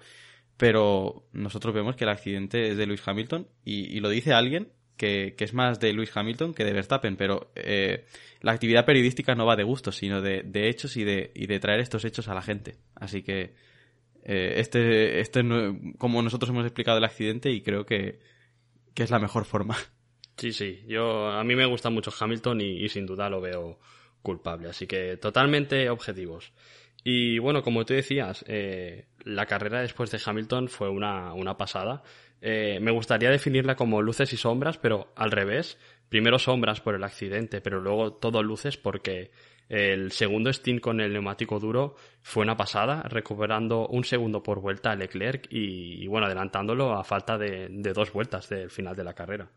pero 0.57 1.27
nosotros 1.33 1.75
vemos 1.75 1.97
que 1.97 2.05
el 2.05 2.11
accidente 2.11 2.69
es 2.69 2.77
de 2.77 2.87
Lewis 2.87 3.07
Hamilton 3.07 3.49
y, 3.65 4.01
lo 4.01 4.11
dice 4.11 4.33
alguien 4.35 4.73
que, 4.97 5.35
es 5.39 5.55
más 5.55 5.81
de 5.81 5.93
Lewis 5.95 6.15
Hamilton 6.15 6.53
que 6.53 6.65
de 6.65 6.73
Verstappen, 6.73 7.17
pero 7.17 7.53
eh, 7.55 8.05
la 8.43 8.53
actividad 8.53 8.85
periodística 8.85 9.35
no 9.35 9.47
va 9.47 9.57
de 9.57 9.65
gustos, 9.65 9.97
sino 9.97 10.21
de, 10.21 10.45
hechos 10.69 10.97
y 10.99 11.05
de, 11.05 11.33
y 11.35 11.47
de 11.47 11.61
traer 11.61 11.81
estos 11.81 12.05
hechos 12.05 12.29
a 12.29 12.35
la 12.35 12.43
gente. 12.43 12.77
Así 12.95 13.23
que 13.23 13.55
eh, 14.25 14.55
este, 14.57 15.21
este 15.21 15.43
como 15.97 16.21
nosotros 16.21 16.51
hemos 16.51 16.67
explicado 16.67 16.99
el 16.99 17.05
accidente 17.05 17.51
y 17.51 17.63
creo 17.63 17.87
que, 17.87 18.21
que 18.93 19.03
es 19.03 19.11
la 19.11 19.19
mejor 19.19 19.47
forma. 19.47 19.77
Sí, 20.41 20.53
sí. 20.53 20.83
Yo, 20.89 21.29
a 21.29 21.45
mí 21.45 21.55
me 21.55 21.67
gusta 21.67 21.91
mucho 21.91 22.11
Hamilton 22.19 22.63
y, 22.63 22.89
sin 22.89 23.05
duda 23.05 23.29
lo 23.29 23.43
veo 23.43 23.79
culpable. 24.23 24.71
Así 24.71 24.87
que 24.87 25.19
totalmente 25.19 25.91
objetivos. 25.91 26.55
Y 27.05 27.39
bueno, 27.39 27.63
como 27.63 27.85
tú 27.85 27.93
decías, 27.93 28.43
eh, 28.49 29.09
la 29.25 29.45
carrera 29.45 29.83
después 29.83 30.11
de 30.11 30.19
Hamilton 30.25 30.69
fue 30.69 30.89
una, 30.89 31.35
una 31.35 31.59
pasada. 31.59 32.03
Eh, 32.41 32.79
me 32.81 32.91
gustaría 32.91 33.29
definirla 33.29 33.77
como 33.77 34.01
luces 34.01 34.33
y 34.33 34.39
sombras, 34.39 34.79
pero 34.79 35.13
al 35.15 35.31
revés. 35.31 35.79
Primero 36.09 36.39
sombras 36.39 36.81
por 36.81 36.95
el 36.95 37.05
accidente, 37.05 37.61
pero 37.61 37.79
luego 37.79 38.15
todo 38.15 38.43
luces 38.43 38.79
porque 38.79 39.33
el 39.69 40.11
segundo 40.11 40.51
stint 40.51 40.81
con 40.81 41.03
el 41.03 41.13
neumático 41.13 41.61
duro 41.61 41.97
fue 42.23 42.45
una 42.45 42.57
pasada, 42.57 43.03
recuperando 43.03 43.87
un 43.89 44.05
segundo 44.05 44.43
por 44.43 44.63
vuelta 44.63 44.91
a 44.93 44.97
Leclerc 44.97 45.49
y, 45.51 46.07
bueno, 46.07 46.27
adelantándolo 46.27 46.95
a 46.95 47.05
falta 47.05 47.37
de 47.37 47.93
dos 47.95 48.11
vueltas 48.11 48.49
del 48.49 48.71
final 48.71 48.97
de 48.97 49.05
la 49.05 49.13
carrera. 49.13 49.51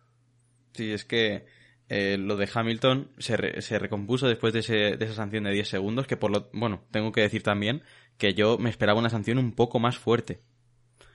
Sí, 0.73 0.91
es 0.91 1.05
que 1.05 1.45
eh, 1.89 2.17
lo 2.17 2.37
de 2.37 2.49
Hamilton 2.51 3.11
se, 3.17 3.61
se 3.61 3.79
recompuso 3.79 4.27
después 4.27 4.53
de, 4.53 4.97
esa 4.99 5.13
sanción 5.13 5.43
de 5.43 5.51
10 5.51 5.67
segundos, 5.67 6.07
que 6.07 6.17
por 6.17 6.31
lo... 6.31 6.49
Bueno, 6.53 6.83
tengo 6.91 7.11
que 7.11 7.21
decir 7.21 7.43
también 7.43 7.83
que 8.17 8.33
yo 8.33 8.57
me 8.57 8.69
esperaba 8.69 8.99
una 8.99 9.09
sanción 9.09 9.37
un 9.37 9.53
poco 9.53 9.79
más 9.79 9.97
fuerte. 9.97 10.39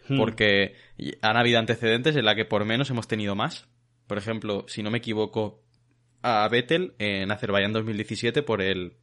Hmm. 0.09 0.19
Porque 0.19 0.75
han 1.23 1.37
habido 1.37 1.59
antecedentes 1.59 2.17
en 2.17 2.25
la 2.25 2.35
que 2.35 2.45
por 2.45 2.65
menos 2.65 2.91
hemos 2.91 3.09
tenido 3.09 3.35
más. 3.35 3.69
Por 4.07 4.19
ejemplo, 4.19 4.65
si 4.69 4.83
no 4.83 4.91
me 4.91 4.99
equivoco, 4.99 5.63
a 6.23 6.49
Vettel 6.49 6.95
en 6.99 7.31
Azerbaiyán 7.31 7.73
2017 7.73 8.43
por 8.43 8.63
el 8.63 8.97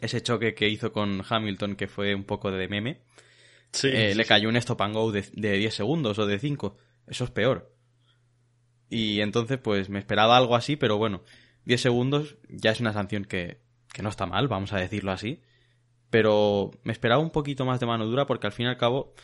ese 0.00 0.20
choque 0.20 0.54
que 0.54 0.68
hizo 0.68 0.92
con 0.92 1.22
Hamilton 1.28 1.76
que 1.76 1.86
fue 1.86 2.14
un 2.14 2.24
poco 2.24 2.50
de 2.50 2.68
meme. 2.68 3.02
Sí, 3.72 3.88
eh, 3.88 4.14
le 4.14 4.24
cayó 4.24 4.48
un 4.48 4.56
stop 4.56 4.82
and 4.82 4.94
go 4.94 5.12
de, 5.12 5.24
de 5.32 5.52
10 5.58 5.74
segundos 5.74 6.18
o 6.18 6.26
de 6.26 6.38
5. 6.38 6.76
Eso 7.06 7.24
es 7.24 7.30
peor. 7.30 7.71
Y 8.92 9.22
entonces, 9.22 9.58
pues 9.58 9.88
me 9.88 9.98
esperaba 9.98 10.36
algo 10.36 10.54
así, 10.54 10.76
pero 10.76 10.98
bueno, 10.98 11.22
10 11.64 11.80
segundos 11.80 12.36
ya 12.50 12.72
es 12.72 12.80
una 12.80 12.92
sanción 12.92 13.24
que, 13.24 13.56
que 13.90 14.02
no 14.02 14.10
está 14.10 14.26
mal, 14.26 14.48
vamos 14.48 14.74
a 14.74 14.76
decirlo 14.76 15.12
así. 15.12 15.40
Pero 16.10 16.72
me 16.84 16.92
esperaba 16.92 17.22
un 17.22 17.30
poquito 17.30 17.64
más 17.64 17.80
de 17.80 17.86
mano 17.86 18.04
dura 18.04 18.26
porque 18.26 18.48
al 18.48 18.52
fin 18.52 18.66
y 18.66 18.68
al 18.68 18.76
cabo 18.76 19.14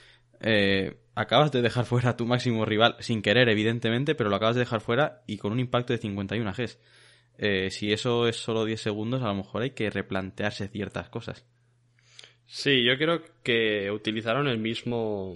eh, 0.40 0.96
acabas 1.14 1.52
de 1.52 1.60
dejar 1.60 1.84
fuera 1.84 2.10
a 2.10 2.16
tu 2.16 2.24
máximo 2.24 2.64
rival, 2.64 2.96
sin 3.00 3.20
querer, 3.20 3.50
evidentemente, 3.50 4.14
pero 4.14 4.30
lo 4.30 4.36
acabas 4.36 4.56
de 4.56 4.60
dejar 4.60 4.80
fuera 4.80 5.22
y 5.26 5.36
con 5.36 5.52
un 5.52 5.60
impacto 5.60 5.92
de 5.92 5.98
51 5.98 6.50
Gs. 6.50 6.78
Eh, 7.36 7.70
si 7.70 7.92
eso 7.92 8.26
es 8.26 8.36
solo 8.36 8.64
10 8.64 8.80
segundos, 8.80 9.22
a 9.22 9.26
lo 9.26 9.34
mejor 9.34 9.60
hay 9.60 9.72
que 9.72 9.90
replantearse 9.90 10.68
ciertas 10.68 11.10
cosas. 11.10 11.44
Sí, 12.46 12.82
yo 12.82 12.96
creo 12.96 13.20
que 13.42 13.90
utilizaron 13.90 14.48
el 14.48 14.56
mismo 14.56 15.34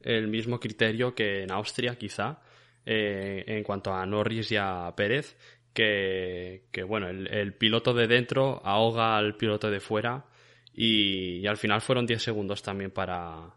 el 0.00 0.28
mismo 0.28 0.60
criterio 0.60 1.12
que 1.12 1.42
en 1.42 1.50
Austria, 1.50 1.96
quizá, 1.96 2.40
eh, 2.86 3.44
en 3.46 3.62
cuanto 3.62 3.92
a 3.94 4.04
Norris 4.06 4.52
y 4.52 4.56
a 4.56 4.92
Pérez, 4.96 5.36
que, 5.72 6.84
bueno, 6.86 7.08
el, 7.08 7.54
piloto 7.54 7.94
de 7.94 8.06
dentro 8.06 8.60
ahoga 8.64 9.16
al 9.16 9.36
piloto 9.36 9.70
de 9.70 9.80
fuera 9.80 10.26
y, 10.74 11.46
al 11.46 11.56
final 11.56 11.80
fueron 11.80 12.06
10 12.06 12.22
segundos 12.22 12.62
también 12.62 12.90
para, 12.90 13.54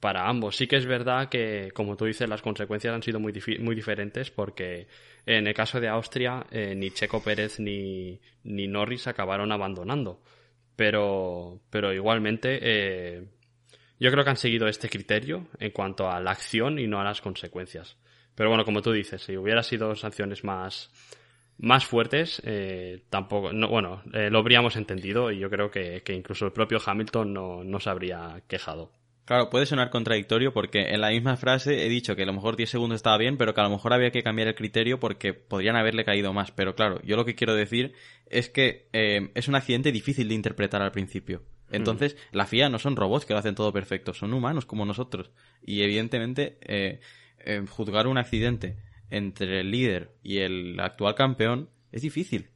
para 0.00 0.28
ambos. 0.28 0.56
Sí 0.56 0.66
que 0.66 0.76
es 0.76 0.86
verdad 0.86 1.28
que, 1.28 1.70
como 1.74 1.96
tú 1.96 2.06
dices, 2.06 2.28
las 2.28 2.42
consecuencias 2.42 2.94
han 2.94 3.02
sido 3.02 3.20
muy, 3.20 3.32
diferentes 3.32 4.30
porque 4.30 4.88
en 5.26 5.46
el 5.46 5.54
caso 5.54 5.80
de 5.80 5.88
Austria 5.88 6.46
eh, 6.50 6.74
ni 6.74 6.90
Checo 6.90 7.22
Pérez 7.22 7.60
ni, 7.60 8.20
ni 8.44 8.66
Norris 8.66 9.06
acabaron 9.06 9.52
abandonando. 9.52 10.22
Pero, 10.74 11.60
pero 11.70 11.92
igualmente 11.92 12.58
eh, 12.62 13.26
yo 14.00 14.10
creo 14.10 14.24
que 14.24 14.30
han 14.30 14.36
seguido 14.36 14.66
este 14.66 14.88
criterio 14.88 15.48
en 15.60 15.70
cuanto 15.70 16.10
a 16.10 16.18
la 16.20 16.32
acción 16.32 16.78
y 16.78 16.86
no 16.86 17.00
a 17.00 17.04
las 17.04 17.20
consecuencias. 17.20 17.96
Pero 18.34 18.48
bueno, 18.48 18.64
como 18.64 18.82
tú 18.82 18.92
dices, 18.92 19.22
si 19.22 19.36
hubiera 19.36 19.62
sido 19.62 19.94
sanciones 19.94 20.44
más, 20.44 20.90
más 21.58 21.84
fuertes, 21.84 22.40
eh, 22.44 23.04
tampoco, 23.10 23.52
no, 23.52 23.68
bueno, 23.68 24.02
eh, 24.12 24.30
lo 24.30 24.38
habríamos 24.38 24.76
entendido 24.76 25.30
y 25.30 25.38
yo 25.38 25.50
creo 25.50 25.70
que, 25.70 26.02
incluso 26.08 26.46
el 26.46 26.52
propio 26.52 26.78
Hamilton 26.84 27.32
no, 27.32 27.64
no 27.64 27.80
se 27.80 27.90
habría 27.90 28.42
quejado. 28.48 28.90
Claro, 29.24 29.50
puede 29.50 29.66
sonar 29.66 29.90
contradictorio 29.90 30.52
porque 30.52 30.92
en 30.92 31.00
la 31.00 31.10
misma 31.10 31.36
frase 31.36 31.86
he 31.86 31.88
dicho 31.88 32.16
que 32.16 32.24
a 32.24 32.26
lo 32.26 32.32
mejor 32.32 32.56
10 32.56 32.68
segundos 32.68 32.96
estaba 32.96 33.18
bien, 33.18 33.36
pero 33.36 33.54
que 33.54 33.60
a 33.60 33.64
lo 33.64 33.70
mejor 33.70 33.92
había 33.92 34.10
que 34.10 34.24
cambiar 34.24 34.48
el 34.48 34.56
criterio 34.56 34.98
porque 34.98 35.32
podrían 35.32 35.76
haberle 35.76 36.04
caído 36.04 36.32
más. 36.32 36.50
Pero 36.50 36.74
claro, 36.74 37.00
yo 37.04 37.14
lo 37.14 37.24
que 37.24 37.36
quiero 37.36 37.54
decir 37.54 37.92
es 38.26 38.48
que 38.50 38.88
eh, 38.92 39.30
es 39.34 39.46
un 39.46 39.54
accidente 39.54 39.92
difícil 39.92 40.28
de 40.28 40.34
interpretar 40.34 40.82
al 40.82 40.90
principio. 40.90 41.44
Mm. 41.68 41.76
Entonces, 41.76 42.16
la 42.32 42.46
FIA 42.46 42.68
no 42.68 42.80
son 42.80 42.96
robots 42.96 43.24
que 43.24 43.32
lo 43.32 43.38
hacen 43.38 43.54
todo 43.54 43.72
perfecto, 43.72 44.12
son 44.12 44.34
humanos 44.34 44.66
como 44.66 44.84
nosotros. 44.84 45.30
Y 45.64 45.82
evidentemente, 45.82 46.58
eh, 47.44 47.56
eh, 47.56 47.66
juzgar 47.68 48.06
un 48.06 48.18
accidente 48.18 48.76
entre 49.10 49.60
el 49.60 49.70
líder 49.70 50.16
y 50.22 50.38
el 50.38 50.80
actual 50.80 51.14
campeón 51.14 51.68
es 51.90 52.02
difícil. 52.02 52.50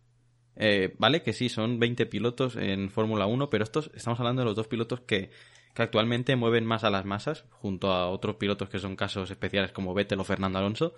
vale 0.99 1.23
que 1.23 1.33
sí, 1.33 1.49
son 1.49 1.79
20 1.79 2.07
pilotos 2.07 2.57
en 2.57 2.91
Fórmula 2.91 3.27
1, 3.27 3.51
pero 3.51 3.65
estos 3.65 3.91
estamos 3.95 4.19
hablando 4.21 4.41
de 4.41 4.47
los 4.47 4.57
dos 4.57 4.69
pilotos 4.69 5.01
que 5.01 5.31
que 5.77 5.83
actualmente 5.83 6.35
mueven 6.37 6.65
más 6.65 6.85
a 6.85 6.91
las 6.91 7.05
masas, 7.05 7.45
junto 7.51 7.93
a 7.93 8.09
otros 8.09 8.37
pilotos 8.37 8.71
que 8.71 8.79
son 8.79 8.97
casos 8.97 9.31
especiales 9.31 9.73
como 9.73 9.93
Vettel 9.93 10.19
o 10.19 10.25
Fernando 10.25 10.59
Alonso, 10.59 10.95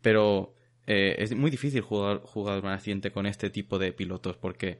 pero 0.00 0.54
eh, 0.86 1.16
es 1.18 1.34
muy 1.34 1.50
difícil 1.50 1.80
jugar, 1.80 2.20
jugar 2.22 2.60
un 2.60 2.70
accidente 2.70 3.10
con 3.10 3.26
este 3.26 3.50
tipo 3.50 3.78
de 3.78 3.92
pilotos 3.92 4.36
porque 4.36 4.78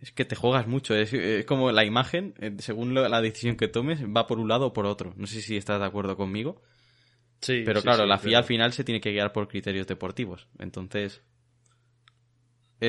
es 0.00 0.10
que 0.10 0.24
te 0.24 0.36
juegas 0.36 0.66
mucho, 0.66 0.96
es, 0.96 1.44
como 1.44 1.70
la 1.70 1.84
imagen, 1.84 2.34
eh, 2.40 2.56
según 2.58 2.94
la 2.94 3.20
decisión 3.20 3.56
que 3.56 3.68
tomes, 3.68 4.04
va 4.04 4.26
por 4.26 4.38
un 4.38 4.48
lado 4.48 4.68
o 4.68 4.72
por 4.72 4.86
otro. 4.86 5.12
No 5.16 5.26
sé 5.26 5.42
si 5.42 5.56
estás 5.56 5.78
de 5.78 5.86
acuerdo 5.86 6.16
conmigo. 6.16 6.62
Sí, 7.42 7.62
pero 7.66 7.82
claro, 7.82 8.06
la 8.06 8.18
FIA 8.18 8.38
al 8.38 8.44
final 8.44 8.72
se 8.72 8.84
tiene 8.84 9.00
que 9.00 9.10
guiar 9.10 9.32
por 9.32 9.48
criterios 9.48 9.86
deportivos. 9.86 10.46
Entonces, 10.58 11.20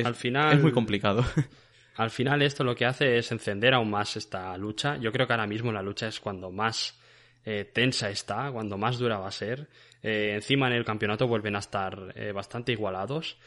al 0.04 0.14
final, 0.14 0.56
es 0.56 0.62
muy 0.62 0.72
complicado. 0.72 1.24
Al 1.96 2.10
final 2.10 2.42
esto 2.42 2.64
lo 2.64 2.74
que 2.74 2.86
hace 2.86 3.18
es 3.18 3.30
encender 3.30 3.72
aún 3.72 3.88
más 3.88 4.16
esta 4.16 4.56
lucha. 4.58 4.96
Yo 4.96 5.12
creo 5.12 5.28
que 5.28 5.32
ahora 5.32 5.46
mismo 5.46 5.70
la 5.70 5.80
lucha 5.80 6.08
es 6.08 6.18
cuando 6.18 6.50
más 6.50 6.98
eh, 7.44 7.70
tensa 7.72 8.10
está, 8.10 8.50
cuando 8.50 8.76
más 8.76 8.98
dura 8.98 9.18
va 9.18 9.28
a 9.28 9.30
ser. 9.30 9.68
Eh, 10.02 10.32
encima 10.34 10.66
en 10.66 10.72
el 10.72 10.84
campeonato 10.84 11.28
vuelven 11.28 11.54
a 11.54 11.60
estar 11.60 12.12
eh, 12.16 12.32
bastante 12.32 12.72
igualados. 12.72 13.38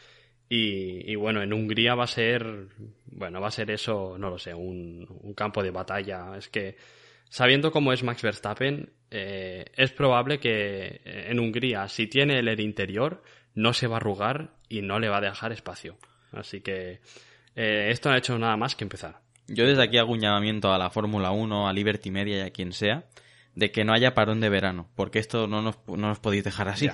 Y, 0.50 1.14
bueno, 1.16 1.42
en 1.42 1.52
Hungría 1.52 1.94
va 1.94 2.04
a 2.04 2.06
ser, 2.06 2.68
bueno, 3.04 3.38
va 3.38 3.48
a 3.48 3.50
ser 3.50 3.70
eso, 3.70 4.16
no 4.16 4.30
lo 4.30 4.38
sé, 4.38 4.54
un, 4.54 5.06
un 5.20 5.34
campo 5.34 5.62
de 5.62 5.70
batalla. 5.70 6.38
Es 6.38 6.48
que, 6.48 6.74
sabiendo 7.28 7.70
cómo 7.70 7.92
es 7.92 8.02
Max 8.02 8.22
Verstappen, 8.22 8.92
es 9.10 9.92
probable 9.92 10.38
que 10.38 11.00
en 11.04 11.38
Hungría, 11.40 11.88
si 11.88 12.06
tiene 12.06 12.38
el 12.40 12.60
interior, 12.60 13.22
no 13.54 13.72
se 13.72 13.86
va 13.86 13.94
a 13.94 13.98
arrugar 13.98 14.54
y 14.68 14.82
no 14.82 14.98
le 14.98 15.08
va 15.08 15.18
a 15.18 15.22
dejar 15.22 15.52
espacio. 15.52 15.98
Así 16.32 16.60
que 16.60 17.00
eh, 17.56 17.88
esto 17.90 18.08
no 18.08 18.14
ha 18.14 18.18
hecho 18.18 18.38
nada 18.38 18.56
más 18.56 18.76
que 18.76 18.84
empezar. 18.84 19.20
Yo 19.48 19.66
desde 19.66 19.82
aquí 19.82 19.98
hago 19.98 20.12
un 20.12 20.20
llamamiento 20.20 20.72
a 20.72 20.78
la 20.78 20.90
Fórmula 20.90 21.32
1, 21.32 21.68
a 21.68 21.72
Liberty 21.72 22.10
Media 22.10 22.38
y 22.38 22.40
a 22.40 22.50
quien 22.50 22.72
sea, 22.72 23.06
de 23.54 23.72
que 23.72 23.84
no 23.84 23.92
haya 23.92 24.14
parón 24.14 24.40
de 24.40 24.48
verano, 24.48 24.88
porque 24.94 25.18
esto 25.18 25.48
no 25.48 25.62
nos, 25.62 25.76
no 25.88 26.14
podéis 26.14 26.44
dejar 26.44 26.68
así, 26.68 26.88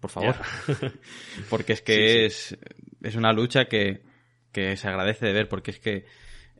por 0.00 0.10
favor. 0.10 0.36
porque 1.50 1.74
es 1.74 1.82
que 1.82 2.24
Es, 2.24 2.56
es 3.02 3.16
una 3.16 3.32
lucha 3.32 3.66
que, 3.66 4.04
que 4.52 4.76
se 4.76 4.88
agradece 4.88 5.26
de 5.26 5.32
ver, 5.32 5.48
porque 5.48 5.72
es 5.72 5.80
que 5.80 6.06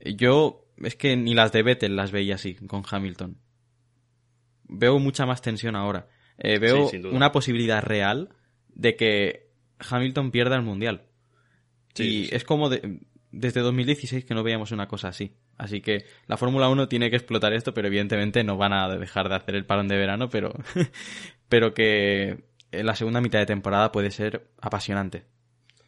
yo, 0.04 0.65
es 0.82 0.96
que 0.96 1.16
ni 1.16 1.34
las 1.34 1.52
de 1.52 1.62
Vettel 1.62 1.96
las 1.96 2.12
veía 2.12 2.34
así 2.34 2.54
con 2.54 2.82
Hamilton. 2.88 3.38
Veo 4.68 4.98
mucha 4.98 5.26
más 5.26 5.42
tensión 5.42 5.76
ahora. 5.76 6.08
Eh, 6.38 6.58
veo 6.58 6.90
una 7.12 7.32
posibilidad 7.32 7.82
real 7.82 8.30
de 8.68 8.96
que 8.96 9.50
Hamilton 9.78 10.30
pierda 10.30 10.56
el 10.56 10.62
mundial. 10.62 11.06
y 11.96 12.34
es 12.34 12.44
como 12.44 12.68
de, 12.68 13.00
desde 13.30 13.60
2016 13.60 14.24
que 14.24 14.34
no 14.34 14.42
veíamos 14.42 14.72
una 14.72 14.88
cosa 14.88 15.08
así. 15.08 15.36
Así 15.56 15.80
que 15.80 16.04
la 16.26 16.36
Fórmula 16.36 16.68
1 16.68 16.88
tiene 16.88 17.10
que 17.10 17.16
explotar 17.16 17.52
esto, 17.52 17.72
pero 17.72 17.88
evidentemente 17.88 18.44
no 18.44 18.56
van 18.56 18.72
a 18.72 18.88
dejar 18.88 19.28
de 19.28 19.36
hacer 19.36 19.54
el 19.54 19.64
parón 19.64 19.88
de 19.88 19.96
verano, 19.96 20.28
pero, 20.28 20.54
pero 21.48 21.72
que 21.72 22.44
en 22.72 22.86
la 22.86 22.94
segunda 22.94 23.20
mitad 23.20 23.38
de 23.38 23.46
temporada 23.46 23.92
puede 23.92 24.10
ser 24.10 24.50
apasionante. 24.60 25.24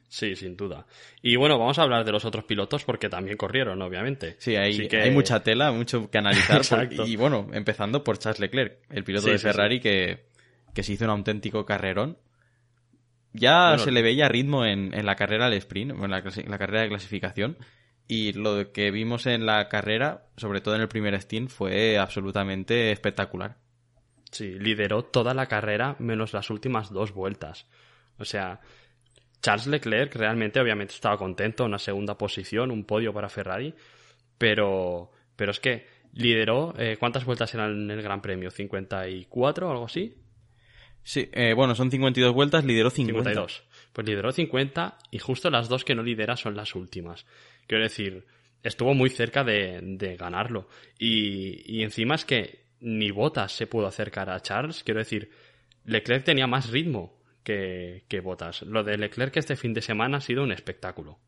Sí, 0.09 0.35
sin 0.37 0.57
duda. 0.57 0.87
Y 1.23 1.37
bueno, 1.37 1.59
vamos 1.59 1.79
a 1.79 1.83
hablar 1.83 2.05
de 2.05 2.13
los 2.13 2.25
otros 2.25 2.45
pilotos 2.45 2.85
porque 2.85 3.09
también 3.09 3.37
corrieron, 3.37 3.81
obviamente. 3.83 4.37
Sí, 4.39 4.57
hay, 4.57 4.89
hay 4.91 5.11
mucha 5.11 5.43
tela, 5.43 5.71
mucho 5.71 6.11
que 6.11 6.19
analizar. 6.19 6.63
y 7.07 7.17
bueno, 7.17 7.49
empezando 7.53 8.03
por 8.03 8.19
Charles 8.19 8.41
Leclerc, 8.41 8.79
el 8.91 9.05
piloto 9.05 9.29
de 9.29 9.39
Ferrari 9.39 9.81
Que, 9.81 10.25
que 10.75 10.83
se 10.83 10.95
hizo 10.95 11.05
un 11.05 11.11
auténtico 11.11 11.67
carrerón 11.67 12.17
ya 13.33 13.79
se 13.79 13.91
le 13.91 14.03
veía 14.03 14.29
ritmo 14.29 14.65
en, 14.65 14.91
la 15.05 15.15
carrera 15.17 15.47
al 15.47 15.53
sprint, 15.55 15.93
en 15.93 16.11
la, 16.11 16.23
carrera 16.23 16.83
de 16.83 16.89
clasificación. 16.89 17.57
Y 18.07 18.33
lo 18.33 18.73
que 18.73 18.91
vimos 18.91 19.27
en 19.27 19.45
la 19.45 19.69
carrera, 19.69 20.27
sobre 20.37 20.61
todo 20.61 20.75
en 20.75 20.81
el 20.81 20.89
primer 20.89 21.15
stint, 21.21 21.51
fue 21.51 21.99
absolutamente 21.99 22.91
espectacular. 22.91 23.57
Sí, 24.31 24.59
lideró 24.59 25.05
toda 25.05 25.35
la 25.35 25.47
carrera 25.47 25.97
menos 25.99 26.33
las 26.33 26.51
últimas 26.51 26.91
dos 26.91 27.13
vueltas. 27.13 27.67
O 28.19 28.25
sea, 28.25 28.61
Charles 29.41 29.67
Leclerc 29.67 30.15
realmente, 30.15 30.61
obviamente, 30.61 30.95
estaba 30.95 31.17
contento, 31.17 31.65
una 31.65 31.79
segunda 31.79 32.19
posición, 32.19 32.71
un 32.71 32.85
podio 32.85 33.13
para 33.13 33.29
Ferrari, 33.29 33.75
pero, 34.37 35.11
pero 35.37 35.53
es 35.53 35.61
que 35.61 35.87
lideró, 36.15 36.75
eh, 36.79 36.97
¿cuántas 36.99 37.25
vueltas 37.25 37.55
eran 37.55 37.83
en 37.83 37.91
el 37.91 38.03
Gran 38.03 38.21
Premio? 38.21 38.51
¿54 38.51 39.63
o 39.63 39.71
algo 39.71 39.85
así? 39.85 40.15
Sí, 41.03 41.29
eh, 41.33 41.55
bueno, 41.55 41.75
son 41.75 41.91
52 41.91 42.35
vueltas, 42.35 42.65
lideró 42.65 42.91
50. 42.91 43.31
52. 43.31 43.63
Pues 43.93 44.07
lideró 44.07 44.31
50 44.31 44.99
y 45.11 45.19
justo 45.19 45.51
las 45.51 45.69
dos 45.69 45.85
que 45.85 45.95
no 45.95 46.03
lidera 46.03 46.37
son 46.37 46.55
las 46.55 46.75
últimas. 46.75 47.25
Quiero 47.67 47.85
decir, 47.85 48.27
estuvo 48.63 48.95
muy 48.95 49.11
cerca 49.11 49.45
de, 49.45 50.17
ganarlo. 50.19 50.69
Y, 50.99 51.83
encima 51.83 52.15
es 52.15 52.25
que 52.25 52.67
ni 52.81 53.11
Botas 53.11 53.53
se 53.53 53.67
pudo 53.67 53.87
acercar 53.87 54.31
a 54.31 54.41
Charles. 54.41 54.85
Quiero 54.85 55.01
decir, 55.01 55.31
Leclerc 55.85 56.25
tenía 56.25 56.47
más 56.47 56.71
ritmo 56.71 57.18
que, 57.49 58.05
que 58.09 58.21
Botas. 58.21 58.61
Lo 58.61 58.85
de 58.85 58.99
Leclerc 58.99 59.35
este 59.39 59.57
fin 59.57 59.73
de 59.73 59.81
semana 59.81 60.19
ha 60.19 60.21
sido 60.21 60.43
un 60.43 60.53
espectáculo. 60.53 61.19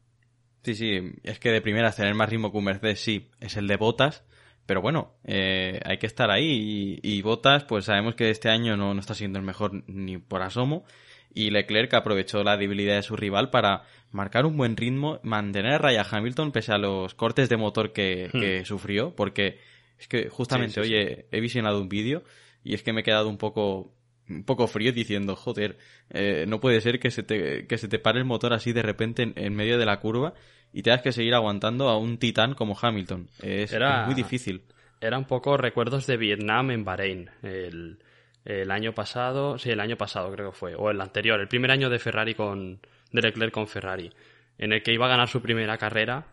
Sí, 0.63 0.75
sí, 0.75 1.01
es 1.23 1.39
que 1.39 1.51
de 1.51 1.63
primeras 1.63 1.97
tener 1.97 2.15
más 2.15 2.29
ritmo 2.29 2.53
que 2.53 2.59
un 2.59 2.65
Mercedes, 2.65 3.01
sí, 3.01 3.31
es 3.41 3.57
el 3.57 3.67
de 3.67 3.77
Botas, 3.77 4.23
pero 4.67 4.83
bueno, 4.83 5.15
eh, 5.25 5.81
hay 5.83 5.97
que 5.97 6.07
estar 6.07 6.31
ahí 6.31 7.01
y, 7.03 7.23
Botas, 7.23 7.65
pues 7.65 7.87
sabemos 7.87 8.17
que 8.17 8.29
este 8.29 8.51
año 8.51 8.77
no, 8.77 8.93
está 8.99 9.15
siendo 9.15 9.39
el 9.39 9.47
mejor 9.47 9.83
ni 9.89 10.19
por 10.19 10.43
asomo. 10.43 10.85
Y 11.33 11.51
Leclerc 11.51 11.95
aprovechó 11.95 12.43
la 12.43 12.59
debilidad 12.59 12.97
de 12.97 13.03
su 13.03 13.17
rival 13.17 13.49
para 13.49 13.85
marcar 14.11 14.45
un 14.45 14.59
buen 14.59 14.77
ritmo, 14.77 15.21
mantener 15.23 15.75
a 15.75 15.79
raya 15.79 16.07
Hamilton 16.09 16.53
pese 16.53 16.73
a 16.73 16.79
los 16.79 17.15
cortes 17.15 17.49
de 17.49 17.57
motor 17.57 17.93
que, 17.95 18.29
hmm. 18.33 18.67
sufrió, 18.67 19.15
porque 19.15 19.59
es 19.99 20.07
que 20.07 20.29
justamente, 20.29 20.81
oye, 20.81 21.29
he 21.31 21.41
visionado 21.41 21.81
un 21.81 21.89
vídeo 21.89 22.25
y 22.63 22.75
es 22.75 22.83
que 22.83 22.93
me 22.93 23.01
he 23.01 23.05
quedado 23.05 23.29
un 23.29 23.39
poco 23.39 23.95
un 24.31 24.45
poco 24.45 24.66
frío 24.66 24.93
diciendo, 24.93 25.37
joder, 25.37 25.77
eh, 26.11 26.45
no 26.49 26.61
puede 26.61 26.81
ser 26.81 26.99
que 26.99 27.11
se, 27.11 27.23
te, 27.23 27.66
que 27.66 27.79
se 27.79 27.88
te 27.88 27.99
pare 27.99 28.19
el 28.19 28.25
motor 28.25 28.53
así 28.53 28.73
de 28.73 28.83
repente 28.83 29.33
en 29.35 29.55
medio 29.55 29.79
de 29.79 29.87
la 29.87 30.01
curva 30.01 30.35
y 30.73 30.83
tengas 30.83 31.03
que 31.03 31.12
seguir 31.12 31.35
aguantando 31.35 31.88
a 31.88 31.99
un 31.99 32.19
titán 32.19 32.55
como 32.55 32.77
Hamilton. 32.81 33.29
Es, 33.43 33.77
muy 34.07 34.14
difícil. 34.14 34.62
Era 35.01 35.19
un 35.19 35.25
poco 35.25 35.57
recuerdos 35.57 36.07
de 36.07 36.16
Vietnam 36.16 36.71
en 36.71 36.85
Bahrein. 36.85 37.31
El, 37.43 38.71
año 38.71 38.95
pasado, 38.95 39.59
sí, 39.59 39.70
el 39.70 39.81
año 39.81 39.97
pasado 39.97 40.31
creo 40.33 40.51
que 40.51 40.57
fue, 40.57 40.74
o 40.74 40.91
el 40.91 41.01
anterior, 41.01 41.41
el 41.41 41.49
primer 41.49 41.70
año 41.70 41.91
de 41.91 41.99
Ferrari 41.99 42.35
con, 42.35 42.81
de 43.12 43.22
Leclerc 43.22 43.53
con 43.53 43.66
Ferrari, 43.66 44.11
en 44.59 44.72
el 44.72 44.83
que 44.83 44.93
iba 44.93 45.07
a 45.07 45.11
ganar 45.11 45.28
su 45.28 45.41
primera 45.43 45.76
carrera 45.76 46.26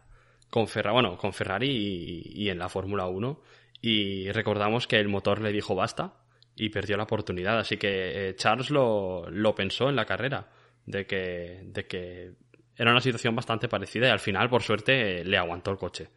con 0.50 0.68
Ferrari, 0.68 0.94
bueno, 0.94 1.18
con 1.18 1.34
Ferrari 1.34 2.24
y, 2.34 2.50
en 2.50 2.60
la 2.60 2.70
Fórmula 2.70 3.08
1. 3.08 3.42
Y 3.82 4.32
recordamos 4.32 4.88
que 4.88 5.00
el 5.00 5.08
motor 5.08 5.42
le 5.42 5.52
dijo 5.52 5.76
basta 5.76 6.14
y 6.58 6.70
perdió 6.70 6.98
la 6.98 7.04
oportunidad. 7.04 7.60
Así 7.60 7.78
que 7.78 8.30
eh, 8.30 8.36
Charles 8.36 8.72
lo, 8.72 9.30
lo 9.30 9.56
pensó 9.56 9.90
en 9.90 9.96
la 9.96 10.06
carrera, 10.06 10.50
de 10.86 11.06
que, 11.06 11.62
de 11.66 11.86
que 11.86 12.34
era 12.76 12.92
una 12.92 13.02
situación 13.02 13.36
bastante 13.36 13.68
parecida 13.68 14.08
y 14.08 14.12
al 14.12 14.20
final, 14.20 14.50
por 14.50 14.64
suerte, 14.64 15.24
le 15.24 15.38
aguantó 15.38 15.72
el 15.72 15.78
coche. 15.78 16.10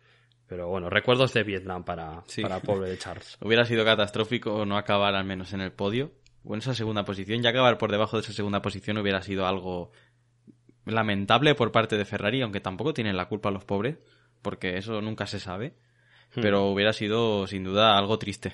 Pero 0.46 0.68
bueno, 0.68 0.90
recuerdos 0.90 1.32
de 1.32 1.44
Vietnam 1.44 1.84
para, 1.84 2.24
para 2.42 2.56
el 2.56 2.62
pobre 2.62 2.90
de 2.90 2.98
Charles. 2.98 3.38
Hubiera 3.40 3.64
sido 3.64 3.84
catastrófico 3.84 4.66
no 4.66 4.76
acabar 4.76 5.14
al 5.14 5.24
menos 5.24 5.52
en 5.52 5.60
el 5.60 5.72
podio 5.72 6.12
o 6.44 6.54
en 6.54 6.58
esa 6.58 6.74
segunda 6.74 7.04
posición. 7.04 7.42
Ya 7.42 7.50
acabar 7.50 7.78
por 7.78 7.92
debajo 7.92 8.16
de 8.16 8.22
esa 8.22 8.32
segunda 8.32 8.60
posición 8.60 8.98
hubiera 8.98 9.22
sido 9.22 9.46
algo 9.46 9.92
lamentable 10.86 11.54
por 11.54 11.70
parte 11.70 11.96
de 11.96 12.04
Ferrari, 12.04 12.42
aunque 12.42 12.60
tampoco 12.60 12.92
tienen 12.92 13.16
la 13.16 13.28
culpa 13.28 13.50
los 13.50 13.64
pobres, 13.64 13.98
porque 14.42 14.76
eso 14.76 15.00
nunca 15.00 15.26
se 15.26 15.38
sabe. 15.38 15.74
Hmm. 16.34 16.40
Pero 16.40 16.66
hubiera 16.66 16.92
sido 16.92 17.46
sin 17.46 17.64
duda 17.64 17.96
algo 17.96 18.18
triste. 18.18 18.52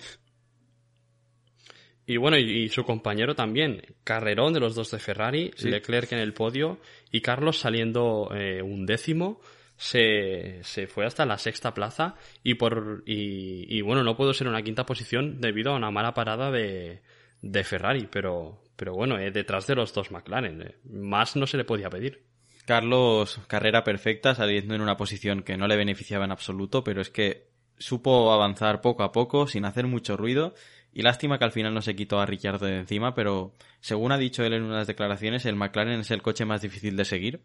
Y 2.07 2.19
bueno, 2.19 2.39
y, 2.39 2.69
su 2.69 2.85
compañero 2.85 3.35
también, 3.35 3.83
carrerón 4.05 4.53
de 4.53 4.61
los 4.61 4.77
dos 4.77 4.93
de 4.93 5.01
Ferrari, 5.01 5.51
Leclerc 5.59 6.13
en 6.13 6.21
el 6.21 6.33
podio 6.33 6.79
y 7.11 7.21
Carlos 7.21 7.59
saliendo 7.59 8.31
eh, 8.33 8.63
un 8.63 8.87
décimo, 8.87 9.41
se, 9.77 10.61
se, 10.63 10.87
fue 10.87 11.05
hasta 11.05 11.27
la 11.27 11.37
sexta 11.37 11.75
plaza 11.75 12.15
y 12.45 12.55
por 12.55 13.03
y, 13.07 13.81
bueno, 13.83 14.05
no 14.05 14.17
pudo 14.17 14.33
ser 14.33 14.47
una 14.47 14.63
quinta 14.63 14.87
posición 14.87 15.41
debido 15.41 15.73
a 15.73 15.77
una 15.77 15.91
mala 15.91 16.15
parada 16.15 16.53
de, 16.53 17.03
de 17.43 17.65
Ferrari, 17.65 18.09
pero, 18.11 18.63
pero 18.77 18.95
bueno, 18.95 19.19
eh, 19.19 19.33
detrás 19.33 19.67
de 19.67 19.75
los 19.75 19.93
dos 19.93 20.13
McLaren, 20.13 20.63
eh, 20.63 20.77
más 20.85 21.35
no 21.35 21.47
se 21.49 21.57
le 21.57 21.65
podía 21.65 21.91
pedir. 21.91 22.25
Carlos, 22.67 23.41
carrera 23.49 23.83
perfecta, 23.83 24.35
saliendo 24.35 24.75
en 24.75 24.81
una 24.81 24.97
posición 24.97 25.43
que 25.43 25.57
no 25.57 25.67
le 25.67 25.77
beneficiaba 25.77 26.25
en 26.25 26.33
absoluto, 26.33 26.85
pero 26.85 27.01
es 27.01 27.11
que 27.11 27.49
supo 27.79 28.33
avanzar 28.33 28.81
poco 28.81 29.03
a 29.03 29.13
poco, 29.13 29.47
sin 29.47 29.65
hacer 29.65 29.87
mucho 29.87 30.17
ruido, 30.17 30.55
y 30.97 31.03
lástima 31.03 31.39
que 31.39 31.45
al 31.45 31.53
final 31.53 31.75
no 31.75 31.83
se 31.83 31.95
quitó 31.95 32.21
a 32.21 32.25
Ricciardo 32.25 32.65
de 32.65 32.79
encima, 32.79 33.15
pero 33.15 33.53
según 33.81 34.13
ha 34.13 34.17
dicho 34.17 34.43
él 34.45 34.55
en 34.55 34.63
unas 34.63 34.87
declaraciones, 34.87 35.45
el 35.45 35.55
McLaren 35.55 36.01
es 36.01 36.11
el 36.11 36.23
coche 36.23 36.47
más 36.47 36.63
difícil 36.63 36.97
de 36.97 37.05
seguir. 37.05 37.43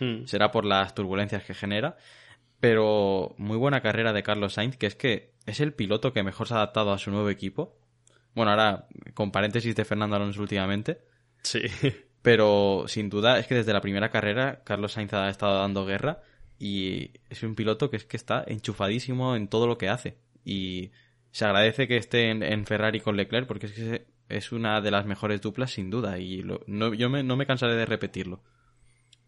Hmm. 0.00 0.26
Será 0.26 0.50
por 0.50 0.66
las 0.66 0.94
turbulencias 0.94 1.44
que 1.44 1.54
genera. 1.54 1.96
Pero 2.60 3.34
muy 3.38 3.56
buena 3.56 3.80
carrera 3.80 4.12
de 4.12 4.22
Carlos 4.22 4.52
Sainz, 4.52 4.76
que 4.76 4.84
es 4.84 4.96
que 4.96 5.32
es 5.46 5.60
el 5.60 5.72
piloto 5.72 6.12
que 6.12 6.22
mejor 6.22 6.46
se 6.46 6.52
ha 6.52 6.56
adaptado 6.58 6.92
a 6.92 6.98
su 6.98 7.10
nuevo 7.10 7.30
equipo. 7.30 7.74
Bueno, 8.34 8.50
ahora 8.50 8.86
con 9.14 9.32
paréntesis 9.32 9.74
de 9.74 9.86
Fernando 9.86 10.16
Alonso 10.16 10.42
últimamente. 10.42 10.98
Sí. 11.42 11.62
Pero 12.20 12.84
sin 12.86 13.08
duda 13.08 13.38
es 13.38 13.46
que 13.46 13.54
desde 13.54 13.72
la 13.72 13.80
primera 13.80 14.10
carrera 14.10 14.60
Carlos 14.62 14.92
Sainz 14.92 15.14
ha 15.14 15.30
estado 15.30 15.58
dando 15.58 15.86
guerra 15.86 16.20
y 16.58 17.12
es 17.30 17.42
un 17.44 17.54
piloto 17.54 17.88
que 17.88 17.96
es 17.96 18.04
que 18.04 18.18
está 18.18 18.44
enchufadísimo 18.46 19.36
en 19.36 19.48
todo 19.48 19.66
lo 19.66 19.78
que 19.78 19.88
hace. 19.88 20.18
Y 20.44 20.90
se 21.34 21.44
agradece 21.46 21.88
que 21.88 21.96
esté 21.96 22.30
en, 22.30 22.64
Ferrari 22.64 23.00
con 23.00 23.16
Leclerc 23.16 23.48
porque 23.48 23.66
es 23.66 23.72
que 23.72 24.06
es 24.28 24.52
una 24.52 24.80
de 24.80 24.92
las 24.92 25.04
mejores 25.04 25.40
duplas 25.40 25.72
sin 25.72 25.90
duda 25.90 26.20
y 26.20 26.44
no, 26.68 26.94
yo 26.94 27.08
no 27.08 27.36
me 27.36 27.44
cansaré 27.44 27.74
de 27.74 27.86
repetirlo. 27.86 28.40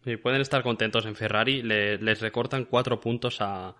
Sí, 0.05 0.15
pueden 0.15 0.39
estar 0.39 0.63
contentos 0.63 1.05
en 1.05 1.17
Ferrari, 1.17 1.61
les 1.61 2.21
recortan 2.21 2.63
cuatro 2.63 3.01
puntos 3.01 3.41
a, 3.41 3.75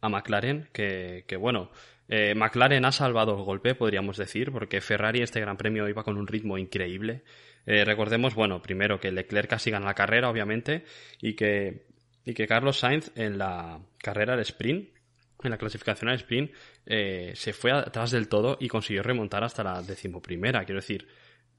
a 0.00 0.08
McLaren, 0.08 0.70
que, 0.72 1.36
bueno, 1.38 1.70
eh, 2.08 2.34
McLaren 2.34 2.86
ha 2.86 2.92
salvado 2.92 3.36
el 3.36 3.44
golpe, 3.44 3.74
podríamos 3.74 4.16
decir, 4.16 4.52
porque 4.52 4.80
Ferrari 4.80 5.20
este 5.20 5.40
Gran 5.40 5.58
Premio 5.58 5.86
iba 5.86 6.02
con 6.02 6.16
un 6.16 6.26
ritmo 6.26 6.56
increíble. 6.56 7.24
Eh, 7.66 7.84
recordemos, 7.84 8.34
bueno, 8.34 8.62
primero 8.62 8.98
que 8.98 9.12
Leclerc 9.12 9.50
casi 9.50 9.70
gana 9.70 9.84
la 9.84 9.94
carrera, 9.94 10.30
obviamente, 10.30 10.86
y 11.20 11.34
que, 11.34 11.84
y 12.24 12.32
que 12.32 12.46
Carlos 12.46 12.78
Sainz 12.78 13.12
en 13.16 13.36
la 13.36 13.80
carrera 13.98 14.34
de 14.34 14.42
sprint, 14.44 14.95
en 15.42 15.50
la 15.50 15.58
clasificación 15.58 16.10
al 16.10 16.16
sprint, 16.16 16.52
eh, 16.86 17.32
se 17.34 17.52
fue 17.52 17.72
atrás 17.72 18.10
del 18.10 18.28
todo 18.28 18.56
y 18.60 18.68
consiguió 18.68 19.02
remontar 19.02 19.44
hasta 19.44 19.62
la 19.62 19.82
decimoprimera. 19.82 20.64
Quiero 20.64 20.80
decir, 20.80 21.06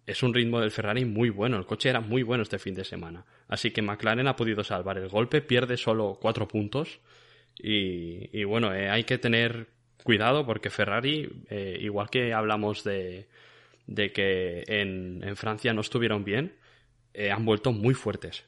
es 0.06 0.24
un 0.24 0.34
ritmo 0.34 0.60
del 0.60 0.72
Ferrari 0.72 1.06
muy 1.06 1.30
bueno. 1.30 1.58
El 1.58 1.66
coche 1.66 1.90
era 1.90 2.00
muy 2.00 2.24
bueno 2.24 2.44
este 2.44 2.60
fin 2.60 2.76
de 2.76 2.84
semana. 2.84 3.26
Así 3.48 3.72
que 3.72 3.82
McLaren 3.82 4.28
ha 4.28 4.36
podido 4.36 4.64
salvar 4.64 4.98
el 4.98 5.10
golpe, 5.10 5.42
pierde 5.42 5.78
solo 5.78 6.18
cuatro 6.22 6.48
puntos. 6.48 7.00
Y, 7.60 8.44
bueno, 8.44 8.74
eh, 8.74 8.90
hay 8.90 9.04
que 9.04 9.18
tener 9.18 9.70
cuidado 10.04 10.46
porque 10.46 10.70
Ferrari, 10.70 11.28
igual 11.80 12.10
que 12.10 12.34
hablamos 12.34 12.84
de, 12.84 13.28
de 13.88 14.12
que 14.12 14.64
en, 14.68 15.36
Francia 15.36 15.74
no 15.74 15.82
estuvieron 15.82 16.24
bien, 16.24 16.56
eh, 17.14 17.32
han 17.32 17.46
vuelto 17.46 17.72
muy 17.72 17.94
fuertes. 17.94 18.46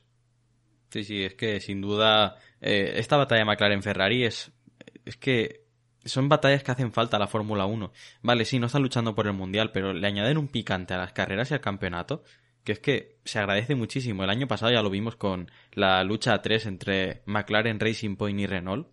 Sí, 0.90 1.04
sí, 1.04 1.24
es 1.24 1.36
que 1.36 1.60
sin 1.60 1.82
duda 1.82 2.38
eh, 2.62 2.94
esta 2.96 3.18
batalla 3.18 3.46
McLaren-Ferrari 3.46 4.26
es, 4.26 4.52
es 5.10 5.18
que 5.18 5.66
son 6.06 6.30
batallas 6.30 6.64
que 6.64 6.72
hacen 6.72 6.94
falta 6.94 7.18
a 7.18 7.20
la 7.20 7.28
Fórmula 7.28 7.66
1. 7.66 7.92
Vale, 8.22 8.46
sí, 8.46 8.60
no 8.60 8.68
están 8.68 8.84
luchando 8.84 9.16
por 9.16 9.26
el 9.26 9.34
Mundial, 9.34 9.72
pero 9.72 9.92
le 9.92 10.08
añaden 10.08 10.38
un 10.38 10.48
picante 10.48 10.94
a 10.94 10.98
las 10.98 11.14
carreras 11.14 11.50
y 11.50 11.56
al 11.56 11.62
campeonato, 11.62 12.24
que 12.64 12.74
es 12.74 12.80
que 12.80 13.18
se 13.26 13.40
agradece 13.40 13.74
muchísimo. 13.74 14.24
El 14.24 14.30
año 14.30 14.48
pasado 14.48 14.72
ya 14.72 14.84
lo 14.84 14.90
vimos 14.92 15.16
con 15.16 15.52
la 15.74 16.04
lucha 16.04 16.36
a 16.36 16.42
tres 16.44 16.68
entre 16.68 17.24
McLaren 17.26 17.80
Racing 17.80 18.16
Point 18.16 18.40
y 18.40 18.46
Renault. 18.46 18.88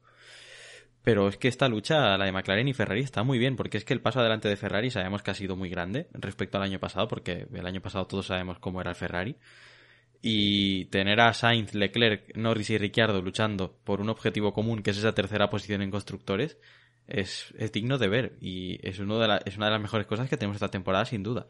Pero 1.02 1.28
es 1.28 1.36
que 1.36 1.48
esta 1.48 1.68
lucha, 1.68 2.16
la 2.16 2.24
de 2.24 2.32
McLaren 2.32 2.66
y 2.66 2.72
Ferrari, 2.72 3.02
está 3.02 3.22
muy 3.22 3.38
bien, 3.38 3.56
porque 3.56 3.76
es 3.76 3.84
que 3.84 3.92
el 3.92 4.00
paso 4.00 4.20
adelante 4.20 4.48
de 4.48 4.56
Ferrari 4.56 4.90
sabemos 4.90 5.22
que 5.22 5.30
ha 5.30 5.34
sido 5.34 5.54
muy 5.54 5.68
grande 5.68 6.08
respecto 6.14 6.56
al 6.56 6.64
año 6.64 6.80
pasado, 6.80 7.06
porque 7.06 7.46
el 7.52 7.66
año 7.66 7.80
pasado 7.82 8.06
todos 8.06 8.26
sabemos 8.26 8.58
cómo 8.58 8.80
era 8.80 8.90
el 8.90 8.96
Ferrari. 8.96 9.36
Y 10.28 10.86
tener 10.86 11.20
a 11.20 11.32
Sainz, 11.32 11.72
Leclerc, 11.72 12.36
Norris 12.36 12.70
y 12.70 12.78
Ricciardo 12.78 13.22
luchando 13.22 13.78
por 13.84 14.00
un 14.00 14.08
objetivo 14.08 14.52
común, 14.52 14.82
que 14.82 14.90
es 14.90 14.98
esa 14.98 15.14
tercera 15.14 15.48
posición 15.50 15.82
en 15.82 15.92
constructores, 15.92 16.58
es, 17.06 17.54
digno 17.72 17.96
de 17.96 18.08
ver. 18.08 18.36
Y 18.40 18.80
es, 18.84 18.98
uno 18.98 19.22
es 19.44 19.56
una 19.56 19.66
de 19.66 19.72
las 19.72 19.80
mejores 19.80 20.08
cosas 20.08 20.28
que 20.28 20.36
tenemos 20.36 20.56
esta 20.56 20.70
temporada, 20.70 21.04
sin 21.04 21.22
duda. 21.22 21.46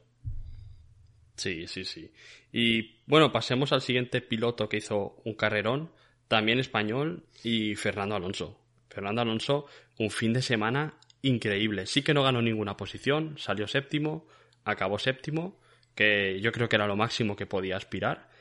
Sí, 1.36 1.66
sí, 1.66 1.86
sí. 1.86 2.12
Y 2.52 3.00
bueno, 3.06 3.32
pasemos 3.32 3.72
al 3.72 3.80
siguiente 3.80 4.20
piloto 4.20 4.68
que 4.68 4.76
hizo 4.76 5.22
un 5.24 5.32
carrerón, 5.32 5.90
también 6.28 6.58
español, 6.58 7.24
y 7.42 7.76
Fernando 7.76 8.14
Alonso. 8.14 8.60
Fernando 8.90 9.22
Alonso, 9.22 9.66
un 9.98 10.10
fin 10.10 10.34
de 10.34 10.42
semana 10.42 10.98
increíble. 11.22 11.86
Sí 11.86 12.02
que 12.02 12.12
no 12.12 12.22
ganó 12.22 12.42
ninguna 12.42 12.76
posición, 12.76 13.38
salió 13.38 13.66
séptimo, 13.68 14.28
acabó 14.64 14.98
séptimo, 14.98 15.58
que 15.94 16.40
yo 16.42 16.52
creo 16.52 16.68
que 16.68 16.76
era 16.76 16.86
lo 16.86 16.96
máximo 16.96 17.36
que 17.36 17.46
podía 17.46 17.78
aspirar. 17.78 18.36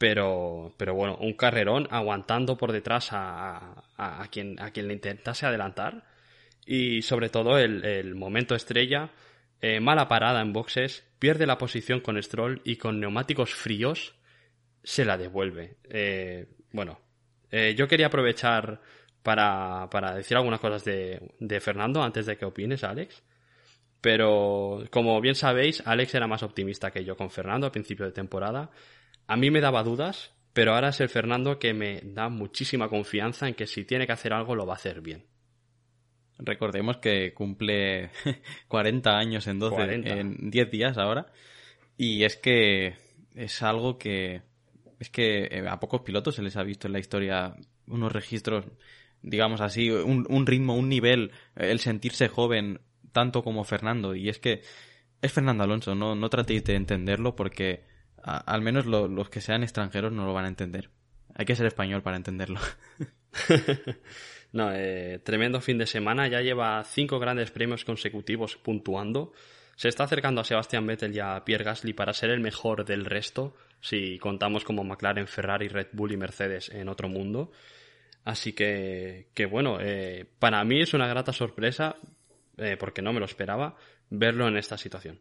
Pero, 0.00 0.72
pero 0.78 0.94
bueno, 0.94 1.18
un 1.20 1.34
carrerón 1.34 1.86
aguantando 1.90 2.56
por 2.56 2.72
detrás 2.72 3.10
a, 3.12 3.84
quien, 4.30 4.58
a 4.58 4.70
quien 4.70 4.88
le 4.88 4.94
intentase 4.94 5.44
adelantar. 5.44 6.04
Y 6.64 7.02
sobre 7.02 7.28
todo 7.28 7.58
el, 7.58 8.14
momento 8.14 8.54
estrella, 8.54 9.10
eh, 9.60 9.78
mala 9.78 10.08
parada 10.08 10.40
en 10.40 10.54
boxes, 10.54 11.04
pierde 11.18 11.46
la 11.46 11.58
posición 11.58 12.00
con 12.00 12.20
Stroll 12.22 12.62
y 12.64 12.76
con 12.76 12.98
neumáticos 12.98 13.54
fríos 13.54 14.14
se 14.82 15.04
la 15.04 15.18
devuelve. 15.18 15.76
Eh, 15.90 16.46
bueno, 16.72 16.98
eh, 17.50 17.74
yo 17.76 17.86
quería 17.86 18.06
aprovechar 18.06 18.80
para, 19.22 19.90
para 19.90 20.14
decir 20.14 20.34
algunas 20.34 20.60
cosas 20.60 20.82
de, 20.82 21.34
de 21.40 21.60
Fernando 21.60 22.02
antes 22.02 22.24
de 22.24 22.38
que 22.38 22.46
opines, 22.46 22.84
Alex. 22.84 23.22
Pero 24.00 24.82
como 24.90 25.20
bien 25.20 25.34
sabéis, 25.34 25.82
Alex 25.86 26.14
era 26.14 26.26
más 26.26 26.42
optimista 26.42 26.90
que 26.90 27.04
yo 27.04 27.18
con 27.18 27.30
Fernando 27.30 27.66
a 27.66 27.72
principio 27.72 28.06
de 28.06 28.12
temporada. 28.12 28.70
A 29.30 29.36
mí 29.36 29.52
me 29.52 29.60
daba 29.60 29.84
dudas, 29.84 30.34
pero 30.52 30.74
ahora 30.74 30.88
es 30.88 31.00
el 31.00 31.08
Fernando 31.08 31.60
que 31.60 31.72
me 31.72 32.00
da 32.02 32.28
muchísima 32.28 32.88
confianza 32.88 33.46
en 33.46 33.54
que 33.54 33.68
si 33.68 33.84
tiene 33.84 34.04
que 34.04 34.12
hacer 34.12 34.32
algo 34.32 34.56
lo 34.56 34.66
va 34.66 34.72
a 34.72 34.76
hacer 34.76 35.00
bien. 35.00 35.24
Recordemos 36.36 36.96
que 36.96 37.32
cumple 37.32 38.10
40 38.66 39.16
años 39.16 39.46
en 39.46 39.60
12, 39.60 39.82
en 39.92 40.50
10 40.50 40.70
días 40.72 40.98
ahora. 40.98 41.26
Y 41.96 42.24
es 42.24 42.38
que 42.38 42.96
es 43.36 43.62
algo 43.62 43.98
que 43.98 44.42
es 44.98 45.10
que 45.10 45.44
eh, 45.44 45.64
a 45.68 45.78
pocos 45.78 46.00
pilotos 46.00 46.34
se 46.34 46.42
les 46.42 46.56
ha 46.56 46.64
visto 46.64 46.88
en 46.88 46.94
la 46.94 46.98
historia 46.98 47.54
unos 47.86 48.10
registros 48.10 48.64
digamos 49.22 49.60
así, 49.60 49.90
un, 49.90 50.46
ritmo, 50.46 50.74
un 50.74 50.88
nivel, 50.88 51.30
el 51.54 51.78
sentirse 51.78 52.26
joven 52.26 52.80
tanto 53.12 53.44
como 53.44 53.62
Fernando. 53.62 54.16
Y 54.16 54.28
es 54.28 54.40
que 54.40 54.62
es 55.22 55.32
Fernando 55.32 55.62
Alonso, 55.62 55.94
no, 55.94 56.16
no 56.16 56.30
tratéis 56.30 56.64
de 56.64 56.74
entenderlo 56.74 57.36
porque 57.36 57.84
al 58.22 58.62
menos 58.62 58.86
los 58.86 59.30
que 59.30 59.40
sean 59.40 59.62
extranjeros 59.62 60.12
no 60.12 60.26
lo 60.26 60.32
van 60.32 60.44
a 60.44 60.48
entender. 60.48 60.90
Hay 61.34 61.44
que 61.44 61.56
ser 61.56 61.66
español 61.66 62.02
para 62.02 62.16
entenderlo. 62.16 62.60
no, 64.52 64.72
eh, 64.72 65.20
tremendo 65.24 65.60
fin 65.60 65.78
de 65.78 65.86
semana. 65.86 66.28
Ya 66.28 66.40
lleva 66.40 66.82
cinco 66.84 67.18
grandes 67.18 67.50
premios 67.50 67.84
consecutivos 67.84 68.56
puntuando. 68.56 69.32
Se 69.76 69.88
está 69.88 70.04
acercando 70.04 70.40
a 70.40 70.44
Sebastián 70.44 70.86
Vettel 70.86 71.14
y 71.14 71.20
a 71.20 71.42
Pierre 71.44 71.64
Gasly 71.64 71.94
para 71.94 72.12
ser 72.12 72.30
el 72.30 72.40
mejor 72.40 72.84
del 72.84 73.06
resto, 73.06 73.56
si 73.80 74.18
contamos 74.18 74.62
como 74.62 74.84
McLaren, 74.84 75.26
Ferrari, 75.26 75.68
Red 75.68 75.88
Bull 75.92 76.12
y 76.12 76.18
Mercedes 76.18 76.68
en 76.68 76.90
otro 76.90 77.08
mundo. 77.08 77.50
Así 78.24 78.52
que, 78.52 79.28
que 79.32 79.46
bueno, 79.46 79.78
eh, 79.80 80.26
para 80.38 80.62
mí 80.64 80.82
es 80.82 80.92
una 80.92 81.06
grata 81.06 81.32
sorpresa, 81.32 81.96
eh, 82.58 82.76
porque 82.78 83.00
no 83.00 83.14
me 83.14 83.20
lo 83.20 83.24
esperaba, 83.24 83.76
verlo 84.10 84.46
en 84.48 84.58
esta 84.58 84.76
situación. 84.76 85.18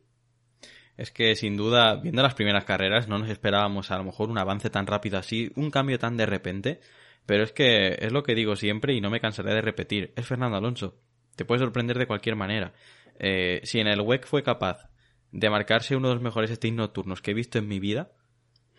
Es 1.00 1.12
que 1.12 1.36
sin 1.36 1.56
duda, 1.56 1.96
viendo 1.96 2.22
las 2.22 2.34
primeras 2.34 2.66
carreras, 2.66 3.08
no 3.08 3.18
nos 3.18 3.30
esperábamos 3.30 3.90
a 3.90 3.98
lo 3.98 4.04
mejor 4.04 4.30
un 4.30 4.38
avance 4.38 4.70
tan 4.70 4.86
rápido 4.86 5.18
así, 5.18 5.50
un 5.56 5.72
cambio 5.72 5.98
tan 5.98 6.18
de 6.18 6.26
repente, 6.26 6.82
pero 7.26 7.44
es 7.44 7.54
que 7.54 7.98
es 8.00 8.12
lo 8.12 8.22
que 8.22 8.36
digo 8.36 8.58
siempre 8.58 8.94
y 8.94 9.00
no 9.00 9.10
me 9.10 9.22
cansaré 9.22 9.54
de 9.54 9.62
repetir, 9.62 10.12
es 10.18 10.28
Fernando 10.28 10.58
Alonso. 10.58 11.00
Te 11.38 11.46
puede 11.46 11.62
sorprender 11.62 11.98
de 11.98 12.06
cualquier 12.06 12.36
manera. 12.36 12.74
Eh, 13.18 13.62
si 13.64 13.80
en 13.80 13.88
el 13.88 14.02
WEC 14.02 14.26
fue 14.26 14.44
capaz 14.44 14.90
de 15.32 15.50
marcarse 15.50 15.96
uno 15.96 16.10
de 16.10 16.16
los 16.16 16.24
mejores 16.24 16.52
stints 16.52 16.78
nocturnos 16.78 17.22
que 17.22 17.32
he 17.32 17.34
visto 17.34 17.60
en 17.60 17.70
mi 17.70 17.80
vida, 17.80 18.12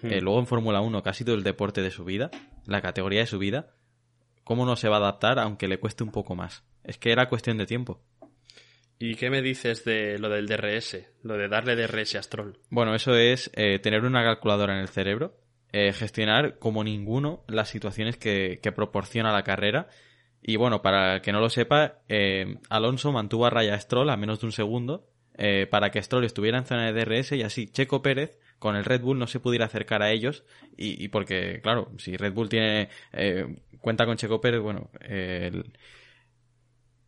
hmm. 0.02 0.18
luego 0.20 0.40
en 0.40 0.46
Fórmula 0.46 0.82
1, 0.82 1.02
que 1.02 1.08
ha 1.08 1.14
sido 1.14 1.34
el 1.34 1.42
deporte 1.42 1.80
de 1.80 1.90
su 1.90 2.04
vida, 2.04 2.30
la 2.66 2.82
categoría 2.82 3.20
de 3.20 3.26
su 3.26 3.38
vida, 3.38 3.70
¿Cómo 4.50 4.66
no 4.66 4.74
se 4.74 4.88
va 4.88 4.96
a 4.96 4.98
adaptar 4.98 5.38
aunque 5.38 5.68
le 5.68 5.78
cueste 5.78 6.02
un 6.02 6.10
poco 6.10 6.34
más? 6.34 6.64
Es 6.82 6.98
que 6.98 7.12
era 7.12 7.28
cuestión 7.28 7.56
de 7.56 7.66
tiempo. 7.66 8.02
¿Y 9.02 9.14
qué 9.14 9.30
me 9.30 9.40
dices 9.40 9.82
de 9.86 10.18
lo 10.18 10.28
del 10.28 10.46
DRS? 10.46 10.98
Lo 11.22 11.38
de 11.38 11.48
darle 11.48 11.74
DRS 11.74 12.16
a 12.16 12.22
Stroll. 12.22 12.58
Bueno, 12.68 12.94
eso 12.94 13.16
es 13.16 13.50
eh, 13.54 13.78
tener 13.78 14.04
una 14.04 14.22
calculadora 14.22 14.74
en 14.74 14.80
el 14.80 14.88
cerebro, 14.88 15.34
eh, 15.72 15.94
gestionar 15.94 16.58
como 16.58 16.84
ninguno 16.84 17.42
las 17.48 17.70
situaciones 17.70 18.18
que, 18.18 18.60
proporciona 18.76 19.32
la 19.32 19.42
carrera 19.42 19.88
Y 20.42 20.56
bueno, 20.56 20.82
para 20.82 21.22
que 21.22 21.32
no 21.32 21.40
lo 21.40 21.48
sepa, 21.48 22.00
eh, 22.08 22.58
Alonso 22.68 23.10
mantuvo 23.10 23.46
a 23.46 23.50
raya 23.50 23.74
a 23.74 23.80
Stroll 23.80 24.10
a 24.10 24.18
menos 24.18 24.40
de 24.40 24.46
un 24.46 24.52
segundo 24.52 25.08
eh, 25.42 25.66
para 25.66 25.90
que 25.90 26.02
Stroll 26.02 26.24
estuviera 26.24 26.58
en 26.58 26.66
zona 26.66 26.92
de 26.92 27.04
DRS 27.04 27.32
y 27.32 27.42
así 27.42 27.68
Checo 27.68 28.02
Pérez 28.02 28.38
con 28.58 28.76
el 28.76 28.84
Red 28.84 29.00
Bull 29.00 29.18
no 29.18 29.26
se 29.26 29.40
pudiera 29.40 29.64
acercar 29.64 30.02
a 30.02 30.10
ellos 30.10 30.44
y, 30.76 31.08
porque, 31.08 31.60
claro, 31.62 31.90
si 31.96 32.18
Red 32.18 32.34
Bull 32.34 32.50
tiene 32.50 32.90
eh, 33.14 33.46
cuenta 33.80 34.04
con 34.04 34.18
Checo 34.18 34.42
Pérez, 34.42 34.60
bueno, 34.60 34.90
el, 35.00 35.72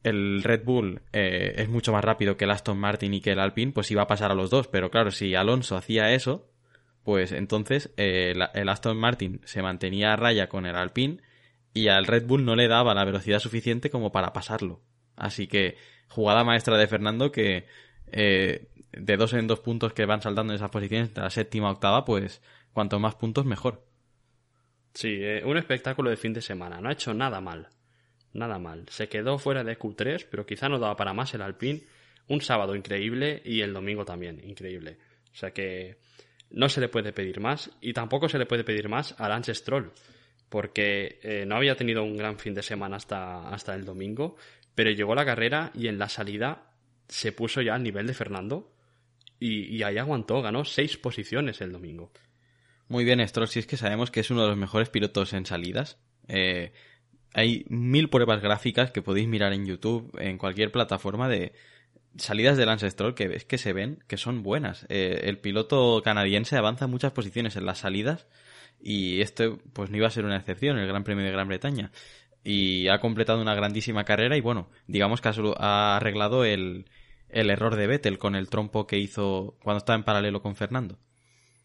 el, 0.02 0.42
Red 0.42 0.64
Bull 0.64 1.02
es 1.12 1.68
mucho 1.68 1.92
más 1.92 2.04
rápido 2.04 2.36
que 2.36 2.44
el 2.44 2.50
Aston 2.50 2.78
Martin 2.78 3.14
y 3.14 3.20
que 3.20 3.32
el 3.32 3.40
Alpine, 3.40 3.72
pues 3.72 3.90
iba 3.90 4.02
a 4.02 4.06
pasar 4.06 4.30
a 4.30 4.34
los 4.34 4.50
dos, 4.50 4.68
pero 4.68 4.90
claro, 4.90 5.10
si 5.10 5.34
Alonso 5.34 5.76
hacía 5.76 6.12
eso, 6.12 6.50
pues 7.04 7.32
entonces 7.32 7.92
el 7.96 8.68
Aston 8.68 8.96
Martin 8.96 9.40
se 9.44 9.62
mantenía 9.62 10.12
a 10.12 10.16
raya 10.16 10.48
con 10.48 10.66
el 10.66 10.76
Alpine 10.76 11.18
y 11.74 11.88
al 11.88 12.06
Red 12.06 12.26
Bull 12.26 12.44
no 12.44 12.56
le 12.56 12.68
daba 12.68 12.94
la 12.94 13.04
velocidad 13.04 13.38
suficiente 13.38 13.90
como 13.90 14.12
para 14.12 14.32
pasarlo. 14.32 14.80
Así 15.16 15.46
que 15.46 15.76
jugada 16.08 16.44
maestra 16.44 16.76
de 16.76 16.86
Fernando 16.86 17.32
que 17.32 17.66
eh, 18.10 18.68
de 18.92 19.16
dos 19.16 19.32
en 19.32 19.46
dos 19.46 19.60
puntos 19.60 19.92
que 19.92 20.04
van 20.04 20.22
saltando 20.22 20.52
en 20.52 20.56
esas 20.56 20.70
posiciones, 20.70 21.10
la 21.16 21.30
séptima 21.30 21.70
octava, 21.70 22.04
pues 22.04 22.42
cuanto 22.72 22.98
más 22.98 23.14
puntos 23.14 23.46
mejor. 23.46 23.86
Sí, 24.94 25.18
eh, 25.20 25.42
un 25.44 25.56
espectáculo 25.56 26.10
de 26.10 26.16
fin 26.16 26.34
de 26.34 26.42
semana. 26.42 26.80
No 26.80 26.90
ha 26.90 26.92
hecho 26.92 27.14
nada 27.14 27.40
mal. 27.40 27.68
Nada 28.32 28.58
mal. 28.58 28.86
Se 28.88 29.08
quedó 29.08 29.38
fuera 29.38 29.64
de 29.64 29.78
Q3, 29.78 30.26
pero 30.30 30.46
quizá 30.46 30.68
no 30.68 30.78
daba 30.78 30.96
para 30.96 31.12
más 31.12 31.34
el 31.34 31.42
Alpine. 31.42 31.82
Un 32.28 32.40
sábado 32.40 32.74
increíble 32.74 33.42
y 33.44 33.60
el 33.60 33.72
domingo 33.72 34.04
también 34.04 34.40
increíble. 34.44 34.98
O 35.32 35.36
sea 35.36 35.52
que 35.52 35.98
no 36.50 36.68
se 36.68 36.80
le 36.80 36.88
puede 36.88 37.12
pedir 37.12 37.40
más 37.40 37.70
y 37.80 37.92
tampoco 37.92 38.28
se 38.28 38.38
le 38.38 38.46
puede 38.46 38.64
pedir 38.64 38.88
más 38.88 39.14
a 39.18 39.28
Lance 39.28 39.54
Stroll 39.54 39.92
porque 40.52 41.18
eh, 41.22 41.46
no 41.46 41.56
había 41.56 41.76
tenido 41.76 42.04
un 42.04 42.14
gran 42.14 42.38
fin 42.38 42.52
de 42.52 42.62
semana 42.62 42.96
hasta, 42.96 43.48
hasta 43.48 43.74
el 43.74 43.86
domingo, 43.86 44.36
pero 44.74 44.90
llegó 44.90 45.14
la 45.14 45.24
carrera 45.24 45.70
y 45.74 45.88
en 45.88 45.98
la 45.98 46.10
salida 46.10 46.74
se 47.08 47.32
puso 47.32 47.62
ya 47.62 47.74
al 47.74 47.82
nivel 47.82 48.06
de 48.06 48.12
Fernando 48.12 48.70
y, 49.40 49.82
ahí 49.82 49.96
aguantó, 49.96 50.42
ganó 50.42 50.66
seis 50.66 50.98
posiciones 50.98 51.62
el 51.62 51.72
domingo. 51.72 52.12
Muy 52.86 53.02
bien, 53.02 53.26
Stroll, 53.26 53.48
si 53.48 53.60
es 53.60 53.66
que 53.66 53.78
sabemos 53.78 54.10
que 54.10 54.20
es 54.20 54.30
uno 54.30 54.42
de 54.42 54.48
los 54.48 54.58
mejores 54.58 54.90
pilotos 54.90 55.32
en 55.32 55.46
salidas. 55.46 55.98
Eh, 56.28 56.72
hay 57.34 57.64
mil 57.68 58.08
pruebas 58.08 58.42
gráficas 58.42 58.90
que 58.90 59.02
podéis 59.02 59.28
mirar 59.28 59.52
en 59.52 59.66
YouTube, 59.66 60.10
en 60.18 60.38
cualquier 60.38 60.70
plataforma 60.70 61.28
de 61.28 61.52
salidas 62.16 62.56
de 62.56 62.66
Lance 62.66 62.90
Stroll 62.90 63.14
que 63.14 63.28
ves 63.28 63.44
que 63.44 63.58
se 63.58 63.72
ven 63.72 64.02
que 64.06 64.16
son 64.16 64.42
buenas. 64.42 64.86
Eh, 64.88 65.22
el 65.24 65.38
piloto 65.38 66.02
canadiense 66.04 66.56
avanza 66.56 66.86
muchas 66.86 67.12
posiciones 67.12 67.56
en 67.56 67.66
las 67.66 67.78
salidas 67.78 68.26
y 68.80 69.20
este 69.20 69.50
pues 69.72 69.90
no 69.90 69.96
iba 69.96 70.08
a 70.08 70.10
ser 70.10 70.24
una 70.24 70.36
excepción, 70.36 70.78
el 70.78 70.88
Gran 70.88 71.04
Premio 71.04 71.24
de 71.24 71.32
Gran 71.32 71.48
Bretaña. 71.48 71.90
Y 72.44 72.88
ha 72.88 72.98
completado 72.98 73.40
una 73.40 73.54
grandísima 73.54 74.04
carrera 74.04 74.36
y 74.36 74.40
bueno, 74.40 74.68
digamos 74.88 75.20
que 75.20 75.30
ha, 75.58 75.96
arreglado 75.96 76.44
el, 76.44 76.86
el 77.28 77.50
error 77.50 77.76
de 77.76 77.86
Vettel 77.86 78.18
con 78.18 78.34
el 78.34 78.48
trompo 78.48 78.86
que 78.86 78.98
hizo 78.98 79.56
cuando 79.62 79.78
estaba 79.78 79.96
en 79.96 80.04
paralelo 80.04 80.42
con 80.42 80.56
Fernando. 80.56 80.98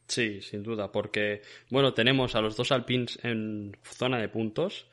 Sí, 0.07 0.41
sin 0.41 0.63
duda, 0.63 0.91
porque 0.91 1.41
bueno, 1.70 1.93
tenemos 1.93 2.36
a 2.36 2.41
los 2.41 2.55
dos 2.55 2.72
Alpines 2.72 3.20
en 3.24 3.76
zona 3.84 4.20
de 4.20 4.30
puntos. 4.30 4.88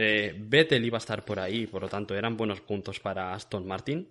Eh, 0.00 0.32
Vettel 0.38 0.84
iba 0.84 0.96
a 0.96 1.00
estar 1.00 1.24
por 1.24 1.40
ahí, 1.40 1.66
por 1.66 1.82
lo 1.82 1.88
tanto 1.88 2.14
eran 2.14 2.36
buenos 2.36 2.60
puntos 2.60 3.00
para 3.00 3.32
Aston 3.32 3.66
Martin. 3.66 4.08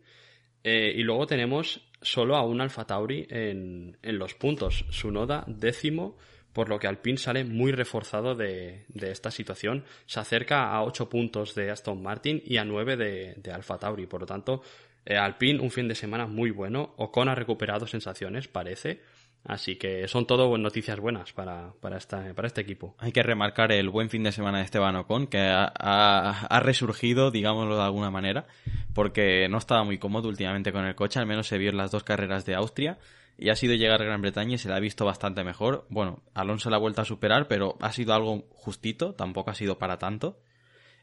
Eh, 0.62 0.92
y 0.94 1.02
luego 1.02 1.26
tenemos 1.26 1.80
solo 2.02 2.36
a 2.36 2.44
un 2.46 2.60
Alfa 2.60 2.86
Tauri 2.86 3.26
en, 3.30 3.98
en 4.02 4.20
los 4.20 4.36
puntos. 4.36 4.84
Sunoda, 4.90 5.46
décimo, 5.48 6.18
por 6.52 6.68
lo 6.68 6.78
que 6.78 6.88
Alpine 6.88 7.18
sale 7.18 7.46
muy 7.46 7.72
reforzado 7.72 8.36
de, 8.36 8.84
esta 9.00 9.32
situación. 9.32 9.86
Se 10.06 10.20
acerca 10.20 10.72
a 10.72 10.84
8 10.84 11.08
puntos 11.08 11.56
de 11.56 11.72
Aston 11.72 12.04
Martin 12.04 12.44
y 12.46 12.58
a 12.58 12.66
9 12.66 12.98
de, 12.98 13.36
de 13.38 13.52
Alfa 13.54 13.78
Tauri. 13.78 14.08
Por 14.08 14.20
lo 14.20 14.28
tanto, 14.28 14.62
eh, 15.06 15.16
Alpine 15.16 15.62
un 15.62 15.72
fin 15.72 15.88
de 15.88 15.96
semana 15.96 16.28
muy 16.28 16.52
bueno. 16.52 16.96
Ocon 16.98 17.30
ha 17.30 17.36
recuperado 17.36 17.88
sensaciones, 17.88 18.50
parece. 18.50 19.00
Así 19.44 19.78
que 19.78 20.08
son 20.10 20.28
todo 20.28 20.58
noticias 20.58 21.00
buenas 21.00 21.32
para, 21.32 21.72
para, 21.80 22.00
para 22.00 22.48
este 22.48 22.62
equipo. 22.62 22.96
Hay 23.00 23.14
que 23.14 23.24
remarcar 23.24 23.72
el 23.72 23.90
buen 23.90 24.10
fin 24.10 24.24
de 24.24 24.34
semana 24.34 24.58
de 24.58 24.66
Esteban 24.66 24.96
Ocon, 24.98 25.28
que 25.28 25.40
ha, 25.40 25.72
ha, 25.74 26.60
resurgido, 26.60 27.32
digámoslo 27.32 27.78
de 27.78 27.84
alguna 27.84 28.12
manera, 28.12 28.46
porque 28.94 29.48
no 29.50 29.58
estaba 29.58 29.86
muy 29.86 30.00
cómodo 30.00 30.28
últimamente 30.28 30.74
con 30.74 30.86
el 30.86 30.96
coche, 30.96 31.20
al 31.20 31.28
menos 31.28 31.48
se 31.48 31.58
vio 31.58 31.70
en 31.70 31.78
las 31.78 31.92
dos 31.92 32.04
carreras 32.04 32.46
de 32.46 32.56
Austria 32.56 32.98
y 33.38 33.50
ha 33.50 33.56
sido 33.56 33.76
llegar 33.76 34.02
a 34.02 34.06
Gran 34.06 34.22
Bretaña 34.22 34.56
y 34.56 34.58
se 34.58 34.68
la 34.68 34.78
ha 34.78 34.80
visto 34.80 35.06
bastante 35.06 35.44
mejor. 35.44 35.86
Bueno, 35.90 36.24
Alonso 36.34 36.70
la 36.70 36.78
ha 36.78 36.80
vuelto 36.80 37.02
a 37.02 37.06
superar, 37.06 37.48
pero 37.48 37.78
ha 37.82 37.92
sido 37.94 38.14
algo 38.14 38.48
justito, 38.50 39.14
tampoco 39.14 39.52
ha 39.52 39.56
sido 39.56 39.78
para 39.78 40.00
tanto. 40.00 40.40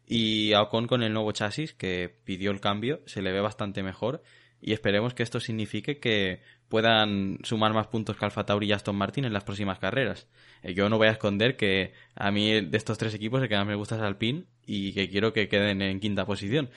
Y 0.06 0.52
a 0.52 0.62
Ocon 0.62 0.86
con 0.86 1.02
el 1.02 1.12
nuevo 1.12 1.32
chasis, 1.32 1.72
que 1.72 2.14
pidió 2.24 2.50
el 2.50 2.60
cambio, 2.60 3.00
se 3.06 3.22
le 3.22 3.32
ve 3.32 3.40
bastante 3.40 3.82
mejor. 3.82 4.22
Y 4.66 4.72
esperemos 4.72 5.12
que 5.12 5.22
esto 5.22 5.40
signifique 5.40 5.98
que 5.98 6.40
puedan 6.70 7.38
sumar 7.42 7.74
más 7.74 7.88
puntos 7.88 8.16
que 8.16 8.24
Alfa 8.24 8.46
Tauri 8.46 8.68
y 8.68 8.72
Aston 8.72 8.96
Martin 8.96 9.26
en 9.26 9.34
las 9.34 9.44
próximas 9.44 9.78
carreras. 9.78 10.26
Eh, 10.62 10.72
yo 10.72 10.88
no 10.88 10.96
voy 10.96 11.08
a 11.08 11.10
esconder 11.10 11.58
que 11.58 11.92
a 12.14 12.30
mí 12.30 12.62
de 12.62 12.76
estos 12.78 12.96
tres 12.96 13.12
equipos 13.12 13.42
el 13.42 13.50
que 13.50 13.56
más 13.56 13.66
me 13.66 13.74
gusta 13.74 13.96
es 13.96 14.00
Alpine 14.00 14.44
y 14.64 14.94
que 14.94 15.10
quiero 15.10 15.34
que 15.34 15.48
queden 15.48 15.82
en 15.82 16.00
quinta 16.00 16.24
posición. 16.24 16.70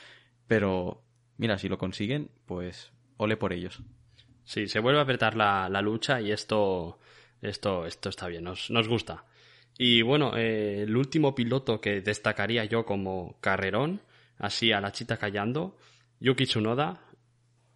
Pero, 0.47 1.01
mira, 1.37 1.57
si 1.57 1.69
lo 1.69 1.77
consiguen, 1.77 2.29
pues 2.45 2.91
ole 3.15 3.37
por 3.37 3.53
ellos. 3.53 3.81
Sí, 4.43 4.67
se 4.67 4.81
vuelve 4.81 4.99
a 4.99 5.03
apretar 5.03 5.37
la, 5.37 5.81
lucha 5.81 6.19
y 6.19 6.33
esto, 6.33 6.99
esto, 7.41 7.85
esto 7.85 8.09
está 8.09 8.27
bien, 8.27 8.43
nos, 8.43 8.69
nos 8.69 8.89
gusta. 8.89 9.23
Y 9.77 10.01
bueno, 10.01 10.35
eh, 10.35 10.81
el 10.81 10.97
último 10.97 11.33
piloto 11.33 11.79
que 11.79 12.01
destacaría 12.01 12.65
yo 12.65 12.83
como 12.83 13.37
carrerón, 13.39 14.01
así 14.39 14.73
a 14.73 14.81
la 14.81 14.91
chita 14.91 15.15
callando, 15.15 15.77
Yuki 16.19 16.47
Tsunoda, 16.47 17.06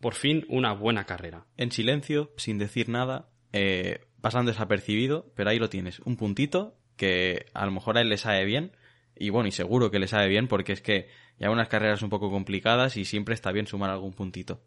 por 0.02 0.16
fin 0.16 0.46
una 0.50 0.74
buena 0.74 1.06
carrera. 1.06 1.46
En 1.58 1.72
silencio, 1.72 2.32
sin 2.38 2.58
decir 2.58 2.90
nada, 2.90 3.30
eh, 3.54 4.02
pasando 4.20 4.52
desapercibido, 4.52 5.32
pero 5.36 5.50
ahí 5.50 5.60
lo 5.60 5.70
tienes, 5.70 6.00
un 6.00 6.18
puntito 6.18 6.78
que 6.98 7.46
a 7.54 7.66
lo 7.66 7.72
mejor 7.72 7.98
a 7.98 8.02
él 8.02 8.10
le 8.10 8.18
sabe 8.18 8.46
bien, 8.46 8.74
y 9.16 9.30
bueno, 9.30 9.48
y 9.48 9.52
seguro 9.52 9.92
que 9.92 10.00
le 10.00 10.08
sabe 10.08 10.28
bien 10.28 10.48
porque 10.48 10.74
es 10.74 10.82
que 10.82 11.08
ya 11.38 11.50
unas 11.50 11.68
carreras 11.68 12.02
un 12.02 12.10
poco 12.10 12.30
complicadas 12.30 12.98
y 12.98 13.06
siempre 13.06 13.34
está 13.34 13.52
bien 13.52 13.68
sumar 13.68 13.90
algún 13.90 14.14
puntito. 14.14 14.62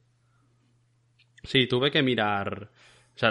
Sí, 1.43 1.67
tuve 1.67 1.91
que 1.91 2.03
mirar. 2.03 2.71
O 3.15 3.19
sea, 3.19 3.31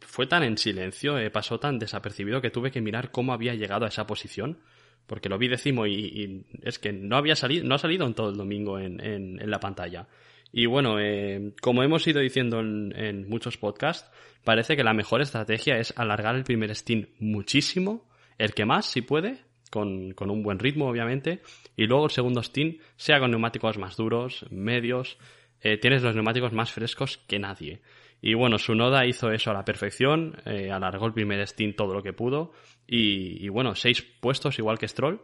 fue 0.00 0.26
tan 0.26 0.42
en 0.42 0.58
silencio, 0.58 1.18
eh, 1.18 1.30
pasó 1.30 1.58
tan 1.58 1.78
desapercibido 1.78 2.42
que 2.42 2.50
tuve 2.50 2.70
que 2.70 2.80
mirar 2.80 3.10
cómo 3.10 3.32
había 3.32 3.54
llegado 3.54 3.84
a 3.84 3.88
esa 3.88 4.06
posición. 4.06 4.58
Porque 5.06 5.28
lo 5.28 5.38
vi 5.38 5.48
decimo 5.48 5.86
y, 5.86 6.46
es 6.62 6.78
que 6.78 6.92
no 6.92 7.16
había 7.16 7.36
salido, 7.36 7.66
no 7.66 7.74
ha 7.74 7.78
salido 7.78 8.06
en 8.06 8.14
todo 8.14 8.30
el 8.30 8.36
domingo 8.36 8.78
en, 8.78 9.00
en, 9.00 9.50
la 9.50 9.60
pantalla. 9.60 10.08
Y 10.56 10.66
bueno, 10.66 11.00
eh, 11.00 11.52
como 11.60 11.82
hemos 11.82 12.06
ido 12.06 12.20
diciendo 12.20 12.60
en, 12.60 13.28
muchos 13.28 13.56
podcasts, 13.58 14.08
parece 14.44 14.76
que 14.76 14.84
la 14.84 14.94
mejor 14.94 15.20
estrategia 15.20 15.78
es 15.78 15.92
alargar 15.96 16.36
el 16.36 16.44
primer 16.44 16.70
stint 16.76 17.08
muchísimo, 17.18 18.08
el 18.38 18.54
que 18.54 18.64
más, 18.64 18.86
si 18.86 19.02
puede, 19.02 19.38
con, 19.68 20.12
con 20.12 20.30
un 20.30 20.44
buen 20.44 20.60
ritmo, 20.60 20.88
obviamente, 20.88 21.42
y 21.76 21.86
luego 21.86 22.04
el 22.04 22.12
segundo 22.12 22.40
stint 22.40 22.80
sea 22.94 23.18
con 23.18 23.32
neumáticos 23.32 23.78
más 23.78 23.96
duros, 23.96 24.46
medios, 24.52 25.18
eh, 25.60 25.76
tienes 25.76 26.04
los 26.04 26.14
neumáticos 26.14 26.52
más 26.52 26.70
frescos 26.70 27.18
que 27.26 27.40
nadie. 27.40 27.80
Y 28.22 28.34
bueno, 28.34 28.56
su 28.58 28.76
noda 28.76 29.04
hizo 29.06 29.32
eso 29.32 29.50
a 29.50 29.54
la 29.54 29.64
perfección, 29.64 30.36
eh, 30.46 30.70
alargó 30.70 31.06
el 31.06 31.14
primer 31.14 31.44
stint 31.48 31.74
todo 31.74 31.94
lo 31.94 32.02
que 32.04 32.12
pudo 32.12 32.52
y, 32.86 33.48
bueno, 33.48 33.74
seis 33.74 34.02
puestos 34.02 34.56
igual 34.60 34.78
que 34.78 34.86
Stroll, 34.86 35.20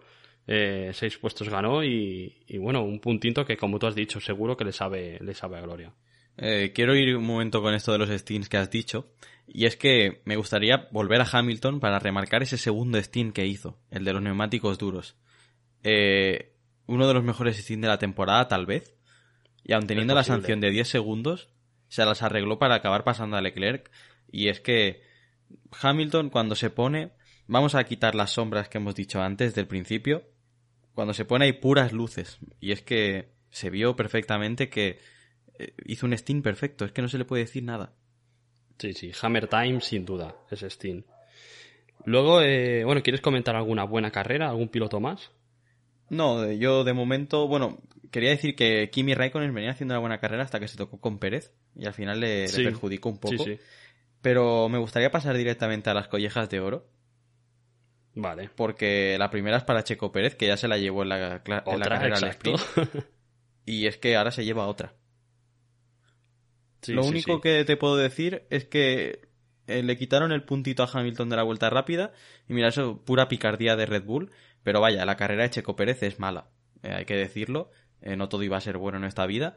eh, 0.47 0.91
seis 0.95 1.19
puestos 1.19 1.49
ganó 1.49 1.85
y, 1.85 2.35
bueno, 2.59 2.83
un 2.83 3.01
puntito 3.01 3.45
que 3.45 3.57
como 3.57 3.79
tú 3.79 3.87
has 3.87 3.95
dicho 3.95 4.21
seguro 4.21 4.57
que 4.57 4.65
le 4.65 4.73
sabe, 4.73 5.19
le 5.21 5.35
sabe 5.35 5.59
a 5.59 5.63
gloria. 5.63 5.93
quiero 6.75 6.95
ir 6.95 7.17
un 7.17 7.27
momento 7.27 7.63
con 7.63 7.75
esto 7.75 7.93
de 7.93 7.99
los 7.99 8.11
stints 8.11 8.49
que 8.49 8.57
has 8.57 8.71
dicho 8.71 9.13
y 9.47 9.67
es 9.67 9.77
que 9.77 10.23
me 10.25 10.37
gustaría 10.37 10.89
volver 10.91 11.21
a 11.21 11.29
Hamilton 11.31 11.81
para 11.81 11.99
remarcar 11.99 12.43
ese 12.43 12.59
segundo 12.59 12.99
stint 13.03 13.35
que 13.35 13.47
hizo, 13.47 13.79
el 13.91 14.05
de 14.05 14.13
los 14.13 14.23
neumáticos 14.23 14.79
duros. 14.79 15.17
uno 15.83 17.09
de 17.09 17.15
los 17.15 17.25
mejores 17.25 17.57
stints 17.57 17.83
de 17.83 17.89
la 17.89 17.99
temporada 17.99 18.49
tal 18.49 18.67
vez 18.67 18.97
y 19.65 19.73
aun 19.73 19.87
teniendo 19.87 20.15
la 20.15 20.25
sanción 20.25 20.61
de 20.61 20.71
10 20.71 20.89
segundos, 20.89 21.49
se 21.89 22.05
las 22.05 22.23
arregló 22.23 22.59
para 22.59 22.77
acabar 22.77 23.05
pasando 23.05 23.37
a 23.37 23.41
Leclerc. 23.41 23.91
Y 24.31 24.49
es 24.49 24.61
que 24.61 25.03
Hamilton 25.81 26.31
cuando 26.31 26.55
se 26.55 26.71
pone, 26.71 27.13
vamos 27.51 27.75
a 27.75 27.85
quitar 27.85 28.15
las 28.15 28.31
sombras 28.31 28.69
que 28.69 28.79
hemos 28.79 28.95
dicho 28.95 29.21
antes 29.21 29.55
del 29.55 29.67
principio, 29.67 30.23
cuando 30.95 31.13
se 31.13 31.25
pone 31.25 31.47
hay 31.47 31.55
puras 31.55 31.93
luces. 31.93 32.39
Y 32.61 32.73
es 32.73 32.83
que 32.83 33.33
se 33.51 33.71
vio 33.71 33.97
perfectamente 33.97 34.69
que 34.69 35.01
eh, 35.59 35.75
hizo 35.85 36.07
un 36.07 36.17
Steam 36.17 36.43
perfecto, 36.43 36.85
es 36.85 36.93
que 36.93 37.03
no 37.03 37.09
se 37.09 37.19
le 37.19 37.25
puede 37.25 37.45
decir 37.45 37.65
nada. 37.65 37.93
Sí, 38.79 38.95
sí, 38.95 39.13
Hammer 39.21 39.49
Time 39.49 39.81
sin 39.81 40.07
duda, 40.07 40.37
es 40.51 40.61
Steam. 40.61 41.05
Luego, 42.05 42.41
eh, 42.41 42.85
bueno, 42.85 43.03
¿quieres 43.03 43.21
comentar 43.21 43.57
alguna 43.57 43.85
buena 43.85 44.11
carrera, 44.11 44.49
algún 44.49 44.69
piloto 44.69 45.01
más? 45.01 45.33
No, 46.09 46.51
yo 46.51 46.85
de 46.85 46.93
momento, 46.93 47.47
bueno, 47.47 47.79
quería 48.11 48.31
decir 48.31 48.55
que 48.55 48.91
Kimi 48.91 49.15
Raikkonen 49.15 49.53
venía 49.53 49.73
haciendo 49.73 49.95
una 49.95 50.01
buena 50.01 50.21
carrera 50.21 50.45
hasta 50.45 50.61
que 50.61 50.69
se 50.69 50.77
tocó 50.77 51.01
con 51.01 51.19
Pérez 51.19 51.53
y 51.77 51.87
al 51.87 51.95
final 51.95 52.21
le, 52.21 52.47
perjudicó 52.49 53.09
un 53.09 53.19
poco. 53.19 53.45
Pero 54.23 54.69
me 54.69 54.79
gustaría 54.79 55.11
pasar 55.11 55.37
directamente 55.37 55.91
a 55.91 55.95
las 55.95 56.09
collejas 56.09 56.49
de 56.49 56.61
oro. 56.61 56.87
Vale. 58.15 58.51
Porque 58.55 59.17
la 59.19 59.31
primera 59.31 59.57
es 59.59 59.65
para 59.65 59.85
Checo 59.85 60.11
Pérez, 60.13 60.35
que 60.37 60.47
ya 60.49 60.57
se 60.57 60.69
la 60.69 60.79
llevó 60.79 61.03
en 61.03 61.09
la, 61.11 61.45
cla- 61.45 61.63
en 61.67 61.79
la 61.81 61.87
Otra, 61.87 61.99
carrera 61.99 62.29
sprint. 62.31 62.61
Y 63.67 63.87
es 63.87 63.99
que 63.99 64.17
ahora 64.17 64.33
se 64.33 64.45
lleva 64.45 64.67
otra. 64.67 64.95
Sí, 66.83 66.93
Lo 66.93 67.03
sí, 67.03 67.11
único 67.11 67.37
sí. 67.37 67.41
que 67.43 67.65
te 67.65 67.77
puedo 67.77 67.97
decir 67.97 68.47
es 68.51 68.65
que 68.65 69.29
eh, 69.67 69.83
le 69.83 69.97
quitaron 69.97 70.33
el 70.33 70.45
puntito 70.45 70.83
a 70.83 70.89
Hamilton 70.93 71.29
de 71.29 71.37
la 71.37 71.43
vuelta 71.43 71.71
rápida. 71.71 72.13
Y 72.49 72.55
mira, 72.55 72.69
eso, 72.69 73.03
pura 73.05 73.29
picardía 73.29 73.77
de 73.77 73.87
Red 73.87 74.05
Bull. 74.05 74.31
Pero 74.63 74.81
vaya, 74.81 75.05
la 75.05 75.17
carrera 75.17 75.45
de 75.45 75.51
Checo 75.51 75.77
Pérez 75.77 76.03
es 76.03 76.19
mala. 76.19 76.49
eh, 76.83 76.93
hay 76.93 77.05
que 77.05 77.17
decirlo. 77.17 77.71
Eh, 78.01 78.17
no 78.17 78.29
todo 78.29 78.43
iba 78.43 78.57
a 78.57 78.61
ser 78.63 78.79
bueno 78.79 78.99
en 78.99 79.05
esta 79.05 79.27
vida. 79.27 79.57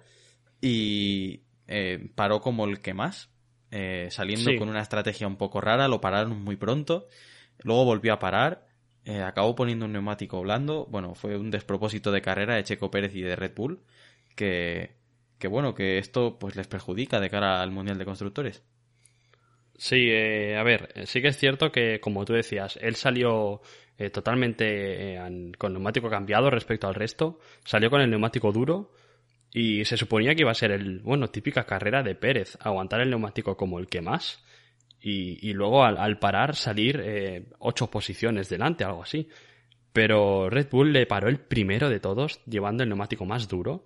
Y 0.61 1.43
eh, 1.67 2.09
paró 2.15 2.41
como 2.41 2.65
el 2.65 2.81
que 2.81 2.93
más. 2.93 3.29
eh, 3.71 4.09
saliendo 4.11 4.51
con 4.59 4.69
una 4.69 4.81
estrategia 4.81 5.25
un 5.27 5.37
poco 5.37 5.61
rara. 5.61 5.87
Lo 5.87 6.01
pararon 6.01 6.41
muy 6.43 6.57
pronto. 6.57 7.07
Luego 7.63 7.85
volvió 7.85 8.13
a 8.13 8.19
parar. 8.19 8.67
eh, 9.05 9.21
acabó 9.21 9.55
poniendo 9.55 9.85
un 9.85 9.93
neumático 9.93 10.41
blando. 10.41 10.85
Bueno, 10.89 11.15
fue 11.15 11.37
un 11.37 11.51
despropósito 11.51 12.11
de 12.11 12.21
carrera 12.21 12.55
de 12.55 12.63
Checo 12.63 12.89
Pérez 12.91 13.13
y 13.15 13.21
de 13.21 13.35
Red 13.35 13.53
Bull. 13.55 13.81
Que, 14.35 14.95
que 15.39 15.47
bueno, 15.47 15.73
que 15.75 15.97
esto 15.97 16.39
pues 16.39 16.55
les 16.55 16.67
perjudica 16.67 17.19
de 17.19 17.29
cara 17.29 17.61
al 17.61 17.71
Mundial 17.71 17.97
de 17.97 18.05
Constructores. 18.05 18.63
Sí, 19.77 20.07
eh, 20.09 20.55
a 20.57 20.63
ver, 20.63 20.93
sí 21.05 21.21
que 21.21 21.29
es 21.29 21.37
cierto 21.37 21.71
que, 21.71 21.99
como 21.99 22.25
tú 22.25 22.33
decías, 22.33 22.77
él 22.81 22.95
salió 22.95 23.61
eh, 23.97 24.09
totalmente 24.11 25.15
eh, 25.15 25.51
con 25.57 25.73
neumático 25.73 26.09
cambiado 26.09 26.49
respecto 26.49 26.87
al 26.87 26.95
resto, 26.95 27.39
salió 27.65 27.89
con 27.89 28.01
el 28.01 28.09
neumático 28.09 28.51
duro 28.51 28.91
y 29.51 29.83
se 29.85 29.97
suponía 29.97 30.35
que 30.35 30.41
iba 30.41 30.51
a 30.51 30.55
ser 30.55 30.71
el, 30.71 30.99
bueno, 30.99 31.29
típica 31.29 31.65
carrera 31.65 32.03
de 32.03 32.15
Pérez, 32.15 32.57
aguantar 32.61 33.01
el 33.01 33.09
neumático 33.09 33.57
como 33.57 33.79
el 33.79 33.87
que 33.87 34.01
más 34.01 34.43
y, 35.05 35.51
luego 35.53 35.83
al, 35.83 35.97
al 35.97 36.17
parar 36.17 36.55
salir 36.55 37.01
eh, 37.03 37.43
ocho 37.59 37.91
posiciones 37.91 38.47
delante, 38.47 38.85
algo 38.85 39.03
así. 39.03 39.27
Pero 39.91 40.49
Red 40.49 40.69
Bull 40.71 40.93
le 40.93 41.05
paró 41.05 41.27
el 41.27 41.39
primero 41.39 41.89
de 41.89 41.99
todos, 41.99 42.39
llevando 42.45 42.83
el 42.83 42.89
neumático 42.89 43.25
más 43.25 43.49
duro. 43.49 43.85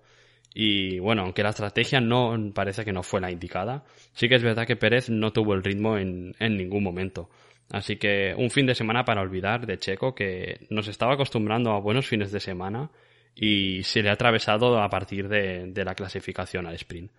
Y 0.54 1.00
bueno, 1.00 1.22
aunque 1.22 1.42
la 1.42 1.50
estrategia 1.50 2.00
no 2.00 2.34
parece 2.54 2.84
que 2.84 2.92
no 2.92 3.02
fue 3.02 3.20
la 3.20 3.30
indicada, 3.32 3.84
sí 4.12 4.28
que 4.28 4.36
es 4.36 4.42
verdad 4.42 4.66
que 4.66 4.76
Pérez 4.76 5.10
no 5.10 5.32
tuvo 5.32 5.54
el 5.54 5.64
ritmo 5.64 5.98
en, 5.98 6.34
en 6.38 6.56
ningún 6.56 6.84
momento. 6.84 7.28
Así 7.70 7.96
que 7.96 8.34
un 8.36 8.50
fin 8.50 8.66
de 8.66 8.74
semana 8.74 9.04
para 9.04 9.20
olvidar 9.20 9.66
de 9.66 9.78
Checo 9.78 10.14
que 10.14 10.66
nos 10.70 10.88
estaba 10.88 11.14
acostumbrando 11.14 11.72
a 11.72 11.80
buenos 11.80 12.06
fines 12.06 12.32
de 12.32 12.40
semana 12.40 12.90
y 13.34 13.82
se 13.82 14.02
le 14.02 14.08
ha 14.08 14.12
atravesado 14.12 14.80
a 14.80 14.88
partir 14.88 15.28
de, 15.28 15.66
de 15.66 15.84
la 15.84 15.94
clasificación 15.94 16.66
al 16.66 16.74
sprint. 16.76 17.10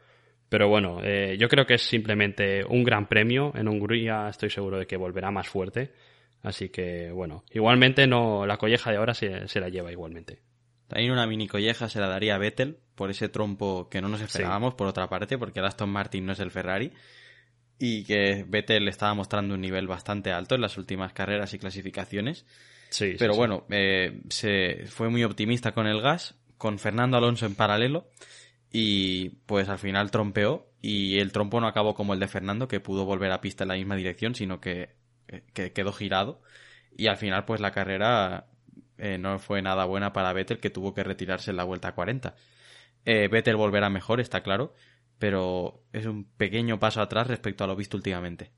Pero 0.50 0.68
bueno, 0.68 1.00
eh, 1.04 1.38
yo 1.40 1.48
creo 1.48 1.66
que 1.66 1.76
es 1.76 1.84
simplemente 1.84 2.66
un 2.66 2.84
gran 2.84 3.08
premio. 3.08 3.54
En 3.56 3.68
Hungría 3.68 4.28
estoy 4.30 4.50
seguro 4.50 4.80
de 4.80 4.88
que 4.88 4.98
volverá 4.98 5.30
más 5.32 5.48
fuerte. 5.48 5.94
Así 6.42 6.70
que 6.70 7.12
bueno, 7.12 7.44
igualmente 7.52 8.08
no 8.08 8.46
la 8.46 8.58
colleja 8.58 8.92
de 8.92 8.98
ahora 8.98 9.14
se, 9.14 9.48
se 9.48 9.60
la 9.60 9.70
lleva 9.70 9.92
igualmente. 9.92 10.40
También 10.88 11.12
una 11.12 11.28
mini 11.28 11.48
colleja 11.48 11.88
se 11.88 12.00
la 12.00 12.08
daría 12.08 12.36
a 12.36 12.40
Vettel 12.40 12.80
por 12.96 13.12
ese 13.12 13.30
trompo 13.30 13.90
que 13.90 14.02
no 14.02 14.10
nos 14.10 14.22
esperábamos, 14.22 14.74
por 14.74 14.88
otra 14.88 15.08
parte, 15.08 15.38
porque 15.38 15.60
el 15.60 15.66
Aston 15.66 15.90
Martin 15.90 16.26
no 16.26 16.34
es 16.34 16.40
el 16.40 16.50
Ferrari. 16.50 16.92
Y 17.78 18.04
que 18.04 18.44
Vettel 18.48 18.88
estaba 18.88 19.14
mostrando 19.14 19.54
un 19.54 19.62
nivel 19.62 19.88
bastante 19.88 20.32
alto 20.32 20.56
en 20.56 20.62
las 20.62 20.78
últimas 20.80 21.14
carreras 21.14 21.54
y 21.54 21.60
clasificaciones. 21.60 22.46
Sí, 22.90 23.16
Pero 23.20 23.34
sí. 23.34 23.38
bueno, 23.38 23.66
eh, 23.70 24.20
se 24.30 24.86
fue 24.88 25.10
muy 25.10 25.24
optimista 25.24 25.74
con 25.74 25.86
el 25.86 26.02
gas, 26.02 26.36
con 26.58 26.80
Fernando 26.80 27.18
Alonso 27.18 27.46
en 27.46 27.54
paralelo. 27.54 28.10
Y 28.72 29.30
pues 29.46 29.70
al 29.70 29.80
final 29.80 30.12
trompeó. 30.12 30.68
Y 30.82 31.20
el 31.20 31.32
trompo 31.32 31.60
no 31.60 31.68
acabó 31.68 31.94
como 31.94 32.14
el 32.14 32.20
de 32.20 32.28
Fernando, 32.28 32.68
que 32.68 32.80
pudo 32.80 33.06
volver 33.06 33.32
a 33.32 33.42
pista 33.42 33.64
en 33.64 33.70
la 33.70 33.76
misma 33.76 33.96
dirección, 33.96 34.36
sino 34.36 34.62
que, 34.62 34.96
que 35.54 35.74
quedó 35.74 35.92
girado. 35.92 36.42
Y 36.96 37.08
al 37.08 37.18
final, 37.18 37.46
pues 37.46 37.60
la 37.60 37.72
carrera 37.72 38.48
eh, 38.98 39.18
no 39.18 39.40
fue 39.40 39.62
nada 39.62 39.86
buena 39.86 40.14
para 40.14 40.34
Vettel, 40.34 40.60
que 40.60 40.70
tuvo 40.70 40.94
que 40.94 41.04
retirarse 41.04 41.52
en 41.52 41.58
la 41.58 41.64
vuelta 41.64 41.94
40. 41.94 42.36
Eh, 43.06 43.28
Vettel 43.30 43.56
volverá 43.56 43.90
mejor, 43.90 44.20
está 44.20 44.42
claro, 44.42 44.74
pero 45.18 45.84
es 45.94 46.06
un 46.06 46.26
pequeño 46.26 46.80
paso 46.80 47.02
atrás 47.02 47.28
respecto 47.28 47.64
a 47.64 47.68
lo 47.68 47.76
visto 47.76 47.98
últimamente. 47.98 48.52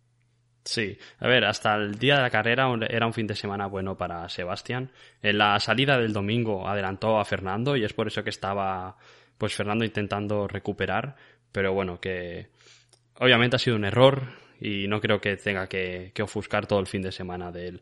Sí, 0.64 0.98
a 1.20 1.28
ver, 1.28 1.46
hasta 1.46 1.76
el 1.76 1.98
día 1.98 2.16
de 2.16 2.22
la 2.22 2.30
carrera 2.30 2.72
era 2.88 3.08
un 3.08 3.14
fin 3.14 3.26
de 3.26 3.36
semana 3.36 3.66
bueno 3.66 3.98
para 3.98 4.30
Sebastián. 4.30 4.92
En 5.22 5.38
la 5.40 5.60
salida 5.60 5.98
del 5.98 6.14
domingo 6.14 6.68
adelantó 6.68 7.20
a 7.20 7.26
Fernando 7.26 7.76
y 7.76 7.84
es 7.84 7.94
por 7.94 8.08
eso 8.08 8.24
que 8.24 8.30
estaba 8.30 8.96
pues 9.42 9.56
Fernando 9.56 9.84
intentando 9.84 10.48
recuperar, 10.48 11.16
pero 11.52 11.74
bueno, 11.74 12.00
que 12.00 12.50
obviamente 13.18 13.56
ha 13.56 13.60
sido 13.60 13.76
un 13.76 13.86
error 13.86 14.34
y 14.60 14.88
no 14.88 15.02
creo 15.02 15.20
que 15.20 15.36
tenga 15.36 15.66
que, 15.66 16.12
que 16.14 16.22
ofuscar 16.22 16.68
todo 16.68 16.80
el 16.80 16.86
fin 16.86 17.02
de 17.02 17.12
semana 17.12 17.52
de 17.52 17.70
él. 17.70 17.82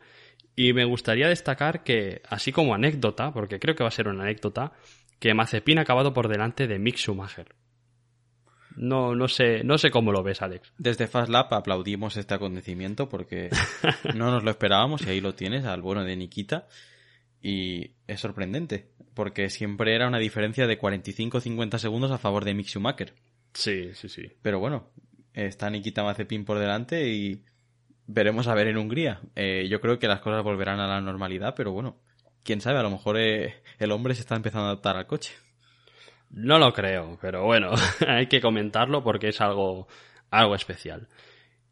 Y 0.55 0.71
me 0.71 0.85
gustaría 0.85 1.27
destacar 1.27 1.83
que, 1.83 2.21
así 2.29 2.53
como 2.53 2.73
anécdota, 2.73 3.33
porque 3.33 3.59
creo 3.59 3.75
que 3.75 3.83
va 3.83 3.89
a 3.89 3.91
ser 3.91 4.07
una 4.07 4.23
anécdota, 4.23 4.71
que 5.19 5.33
Mazepin 5.33 5.79
ha 5.79 5.81
acabado 5.81 6.13
por 6.13 6.29
delante 6.29 6.65
de 6.65 6.79
Mick 6.79 6.95
Schumacher. 6.95 7.53
No, 8.77 9.13
no 9.13 9.27
sé, 9.27 9.61
no 9.65 9.77
sé 9.77 9.91
cómo 9.91 10.13
lo 10.13 10.23
ves, 10.23 10.41
Alex. 10.41 10.71
Desde 10.77 11.07
Fast 11.07 11.29
Lap 11.29 11.51
aplaudimos 11.51 12.15
este 12.15 12.35
acontecimiento 12.35 13.09
porque 13.09 13.49
no 14.15 14.31
nos 14.31 14.45
lo 14.45 14.51
esperábamos 14.51 15.05
y 15.05 15.09
ahí 15.09 15.19
lo 15.19 15.35
tienes, 15.35 15.65
al 15.65 15.81
bueno 15.81 16.05
de 16.05 16.15
Nikita. 16.15 16.69
Y 17.41 17.91
es 18.07 18.19
sorprendente, 18.19 18.89
porque 19.13 19.49
siempre 19.49 19.95
era 19.95 20.07
una 20.07 20.19
diferencia 20.19 20.67
de 20.67 20.79
45-50 20.79 21.77
segundos 21.77 22.11
a 22.11 22.17
favor 22.17 22.45
de 22.45 22.53
Mick 22.53 22.67
Schumacher. 22.67 23.13
Sí, 23.53 23.93
sí, 23.93 24.09
sí. 24.09 24.23
Pero 24.41 24.59
bueno, 24.59 24.91
está 25.33 25.69
Nikita 25.69 26.03
Mazepin 26.03 26.45
por 26.45 26.59
delante 26.59 27.07
y 27.07 27.43
veremos 28.07 28.47
a 28.47 28.55
ver 28.55 28.67
en 28.67 28.77
Hungría. 28.77 29.21
Eh, 29.35 29.67
yo 29.69 29.79
creo 29.79 29.99
que 29.99 30.07
las 30.07 30.21
cosas 30.21 30.43
volverán 30.43 30.79
a 30.79 30.87
la 30.87 31.01
normalidad, 31.01 31.53
pero 31.55 31.71
bueno, 31.71 32.01
quién 32.43 32.61
sabe, 32.61 32.79
a 32.79 32.83
lo 32.83 32.89
mejor 32.89 33.17
eh, 33.19 33.61
el 33.77 33.91
hombre 33.91 34.15
se 34.15 34.21
está 34.21 34.35
empezando 34.35 34.67
a 34.67 34.71
adaptar 34.71 34.97
al 34.97 35.07
coche. 35.07 35.33
No 36.29 36.59
lo 36.59 36.73
creo, 36.73 37.17
pero 37.21 37.43
bueno, 37.45 37.71
hay 38.07 38.27
que 38.27 38.41
comentarlo 38.41 39.03
porque 39.03 39.29
es 39.29 39.41
algo, 39.41 39.87
algo 40.29 40.55
especial. 40.55 41.07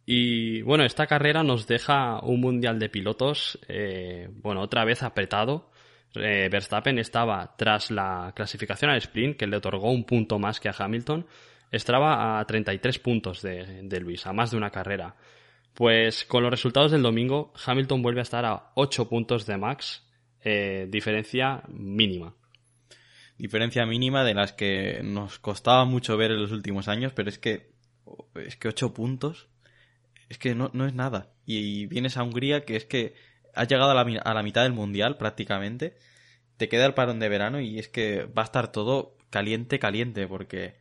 Y 0.09 0.61
bueno, 0.61 0.85
esta 0.85 1.05
carrera 1.05 1.43
nos 1.43 1.67
deja 1.67 2.21
un 2.21 2.39
mundial 2.39 2.79
de 2.79 2.87
pilotos, 2.87 3.59
eh, 3.67 4.29
bueno, 4.31 4.61
otra 4.61 4.85
vez 4.85 5.03
apretado. 5.03 5.69
Eh, 6.15 6.47
Verstappen 6.49 6.97
estaba 6.97 7.57
tras 7.57 7.91
la 7.91 8.31
clasificación 8.33 8.89
al 8.89 8.99
sprint, 8.99 9.35
que 9.35 9.47
le 9.47 9.57
otorgó 9.57 9.91
un 9.91 10.05
punto 10.05 10.39
más 10.39 10.61
que 10.61 10.69
a 10.69 10.75
Hamilton. 10.77 11.27
Estaba 11.71 12.39
a 12.39 12.45
33 12.45 12.99
puntos 12.99 13.41
de, 13.41 13.81
de 13.83 13.99
Luis, 13.99 14.25
a 14.25 14.31
más 14.31 14.51
de 14.51 14.55
una 14.55 14.69
carrera. 14.69 15.13
Pues 15.73 16.23
con 16.23 16.41
los 16.41 16.51
resultados 16.51 16.93
del 16.93 17.01
domingo, 17.01 17.51
Hamilton 17.65 18.01
vuelve 18.01 18.21
a 18.21 18.23
estar 18.23 18.45
a 18.45 18.71
8 18.75 19.09
puntos 19.09 19.45
de 19.45 19.57
Max, 19.57 20.07
eh, 20.41 20.87
diferencia 20.89 21.63
mínima. 21.67 22.33
Diferencia 23.37 23.85
mínima 23.85 24.23
de 24.23 24.35
las 24.35 24.53
que 24.53 25.01
nos 25.03 25.37
costaba 25.37 25.83
mucho 25.83 26.15
ver 26.15 26.31
en 26.31 26.41
los 26.41 26.53
últimos 26.53 26.87
años, 26.87 27.11
pero 27.13 27.27
es 27.27 27.37
que 27.39 27.75
es 28.35 28.55
que 28.55 28.69
8 28.69 28.93
puntos 28.93 29.49
es 30.29 30.37
que 30.37 30.55
no, 30.55 30.69
no 30.73 30.85
es 30.85 30.93
nada. 30.93 31.31
Y 31.45 31.85
vienes 31.87 32.17
a 32.17 32.23
Hungría 32.23 32.65
que 32.65 32.75
es 32.75 32.85
que 32.85 33.15
has 33.53 33.67
llegado 33.67 33.91
a 33.91 33.93
la, 33.93 34.19
a 34.21 34.33
la 34.33 34.43
mitad 34.43 34.63
del 34.63 34.73
mundial 34.73 35.17
prácticamente, 35.17 35.95
te 36.57 36.69
queda 36.69 36.85
el 36.85 36.93
parón 36.93 37.19
de 37.19 37.29
verano 37.29 37.59
y 37.59 37.79
es 37.79 37.87
que 37.87 38.25
va 38.25 38.43
a 38.43 38.45
estar 38.45 38.71
todo 38.71 39.17
caliente, 39.29 39.79
caliente, 39.79 40.27
porque 40.27 40.75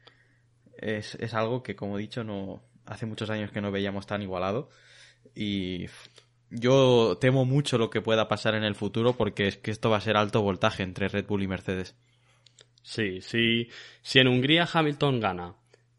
es, 0.78 1.14
es 1.16 1.34
algo 1.34 1.62
que, 1.62 1.76
como 1.76 1.99
he 1.99 2.03
dicho, 2.03 2.24
no 2.24 2.62
hace 2.84 3.07
muchos 3.07 3.30
años 3.30 3.51
que 3.51 3.61
no 3.61 3.72
veíamos 3.72 4.07
tan 4.07 4.22
igualado. 4.22 4.68
Y 5.34 5.86
yo 6.51 7.18
temo 7.20 7.44
mucho 7.44 7.78
lo 7.78 7.90
que 7.90 8.01
pueda 8.01 8.28
pasar 8.28 8.55
en 8.55 8.64
el 8.64 8.74
futuro 8.74 9.16
porque 9.16 9.49
es 9.49 9.57
que 9.57 9.70
esto 9.70 9.90
va 9.90 9.99
a 9.99 10.03
ser 10.03 10.16
alto 10.16 10.42
voltaje 10.42 10.82
entre 10.82 11.09
Red 11.09 11.26
Bull 11.26 11.42
y 11.42 11.49
Mercedes. 11.49 11.97
Sí, 12.82 13.20
sí. 13.20 13.68
Si 14.03 14.20
en 14.20 14.28
Hungría 14.28 14.68
Hamilton 14.72 15.20
gana 15.20 15.57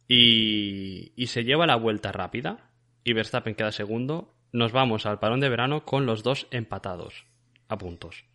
y, 0.07 1.11
y 1.15 1.27
se 1.27 1.43
lleva 1.43 1.67
la 1.67 1.75
vuelta 1.75 2.11
rápida 2.11 2.66
y 3.07 3.13
Verstappen 3.13 3.55
queda 3.55 3.71
segundo, 3.71 4.33
nos 4.51 4.73
vamos 4.73 5.05
al 5.05 5.17
parón 5.17 5.39
de 5.39 5.47
verano 5.47 5.85
con 5.85 6.05
los 6.05 6.23
dos 6.23 6.45
empatados 6.51 7.25
a 7.69 7.77
puntos. 7.77 8.25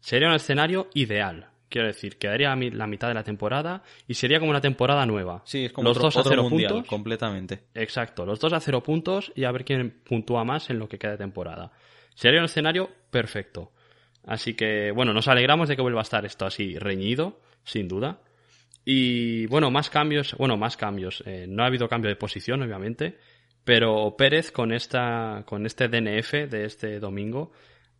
Sería 0.00 0.28
un 0.28 0.34
escenario 0.34 0.90
ideal. 0.92 1.48
Quiero 1.70 1.86
decir, 1.86 2.18
quedaría 2.18 2.54
la 2.54 2.86
mitad 2.86 3.08
de 3.08 3.14
la 3.14 3.24
temporada 3.24 3.82
y 4.06 4.12
sería 4.12 4.38
como 4.38 4.50
una 4.50 4.60
temporada 4.60 5.06
nueva. 5.06 5.40
Sí, 5.46 5.64
es 5.64 5.72
como 5.72 5.88
los 5.88 5.96
otro, 5.96 6.08
dos 6.08 6.16
a 6.18 6.20
otro 6.20 6.30
cero 6.30 6.42
mundial, 6.42 6.72
puntos. 6.72 6.88
completamente. 6.90 7.62
Exacto, 7.74 8.26
los 8.26 8.38
dos 8.38 8.52
a 8.52 8.60
cero 8.60 8.82
puntos 8.82 9.32
y 9.34 9.44
a 9.44 9.50
ver 9.50 9.64
quién 9.64 10.02
puntúa 10.04 10.44
más 10.44 10.68
en 10.68 10.78
lo 10.78 10.90
que 10.90 10.98
queda 10.98 11.12
de 11.12 11.18
temporada. 11.18 11.72
Sería 12.14 12.40
un 12.40 12.44
escenario 12.44 12.90
perfecto. 13.10 13.72
Así 14.26 14.52
que, 14.52 14.90
bueno, 14.90 15.14
nos 15.14 15.26
alegramos 15.26 15.70
de 15.70 15.76
que 15.76 15.80
vuelva 15.80 16.00
a 16.00 16.02
estar 16.02 16.26
esto 16.26 16.44
así 16.44 16.78
reñido, 16.78 17.40
sin 17.64 17.88
duda. 17.88 18.20
Y 18.84 19.46
bueno, 19.46 19.70
más 19.70 19.88
cambios, 19.88 20.34
bueno, 20.36 20.58
más 20.58 20.76
cambios. 20.76 21.22
Eh, 21.24 21.46
no 21.48 21.62
ha 21.62 21.66
habido 21.66 21.88
cambio 21.88 22.10
de 22.10 22.16
posición, 22.16 22.60
obviamente, 22.60 23.16
pero 23.64 24.16
Pérez 24.16 24.50
con 24.50 24.72
esta, 24.72 25.44
con 25.46 25.66
este 25.66 25.88
DNF 25.88 26.32
de 26.50 26.64
este 26.64 26.98
domingo 27.00 27.52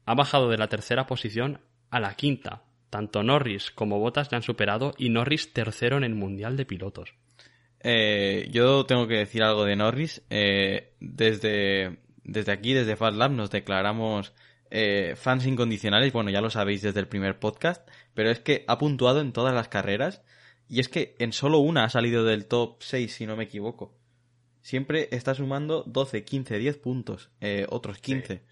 ha 0.05 0.15
bajado 0.15 0.51
de 0.51 0.59
la 0.59 0.69
tercera 0.69 1.07
posición 1.07 1.61
a 1.91 2.01
la 2.01 2.15
quinta. 2.15 2.65
Tanto 2.91 3.23
Norris 3.23 3.71
como 3.71 3.99
Bottas 3.99 4.31
le 4.31 4.37
han 4.37 4.43
superado 4.43 4.95
y 4.99 5.09
Norris 5.09 5.53
tercero 5.53 5.97
en 5.97 6.05
el 6.05 6.15
Mundial 6.15 6.57
de 6.57 6.67
Pilotos. 6.67 7.15
Eh, 7.81 8.49
yo 8.51 8.85
tengo 8.85 9.07
que 9.07 9.19
decir 9.19 9.43
algo 9.43 9.65
de 9.65 9.77
Norris. 9.77 10.23
Eh, 10.31 10.93
desde, 11.01 11.99
desde 12.25 12.53
aquí, 12.53 12.75
desde 12.75 12.97
Fast 12.97 13.17
Lab, 13.17 13.33
nos 13.33 13.51
declaramos 13.51 14.35
eh, 14.71 15.15
fans 15.17 15.47
incondicionales, 15.47 16.13
bueno, 16.13 16.31
ya 16.31 16.41
lo 16.41 16.51
sabéis 16.51 16.83
desde 16.83 17.01
el 17.01 17.09
primer 17.09 17.39
podcast, 17.39 17.87
pero 18.15 18.31
es 18.31 18.41
que 18.41 18.65
ha 18.69 18.79
puntuado 18.79 19.21
en 19.21 19.33
todas 19.33 19.55
las 19.55 19.69
carreras 19.69 20.23
y 20.69 20.81
es 20.81 20.89
que 20.89 21.15
en 21.19 21.33
solo 21.33 21.59
una 21.59 21.85
ha 21.85 21.91
salido 21.91 22.25
del 22.25 22.47
top 22.47 22.83
6, 22.83 23.13
si 23.13 23.27
no 23.27 23.37
me 23.37 23.45
equivoco. 23.45 23.95
Siempre 24.63 25.09
está 25.11 25.35
sumando 25.35 25.83
12, 25.87 26.25
15, 26.25 26.59
10 26.59 26.79
puntos, 26.79 27.31
eh, 27.41 27.67
otros 27.69 27.99
15. 27.99 28.43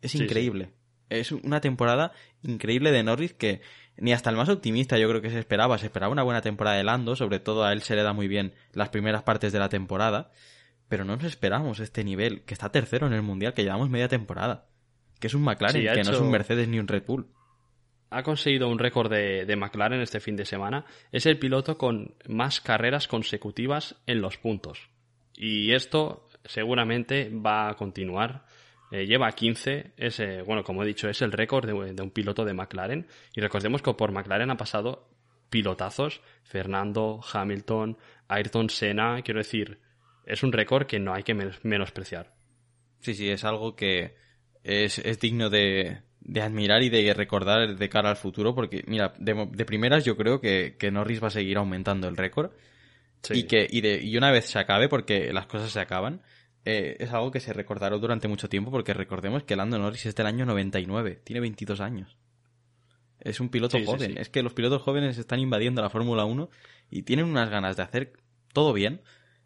Es 0.00 0.14
increíble. 0.14 0.70
Es 1.10 1.30
una 1.32 1.60
temporada 1.60 2.12
increíble 2.42 2.90
de 2.90 3.02
Norris 3.02 3.34
que 3.34 3.60
ni 3.96 4.12
hasta 4.12 4.30
el 4.30 4.36
más 4.36 4.48
optimista 4.48 4.98
yo 4.98 5.08
creo 5.08 5.20
que 5.20 5.30
se 5.30 5.38
esperaba. 5.38 5.78
Se 5.78 5.86
esperaba 5.86 6.12
una 6.12 6.22
buena 6.22 6.40
temporada 6.40 6.76
de 6.76 6.84
Lando, 6.84 7.16
sobre 7.16 7.38
todo 7.40 7.64
a 7.64 7.72
él 7.72 7.82
se 7.82 7.96
le 7.96 8.02
da 8.02 8.12
muy 8.12 8.28
bien 8.28 8.54
las 8.72 8.88
primeras 8.88 9.22
partes 9.22 9.52
de 9.52 9.58
la 9.58 9.68
temporada. 9.68 10.30
Pero 10.88 11.04
no 11.04 11.16
nos 11.16 11.24
esperamos 11.24 11.80
este 11.80 12.02
nivel, 12.02 12.42
que 12.44 12.54
está 12.54 12.70
tercero 12.70 13.06
en 13.06 13.12
el 13.12 13.22
Mundial, 13.22 13.52
que 13.52 13.62
llevamos 13.62 13.90
media 13.90 14.08
temporada. 14.08 14.66
Que 15.20 15.26
es 15.26 15.34
un 15.34 15.42
McLaren, 15.42 15.82
que 15.94 16.02
no 16.02 16.12
es 16.12 16.20
un 16.20 16.30
Mercedes 16.30 16.68
ni 16.68 16.78
un 16.78 16.88
Red 16.88 17.04
Bull. 17.06 17.28
Ha 18.10 18.22
conseguido 18.22 18.68
un 18.68 18.78
récord 18.78 19.10
de, 19.10 19.44
de 19.44 19.56
McLaren 19.56 20.00
este 20.00 20.20
fin 20.20 20.36
de 20.36 20.46
semana. 20.46 20.86
Es 21.12 21.26
el 21.26 21.38
piloto 21.38 21.76
con 21.76 22.14
más 22.26 22.62
carreras 22.62 23.06
consecutivas 23.06 23.96
en 24.06 24.22
los 24.22 24.38
puntos. 24.38 24.88
Y 25.40 25.72
esto 25.72 26.26
seguramente 26.44 27.30
va 27.30 27.70
a 27.70 27.74
continuar 27.74 28.44
eh, 28.90 29.06
lleva 29.06 29.30
15, 29.30 29.92
es, 29.96 30.22
bueno, 30.46 30.64
como 30.64 30.82
he 30.82 30.86
dicho, 30.86 31.08
es 31.08 31.20
el 31.20 31.32
récord 31.32 31.66
de, 31.66 31.72
un 31.74 32.10
piloto 32.10 32.44
de 32.44 32.54
McLaren. 32.54 33.06
Y 33.34 33.40
recordemos 33.40 33.82
que 33.82 33.92
por 33.94 34.12
McLaren 34.12 34.50
ha 34.50 34.56
pasado 34.56 35.08
pilotazos, 35.50 36.20
Fernando, 36.42 37.20
Hamilton, 37.32 37.98
Ayrton 38.28 38.70
Senna, 38.70 39.20
quiero 39.22 39.38
decir, 39.38 39.78
es 40.24 40.42
un 40.42 40.52
récord 40.52 40.86
que 40.86 40.98
no 40.98 41.14
hay 41.14 41.22
que 41.22 41.34
menospreciar. 41.34 42.34
Sí, 43.00 43.14
sí, 43.14 43.28
es 43.28 43.44
algo 43.44 43.76
que 43.76 44.16
es, 44.64 45.20
digno 45.20 45.50
de, 45.50 46.02
admirar 46.40 46.82
y 46.82 46.88
de 46.88 47.12
recordar 47.14 47.76
de 47.76 47.88
cara 47.88 48.10
al 48.10 48.16
futuro, 48.16 48.54
porque, 48.54 48.84
mira, 48.86 49.14
de, 49.18 49.64
primeras 49.66 50.04
yo 50.04 50.16
creo 50.16 50.40
que, 50.40 50.76
que, 50.78 50.90
Norris 50.90 51.22
va 51.22 51.28
a 51.28 51.30
seguir 51.30 51.58
aumentando 51.58 52.08
el 52.08 52.16
récord. 52.16 52.52
Y 53.30 53.44
que 53.44 53.66
y, 53.68 53.80
de, 53.80 54.02
y 54.02 54.16
una 54.16 54.30
vez 54.30 54.46
se 54.46 54.58
acabe, 54.58 54.88
porque 54.88 55.32
las 55.32 55.46
cosas 55.46 55.72
se 55.72 55.80
acaban, 55.80 56.22
eh, 56.64 56.96
es 57.00 57.12
algo 57.12 57.30
que 57.30 57.40
se 57.40 57.52
recordará 57.52 57.96
durante 57.96 58.28
mucho 58.28 58.48
tiempo 58.48 58.70
porque 58.70 58.92
recordemos 58.92 59.42
que 59.42 59.56
Lando 59.56 59.78
Norris 59.78 60.06
es 60.06 60.14
del 60.14 60.26
año 60.26 60.44
99, 60.44 61.20
tiene 61.24 61.40
22 61.40 61.80
años. 61.80 62.16
Es 63.20 63.40
un 63.40 63.48
piloto 63.48 63.78
joven. 63.84 64.18
Es 64.18 64.28
que 64.28 64.42
los 64.42 64.54
pilotos 64.54 64.82
jóvenes 64.82 65.18
están 65.18 65.40
invadiendo 65.40 65.82
la 65.82 65.90
Fórmula 65.90 66.24
1 66.24 66.50
y 66.90 67.02
tienen 67.02 67.26
unas 67.26 67.50
ganas 67.50 67.76
de 67.76 67.82
hacer 67.82 68.12
todo 68.52 68.72
bien, 68.72 69.00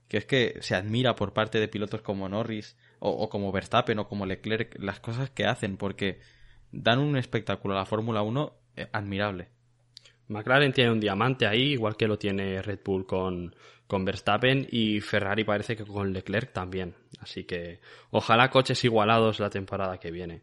que 0.08 0.18
es 0.18 0.26
que 0.26 0.58
se 0.60 0.74
admira 0.74 1.16
por 1.16 1.32
parte 1.32 1.58
de 1.58 1.68
pilotos 1.68 2.02
como 2.02 2.28
Norris 2.28 2.76
o, 2.98 3.28
como 3.28 3.50
Verstappen 3.52 3.98
o 3.98 4.08
como 4.08 4.26
Leclerc 4.26 4.76
las 4.78 5.00
cosas 5.00 5.30
que 5.30 5.46
hacen 5.46 5.76
porque 5.76 6.20
dan 6.70 6.98
un 6.98 7.16
espectáculo 7.16 7.74
a 7.74 7.78
la 7.78 7.86
Fórmula 7.86 8.22
1 8.22 8.54
eh, 8.76 8.88
admirable. 8.92 9.48
McLaren 10.32 10.72
tiene 10.72 10.90
un 10.90 11.00
diamante 11.00 11.46
ahí, 11.46 11.72
igual 11.72 11.96
que 11.96 12.08
lo 12.08 12.18
tiene 12.18 12.62
Red 12.62 12.80
Bull 12.84 13.06
con, 13.06 13.54
con 13.86 14.04
Verstappen 14.04 14.66
y 14.70 15.00
Ferrari 15.00 15.44
parece 15.44 15.76
que 15.76 15.84
con 15.84 16.12
Leclerc 16.12 16.52
también. 16.52 16.94
Así 17.20 17.44
que 17.44 17.80
ojalá 18.10 18.50
coches 18.50 18.82
igualados 18.84 19.38
la 19.38 19.50
temporada 19.50 19.98
que 19.98 20.10
viene. 20.10 20.42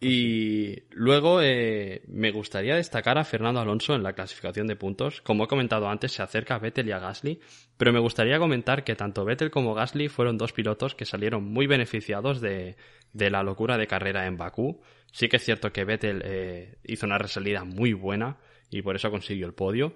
Y 0.00 0.82
luego 0.90 1.40
eh, 1.40 2.02
me 2.08 2.30
gustaría 2.30 2.76
destacar 2.76 3.16
a 3.16 3.24
Fernando 3.24 3.60
Alonso 3.60 3.94
en 3.94 4.02
la 4.02 4.12
clasificación 4.12 4.66
de 4.66 4.76
puntos. 4.76 5.22
Como 5.22 5.44
he 5.44 5.48
comentado 5.48 5.88
antes, 5.88 6.12
se 6.12 6.22
acerca 6.22 6.56
a 6.56 6.58
Vettel 6.58 6.88
y 6.88 6.92
a 6.92 6.98
Gasly, 6.98 7.40
pero 7.78 7.90
me 7.90 8.00
gustaría 8.00 8.38
comentar 8.38 8.84
que 8.84 8.96
tanto 8.96 9.24
Vettel 9.24 9.50
como 9.50 9.72
Gasly 9.72 10.08
fueron 10.08 10.36
dos 10.36 10.52
pilotos 10.52 10.94
que 10.94 11.06
salieron 11.06 11.44
muy 11.44 11.66
beneficiados 11.66 12.42
de, 12.42 12.76
de 13.14 13.30
la 13.30 13.42
locura 13.42 13.78
de 13.78 13.86
carrera 13.86 14.26
en 14.26 14.36
Bakú. 14.36 14.82
Sí 15.10 15.28
que 15.28 15.36
es 15.36 15.44
cierto 15.44 15.72
que 15.72 15.84
Vettel 15.84 16.20
eh, 16.22 16.76
hizo 16.84 17.06
una 17.06 17.16
resalida 17.16 17.64
muy 17.64 17.94
buena 17.94 18.36
y 18.74 18.82
por 18.82 18.96
eso 18.96 19.08
consiguió 19.08 19.46
el 19.46 19.54
podio, 19.54 19.94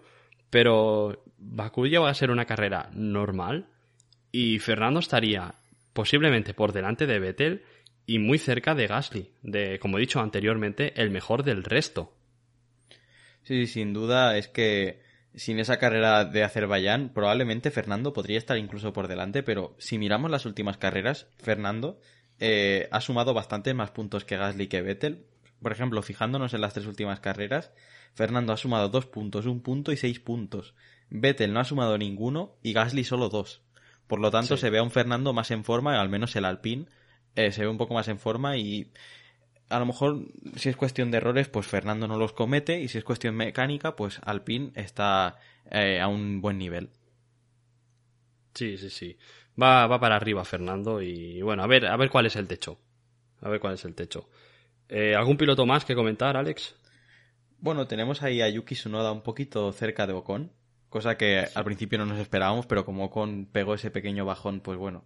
pero 0.50 1.24
Bakú 1.36 1.82
va 2.00 2.10
a 2.10 2.14
ser 2.14 2.30
una 2.30 2.44
carrera 2.44 2.90
normal 2.94 3.66
y 4.30 4.60
Fernando 4.60 5.00
estaría 5.00 5.56
posiblemente 5.92 6.54
por 6.54 6.72
delante 6.72 7.08
de 7.08 7.18
Vettel 7.18 7.64
y 8.06 8.20
muy 8.20 8.38
cerca 8.38 8.76
de 8.76 8.86
Gasly, 8.86 9.32
de, 9.42 9.80
como 9.80 9.98
he 9.98 10.00
dicho 10.00 10.20
anteriormente, 10.20 10.92
el 10.94 11.10
mejor 11.10 11.42
del 11.42 11.64
resto. 11.64 12.14
Sí, 13.42 13.66
sin 13.66 13.92
duda 13.92 14.38
es 14.38 14.46
que 14.46 15.02
sin 15.34 15.58
esa 15.58 15.78
carrera 15.78 16.24
de 16.24 16.44
Azerbaiyán, 16.44 17.08
probablemente 17.12 17.72
Fernando 17.72 18.12
podría 18.12 18.38
estar 18.38 18.58
incluso 18.58 18.92
por 18.92 19.08
delante, 19.08 19.42
pero 19.42 19.74
si 19.78 19.98
miramos 19.98 20.30
las 20.30 20.46
últimas 20.46 20.78
carreras, 20.78 21.26
Fernando 21.38 21.98
eh, 22.38 22.88
ha 22.92 23.00
sumado 23.00 23.34
bastante 23.34 23.74
más 23.74 23.90
puntos 23.90 24.24
que 24.24 24.36
Gasly 24.36 24.68
que 24.68 24.82
Vettel. 24.82 25.26
Por 25.60 25.72
ejemplo, 25.72 26.00
fijándonos 26.02 26.54
en 26.54 26.60
las 26.60 26.74
tres 26.74 26.86
últimas 26.86 27.18
carreras, 27.18 27.72
Fernando 28.14 28.52
ha 28.52 28.56
sumado 28.56 28.88
dos 28.88 29.06
puntos, 29.06 29.46
un 29.46 29.60
punto 29.60 29.92
y 29.92 29.96
seis 29.96 30.20
puntos. 30.20 30.74
Vettel 31.10 31.52
no 31.52 31.60
ha 31.60 31.64
sumado 31.64 31.96
ninguno 31.98 32.56
y 32.62 32.72
Gasly 32.72 33.04
solo 33.04 33.28
dos. 33.28 33.62
Por 34.06 34.20
lo 34.20 34.30
tanto, 34.30 34.56
se 34.56 34.70
ve 34.70 34.78
a 34.78 34.82
un 34.82 34.90
Fernando 34.90 35.32
más 35.32 35.50
en 35.50 35.64
forma, 35.64 36.00
al 36.00 36.08
menos 36.08 36.34
el 36.36 36.44
Alpine 36.44 36.86
eh, 37.36 37.52
se 37.52 37.62
ve 37.62 37.68
un 37.68 37.78
poco 37.78 37.94
más 37.94 38.08
en 38.08 38.18
forma 38.18 38.56
y 38.56 38.90
a 39.68 39.78
lo 39.78 39.86
mejor 39.86 40.26
si 40.56 40.70
es 40.70 40.76
cuestión 40.76 41.10
de 41.10 41.18
errores, 41.18 41.48
pues 41.48 41.66
Fernando 41.66 42.08
no 42.08 42.18
los 42.18 42.32
comete 42.32 42.80
y 42.80 42.88
si 42.88 42.98
es 42.98 43.04
cuestión 43.04 43.36
mecánica, 43.36 43.94
pues 43.94 44.20
Alpine 44.24 44.72
está 44.74 45.38
eh, 45.70 46.00
a 46.00 46.08
un 46.08 46.40
buen 46.40 46.58
nivel. 46.58 46.90
Sí, 48.54 48.76
sí, 48.78 48.90
sí. 48.90 49.16
Va, 49.60 49.86
va 49.86 50.00
para 50.00 50.16
arriba 50.16 50.44
Fernando 50.44 51.02
y 51.02 51.42
bueno, 51.42 51.62
a 51.62 51.66
ver, 51.66 51.86
a 51.86 51.96
ver 51.96 52.10
cuál 52.10 52.26
es 52.26 52.36
el 52.36 52.48
techo. 52.48 52.78
A 53.40 53.48
ver 53.48 53.60
cuál 53.60 53.74
es 53.74 53.84
el 53.84 53.94
techo. 53.94 54.28
Eh, 54.88 55.14
¿Algún 55.14 55.36
piloto 55.36 55.66
más 55.66 55.84
que 55.84 55.94
comentar, 55.94 56.36
Alex? 56.36 56.74
Bueno, 57.60 57.86
tenemos 57.86 58.22
ahí 58.22 58.40
a 58.40 58.48
Yuki 58.48 58.74
Tsunoda 58.74 59.12
un 59.12 59.22
poquito 59.22 59.72
cerca 59.72 60.06
de 60.06 60.12
Ocon, 60.12 60.52
cosa 60.88 61.16
que 61.16 61.46
al 61.54 61.64
principio 61.64 61.98
no 61.98 62.06
nos 62.06 62.18
esperábamos, 62.18 62.66
pero 62.66 62.84
como 62.84 63.04
Ocon 63.04 63.46
pegó 63.50 63.74
ese 63.74 63.90
pequeño 63.90 64.24
bajón, 64.24 64.60
pues 64.60 64.78
bueno, 64.78 65.04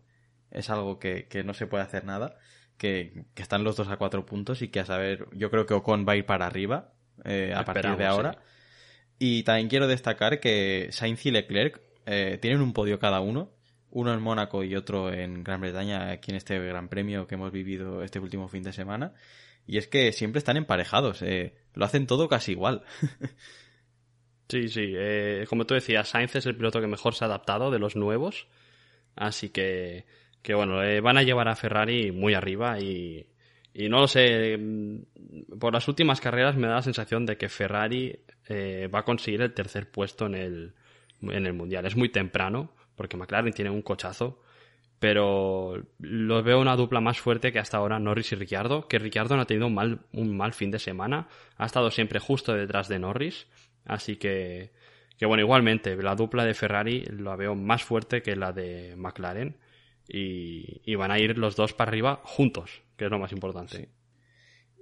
es 0.50 0.68
algo 0.68 0.98
que, 0.98 1.26
no 1.44 1.54
se 1.54 1.66
puede 1.66 1.82
hacer 1.82 2.04
nada, 2.04 2.36
que, 2.76 3.24
están 3.36 3.64
los 3.64 3.76
dos 3.76 3.88
a 3.88 3.96
cuatro 3.96 4.26
puntos 4.26 4.60
y 4.60 4.68
que 4.68 4.80
a 4.80 4.84
saber, 4.84 5.26
yo 5.32 5.50
creo 5.50 5.66
que 5.66 5.74
Ocon 5.74 6.06
va 6.06 6.12
a 6.12 6.16
ir 6.16 6.26
para 6.26 6.46
arriba 6.46 6.92
eh, 7.24 7.54
a 7.56 7.64
partir 7.64 7.96
de 7.96 8.06
ahora. 8.06 8.38
Y 9.18 9.44
también 9.44 9.68
quiero 9.68 9.86
destacar 9.86 10.40
que 10.40 10.88
Sainz 10.90 11.24
y 11.26 11.30
Leclerc 11.30 11.80
eh, 12.06 12.38
tienen 12.42 12.60
un 12.60 12.72
podio 12.72 12.98
cada 12.98 13.20
uno, 13.20 13.52
uno 13.90 14.12
en 14.12 14.20
Mónaco 14.20 14.64
y 14.64 14.74
otro 14.74 15.12
en 15.12 15.44
Gran 15.44 15.60
Bretaña, 15.60 16.10
aquí 16.10 16.32
en 16.32 16.36
este 16.36 16.58
Gran 16.58 16.88
Premio 16.88 17.26
que 17.26 17.36
hemos 17.36 17.52
vivido 17.52 18.02
este 18.02 18.18
último 18.18 18.48
fin 18.48 18.62
de 18.62 18.72
semana. 18.72 19.14
Y 19.66 19.78
es 19.78 19.88
que 19.88 20.12
siempre 20.12 20.38
están 20.38 20.56
emparejados, 20.56 21.22
eh, 21.22 21.54
lo 21.74 21.84
hacen 21.84 22.06
todo 22.06 22.28
casi 22.28 22.52
igual. 22.52 22.82
sí, 24.48 24.68
sí, 24.68 24.92
eh, 24.96 25.46
como 25.48 25.66
tú 25.66 25.74
decías, 25.74 26.08
Sainz 26.08 26.34
es 26.36 26.46
el 26.46 26.56
piloto 26.56 26.80
que 26.80 26.86
mejor 26.86 27.14
se 27.14 27.24
ha 27.24 27.28
adaptado 27.28 27.70
de 27.70 27.78
los 27.78 27.96
nuevos, 27.96 28.48
así 29.14 29.50
que, 29.50 30.04
que 30.42 30.54
bueno, 30.54 30.82
eh, 30.82 31.00
van 31.00 31.16
a 31.16 31.22
llevar 31.22 31.48
a 31.48 31.56
Ferrari 31.56 32.10
muy 32.10 32.34
arriba 32.34 32.80
y, 32.80 33.26
y 33.72 33.88
no 33.88 34.00
lo 34.00 34.08
sé, 34.08 34.56
mm, 34.58 35.58
por 35.58 35.72
las 35.72 35.86
últimas 35.88 36.20
carreras 36.20 36.56
me 36.56 36.66
da 36.66 36.74
la 36.74 36.82
sensación 36.82 37.24
de 37.24 37.36
que 37.36 37.48
Ferrari 37.48 38.20
va 38.52 38.98
a 38.98 39.04
conseguir 39.04 39.40
el 39.40 39.54
tercer 39.54 39.90
puesto 39.90 40.26
en 40.26 40.34
el, 40.34 40.74
en 41.22 41.46
el 41.46 41.54
Mundial. 41.54 41.86
Es 41.86 41.96
muy 41.96 42.10
temprano, 42.10 42.74
porque 42.96 43.16
McLaren 43.16 43.52
tiene 43.54 43.70
un 43.70 43.80
cochazo, 43.80 44.42
pero 45.02 45.82
lo 45.98 46.42
veo 46.44 46.60
una 46.60 46.76
dupla 46.76 47.00
más 47.00 47.18
fuerte 47.18 47.50
que 47.50 47.58
hasta 47.58 47.76
ahora 47.76 47.98
Norris 47.98 48.30
y 48.30 48.36
Ricciardo, 48.36 48.86
que 48.86 49.00
Ricciardo 49.00 49.34
no 49.34 49.42
ha 49.42 49.46
tenido 49.46 49.66
un 49.66 49.74
mal, 49.74 49.98
un 50.12 50.36
mal 50.36 50.52
fin 50.52 50.70
de 50.70 50.78
semana, 50.78 51.26
ha 51.56 51.66
estado 51.66 51.90
siempre 51.90 52.20
justo 52.20 52.52
detrás 52.52 52.86
de 52.86 53.00
Norris, 53.00 53.48
así 53.84 54.14
que, 54.14 54.70
que 55.18 55.26
bueno, 55.26 55.42
igualmente, 55.42 55.96
la 55.96 56.14
dupla 56.14 56.44
de 56.44 56.54
Ferrari 56.54 57.04
la 57.18 57.34
veo 57.34 57.56
más 57.56 57.82
fuerte 57.82 58.22
que 58.22 58.36
la 58.36 58.52
de 58.52 58.94
McLaren. 58.96 59.56
Y, 60.06 60.94
van 60.94 61.10
a 61.10 61.18
ir 61.18 61.36
los 61.36 61.56
dos 61.56 61.72
para 61.72 61.88
arriba 61.88 62.20
juntos, 62.22 62.82
que 62.96 63.06
es 63.06 63.10
lo 63.10 63.18
más 63.18 63.32
importante. 63.32 63.88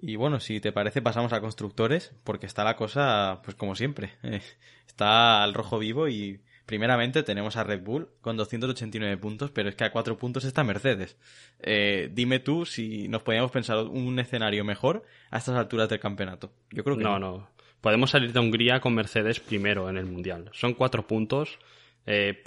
Y 0.03 0.17
bueno, 0.17 0.39
si 0.39 0.61
te 0.61 0.71
parece, 0.71 1.01
pasamos 1.01 1.33
a 1.33 1.41
constructores, 1.41 2.15
porque 2.25 2.45
está 2.45 2.63
la 2.63 2.77
cosa, 2.77 3.41
pues 3.43 3.57
como 3.57 3.75
siempre, 3.75 4.13
está 4.87 5.43
al 5.43 5.55
rojo 5.55 5.79
vivo 5.79 6.09
y 6.09 6.43
Primeramente 6.71 7.25
tenemos 7.25 7.57
a 7.57 7.65
Red 7.65 7.83
Bull 7.83 8.11
con 8.21 8.37
289 8.37 9.17
puntos, 9.17 9.51
pero 9.51 9.69
es 9.69 9.75
que 9.75 9.83
a 9.83 9.91
4 9.91 10.17
puntos 10.17 10.45
está 10.45 10.63
Mercedes. 10.63 11.17
Eh, 11.59 12.09
dime 12.13 12.39
tú 12.39 12.65
si 12.65 13.09
nos 13.09 13.25
podíamos 13.25 13.51
pensar 13.51 13.79
un 13.79 14.17
escenario 14.21 14.65
mejor 14.65 15.03
a 15.33 15.39
estas 15.39 15.57
alturas 15.57 15.89
del 15.89 15.99
campeonato. 15.99 16.53
Yo 16.71 16.85
creo 16.85 16.97
que 16.97 17.03
no. 17.03 17.19
No, 17.19 17.51
Podemos 17.81 18.11
salir 18.11 18.33
de 18.33 18.39
Hungría 18.39 18.79
con 18.79 18.95
Mercedes 18.95 19.41
primero 19.41 19.91
en 19.91 19.97
el 19.97 20.07
Mundial. 20.07 20.49
Son 20.53 20.75
4 20.75 21.09
puntos. 21.09 21.59
Eh, 22.07 22.41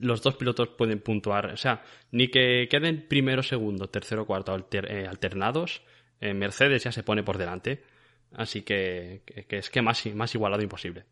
los 0.00 0.20
dos 0.20 0.34
pilotos 0.34 0.70
pueden 0.70 0.98
puntuar. 0.98 1.46
O 1.52 1.56
sea, 1.56 1.84
ni 2.10 2.26
que 2.26 2.66
queden 2.68 3.06
primero, 3.06 3.44
segundo, 3.44 3.88
tercero, 3.88 4.26
cuarto 4.26 4.66
eh, 4.72 5.06
alternados. 5.08 5.82
Mercedes 6.20 6.82
ya 6.82 6.90
se 6.90 7.04
pone 7.04 7.22
por 7.22 7.38
delante. 7.38 7.84
Así 8.32 8.62
que, 8.62 9.22
que 9.46 9.58
es 9.58 9.70
que 9.70 9.80
más, 9.80 10.04
más 10.06 10.34
igualado 10.34 10.60
imposible. 10.60 11.04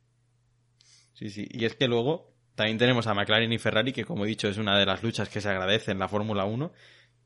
Sí, 1.12 1.30
sí. 1.30 1.46
Y 1.52 1.64
es 1.64 1.76
que 1.76 1.86
luego 1.86 2.36
también 2.58 2.76
tenemos 2.76 3.06
a 3.06 3.14
McLaren 3.14 3.52
y 3.52 3.58
Ferrari, 3.58 3.92
que 3.92 4.04
como 4.04 4.24
he 4.24 4.28
dicho 4.28 4.48
es 4.48 4.58
una 4.58 4.76
de 4.76 4.84
las 4.84 5.04
luchas 5.04 5.28
que 5.28 5.40
se 5.40 5.48
agradece 5.48 5.92
en 5.92 6.00
la 6.00 6.08
Fórmula 6.08 6.44
1. 6.44 6.72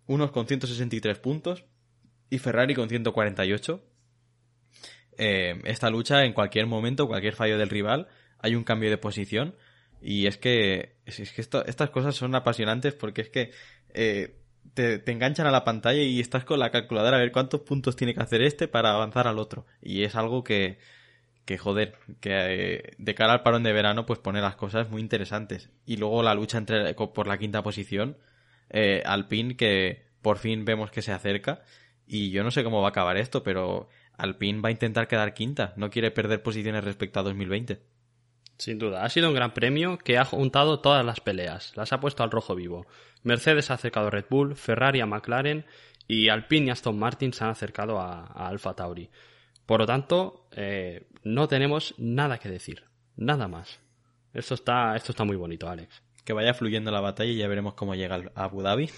Unos 0.08 0.30
con 0.30 0.46
163 0.46 1.18
puntos 1.20 1.64
y 2.28 2.36
Ferrari 2.36 2.74
con 2.74 2.90
148. 2.90 3.82
Eh, 5.16 5.58
esta 5.64 5.88
lucha, 5.88 6.26
en 6.26 6.34
cualquier 6.34 6.66
momento, 6.66 7.08
cualquier 7.08 7.34
fallo 7.34 7.56
del 7.56 7.70
rival, 7.70 8.08
hay 8.40 8.54
un 8.56 8.62
cambio 8.62 8.90
de 8.90 8.98
posición. 8.98 9.56
Y 10.02 10.26
es 10.26 10.36
que, 10.36 10.96
es 11.06 11.32
que 11.32 11.40
estas 11.40 11.88
cosas 11.88 12.14
son 12.14 12.34
apasionantes 12.34 12.92
porque 12.92 13.22
es 13.22 13.30
que 13.30 13.52
eh, 13.94 14.36
te, 14.74 15.02
enganchan 15.10 15.46
a 15.46 15.50
la 15.50 15.64
pantalla 15.64 16.02
y 16.02 16.20
estás 16.20 16.44
con 16.44 16.58
la 16.58 16.70
calculadora 16.70 17.16
a 17.16 17.20
ver 17.20 17.32
cuántos 17.32 17.62
puntos 17.62 17.96
tiene 17.96 18.12
que 18.12 18.20
hacer 18.20 18.42
este 18.42 18.68
para 18.68 18.90
avanzar 18.90 19.26
al 19.26 19.38
otro. 19.38 19.64
Y 19.80 20.02
es 20.02 20.14
algo 20.14 20.44
que, 20.44 20.76
que 21.44 21.58
joder, 21.58 21.94
que 22.20 22.30
eh, 22.32 22.94
de 22.98 23.14
cara 23.14 23.32
al 23.32 23.42
parón 23.42 23.62
de 23.62 23.72
verano 23.72 24.06
pues 24.06 24.18
pone 24.18 24.40
las 24.40 24.56
cosas 24.56 24.90
muy 24.90 25.00
interesantes. 25.00 25.70
Y 25.86 25.96
luego 25.96 26.22
la 26.22 26.34
lucha 26.34 26.58
entre 26.58 26.94
por 26.94 27.26
la 27.26 27.38
quinta 27.38 27.62
posición, 27.62 28.16
eh, 28.70 29.02
Alpine 29.04 29.56
que 29.56 30.06
por 30.22 30.38
fin 30.38 30.64
vemos 30.64 30.90
que 30.90 31.02
se 31.02 31.12
acerca 31.12 31.62
y 32.06 32.30
yo 32.30 32.44
no 32.44 32.50
sé 32.50 32.64
cómo 32.64 32.80
va 32.80 32.88
a 32.88 32.90
acabar 32.90 33.16
esto, 33.16 33.42
pero 33.42 33.88
Alpine 34.16 34.60
va 34.60 34.68
a 34.68 34.72
intentar 34.72 35.08
quedar 35.08 35.34
quinta, 35.34 35.72
no 35.76 35.90
quiere 35.90 36.10
perder 36.10 36.42
posiciones 36.42 36.84
respecto 36.84 37.20
a 37.20 37.22
2020. 37.22 37.80
Sin 38.58 38.78
duda, 38.78 39.02
ha 39.02 39.08
sido 39.08 39.28
un 39.28 39.34
gran 39.34 39.54
premio 39.54 39.98
que 39.98 40.18
ha 40.18 40.24
juntado 40.24 40.80
todas 40.80 41.04
las 41.04 41.20
peleas, 41.20 41.76
las 41.76 41.92
ha 41.92 42.00
puesto 42.00 42.22
al 42.22 42.30
rojo 42.30 42.54
vivo. 42.54 42.86
Mercedes 43.24 43.70
ha 43.70 43.74
acercado 43.74 44.06
a 44.06 44.10
Red 44.10 44.26
Bull, 44.30 44.54
Ferrari 44.54 45.00
a 45.00 45.06
McLaren 45.06 45.64
y 46.06 46.28
Alpine 46.28 46.66
y 46.66 46.70
Aston 46.70 46.98
Martin 46.98 47.32
se 47.32 47.42
han 47.44 47.50
acercado 47.50 47.98
a, 47.98 48.26
a 48.26 48.48
Alfa 48.48 48.74
Tauri. 48.74 49.10
Por 49.66 49.80
lo 49.80 49.86
tanto, 49.86 50.48
eh, 50.52 51.06
no 51.22 51.48
tenemos 51.48 51.94
nada 51.98 52.38
que 52.38 52.48
decir, 52.48 52.84
nada 53.16 53.48
más. 53.48 53.80
Esto 54.34 54.54
está, 54.54 54.96
esto 54.96 55.12
está 55.12 55.24
muy 55.24 55.36
bonito, 55.36 55.68
Alex. 55.68 56.02
Que 56.24 56.32
vaya 56.32 56.54
fluyendo 56.54 56.90
la 56.90 57.00
batalla 57.00 57.30
y 57.30 57.36
ya 57.36 57.48
veremos 57.48 57.74
cómo 57.74 57.94
llega 57.94 58.16
a 58.34 58.44
Abu 58.44 58.62
Dhabi. 58.62 58.90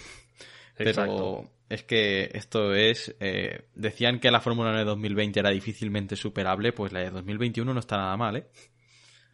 Pero 0.76 1.50
es 1.68 1.84
que 1.84 2.30
esto 2.34 2.74
es. 2.74 3.14
Eh, 3.20 3.66
decían 3.74 4.20
que 4.20 4.30
la 4.30 4.40
Fórmula 4.40 4.70
1 4.70 4.78
de 4.78 4.84
2020 4.84 5.40
era 5.40 5.50
difícilmente 5.50 6.16
superable, 6.16 6.72
pues 6.72 6.92
la 6.92 7.00
de 7.00 7.10
2021 7.10 7.72
no 7.72 7.80
está 7.80 7.96
nada 7.96 8.16
mal, 8.16 8.36
¿eh? 8.36 8.46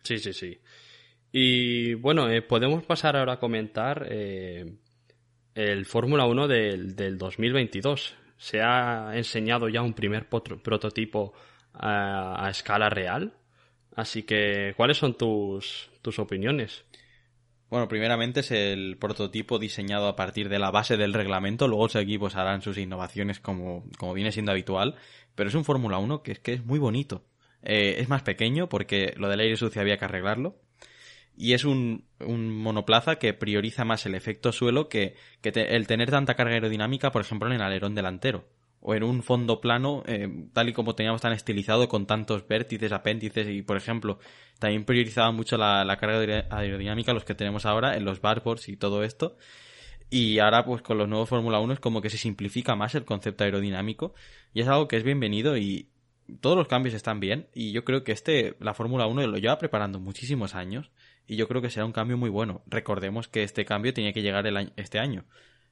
Sí, 0.02 0.18
sí, 0.18 0.32
sí. 0.32 0.60
Y 1.32 1.94
bueno, 1.94 2.28
eh, 2.28 2.42
podemos 2.42 2.84
pasar 2.84 3.16
ahora 3.16 3.34
a 3.34 3.38
comentar 3.38 4.06
el 4.10 5.86
Fórmula 5.86 6.26
1 6.26 6.48
del, 6.48 6.96
del 6.96 7.18
2022 7.18 8.16
se 8.40 8.62
ha 8.62 9.12
enseñado 9.14 9.68
ya 9.68 9.82
un 9.82 9.92
primer 9.92 10.26
prototipo 10.30 11.34
a, 11.74 12.48
escala 12.50 12.88
real. 12.88 13.34
Así 13.94 14.22
que, 14.22 14.72
¿cuáles 14.78 14.96
son 14.96 15.14
tus, 15.14 15.90
tus 16.00 16.18
opiniones? 16.18 16.86
Bueno, 17.68 17.86
primeramente 17.86 18.40
es 18.40 18.50
el 18.50 18.96
prototipo 18.98 19.58
diseñado 19.58 20.08
a 20.08 20.16
partir 20.16 20.48
de 20.48 20.58
la 20.58 20.70
base 20.70 20.96
del 20.96 21.12
reglamento, 21.12 21.68
luego 21.68 21.84
los 21.84 21.96
equipos 21.96 22.34
harán 22.34 22.62
sus 22.62 22.78
innovaciones 22.78 23.40
como, 23.40 23.84
como 23.98 24.14
viene 24.14 24.32
siendo 24.32 24.52
habitual, 24.52 24.96
pero 25.34 25.50
es 25.50 25.54
un 25.54 25.66
Fórmula 25.66 25.98
1 25.98 26.22
que 26.22 26.32
es 26.32 26.38
que 26.38 26.54
es 26.54 26.64
muy 26.64 26.78
bonito. 26.78 27.26
Eh, 27.62 27.96
es 27.98 28.08
más 28.08 28.22
pequeño 28.22 28.70
porque 28.70 29.12
lo 29.18 29.28
del 29.28 29.40
aire 29.40 29.56
sucio 29.56 29.82
había 29.82 29.98
que 29.98 30.06
arreglarlo, 30.06 30.56
y 31.40 31.54
es 31.54 31.64
un, 31.64 32.04
un, 32.18 32.54
monoplaza 32.54 33.16
que 33.16 33.32
prioriza 33.32 33.86
más 33.86 34.04
el 34.04 34.14
efecto 34.14 34.52
suelo 34.52 34.90
que, 34.90 35.14
que 35.40 35.48
el 35.48 35.86
tener 35.86 36.10
tanta 36.10 36.34
carga 36.34 36.52
aerodinámica, 36.52 37.10
por 37.10 37.22
ejemplo, 37.22 37.48
en 37.48 37.54
el 37.54 37.62
alerón 37.62 37.94
delantero. 37.94 38.44
O 38.82 38.94
en 38.94 39.02
un 39.02 39.22
fondo 39.22 39.58
plano, 39.58 40.02
eh, 40.06 40.28
tal 40.52 40.68
y 40.68 40.74
como 40.74 40.94
teníamos 40.94 41.22
tan 41.22 41.32
estilizado, 41.32 41.88
con 41.88 42.04
tantos 42.04 42.46
vértices, 42.46 42.92
apéndices, 42.92 43.48
y 43.48 43.62
por 43.62 43.78
ejemplo, 43.78 44.18
también 44.58 44.84
priorizaba 44.84 45.32
mucho 45.32 45.56
la, 45.56 45.82
la 45.86 45.96
carga 45.96 46.46
aerodinámica, 46.50 47.14
los 47.14 47.24
que 47.24 47.34
tenemos 47.34 47.64
ahora, 47.64 47.96
en 47.96 48.04
los 48.04 48.20
barboards 48.20 48.68
y 48.68 48.76
todo 48.76 49.02
esto. 49.02 49.38
Y 50.10 50.40
ahora, 50.40 50.66
pues 50.66 50.82
con 50.82 50.98
los 50.98 51.08
nuevos 51.08 51.30
Fórmula 51.30 51.58
1 51.58 51.72
es 51.72 51.80
como 51.80 52.02
que 52.02 52.10
se 52.10 52.18
simplifica 52.18 52.76
más 52.76 52.94
el 52.94 53.06
concepto 53.06 53.44
aerodinámico. 53.44 54.12
Y 54.52 54.60
es 54.60 54.68
algo 54.68 54.88
que 54.88 54.98
es 54.98 55.04
bienvenido 55.04 55.56
y 55.56 55.88
todos 56.42 56.58
los 56.58 56.68
cambios 56.68 56.94
están 56.94 57.18
bien. 57.18 57.48
Y 57.54 57.72
yo 57.72 57.82
creo 57.84 58.04
que 58.04 58.12
este, 58.12 58.56
la 58.60 58.74
Fórmula 58.74 59.06
1 59.06 59.26
lo 59.26 59.38
lleva 59.38 59.58
preparando 59.58 60.00
muchísimos 60.00 60.54
años 60.54 60.90
y 61.30 61.36
yo 61.36 61.46
creo 61.46 61.62
que 61.62 61.70
será 61.70 61.86
un 61.86 61.92
cambio 61.92 62.16
muy 62.16 62.28
bueno. 62.28 62.60
Recordemos 62.66 63.28
que 63.28 63.44
este 63.44 63.64
cambio 63.64 63.94
tenía 63.94 64.12
que 64.12 64.20
llegar 64.20 64.48
el 64.48 64.72
este 64.74 64.98
año, 64.98 65.24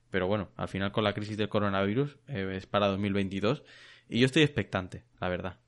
pero 0.09 0.28
bueno, 0.28 0.50
al 0.56 0.68
final 0.68 0.92
con 0.92 1.02
la 1.02 1.14
crisis 1.14 1.36
del 1.36 1.48
coronavirus 1.48 2.16
eh, 2.28 2.54
es 2.54 2.66
para 2.66 2.86
2022 2.86 3.64
y 4.09 4.20
yo 4.20 4.26
estoy 4.26 4.44
expectante, 4.44 5.02
la 5.20 5.28
verdad. 5.28 5.59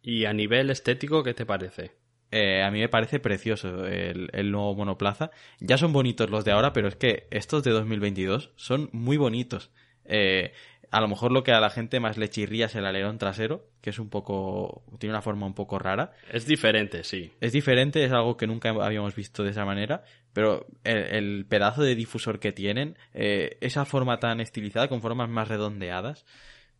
¿Y 0.00 0.24
a 0.24 0.32
nivel 0.32 0.70
estético 0.70 1.22
qué 1.22 1.34
te 1.34 1.44
parece? 1.44 1.92
Eh, 2.30 2.62
a 2.62 2.70
mí 2.70 2.80
me 2.80 2.88
parece 2.88 3.20
precioso 3.20 3.84
el, 3.86 4.30
el, 4.32 4.50
nuevo 4.50 4.74
monoplaza. 4.76 5.30
Ya 5.60 5.76
son 5.76 5.92
bonitos 5.92 6.30
los 6.30 6.46
de 6.46 6.52
ahora, 6.52 6.72
pero 6.72 6.88
es 6.88 6.96
que 6.96 7.28
estos 7.30 7.62
de 7.64 7.72
2022 7.72 8.50
son 8.56 8.88
muy 8.92 9.18
bonitos. 9.18 9.70
Eh, 10.06 10.54
a 10.94 11.00
lo 11.00 11.08
mejor 11.08 11.32
lo 11.32 11.42
que 11.42 11.50
a 11.50 11.58
la 11.58 11.70
gente 11.70 11.98
más 11.98 12.16
le 12.16 12.30
chirría 12.30 12.66
es 12.66 12.74
el 12.76 12.86
alerón 12.86 13.18
trasero, 13.18 13.66
que 13.80 13.90
es 13.90 13.98
un 13.98 14.10
poco. 14.10 14.84
tiene 15.00 15.12
una 15.12 15.22
forma 15.22 15.44
un 15.44 15.52
poco 15.52 15.76
rara. 15.76 16.12
Es 16.30 16.46
diferente, 16.46 17.02
sí. 17.02 17.32
Es 17.40 17.52
diferente, 17.52 18.04
es 18.04 18.12
algo 18.12 18.36
que 18.36 18.46
nunca 18.46 18.68
habíamos 18.68 19.16
visto 19.16 19.42
de 19.42 19.50
esa 19.50 19.64
manera, 19.64 20.04
pero 20.32 20.68
el, 20.84 21.46
pedazo 21.46 21.82
de 21.82 21.96
difusor 21.96 22.38
que 22.38 22.52
tienen, 22.52 22.96
eh, 23.12 23.58
esa 23.60 23.84
forma 23.84 24.20
tan 24.20 24.40
estilizada, 24.40 24.86
con 24.86 25.02
formas 25.02 25.28
más 25.28 25.48
redondeadas, 25.48 26.26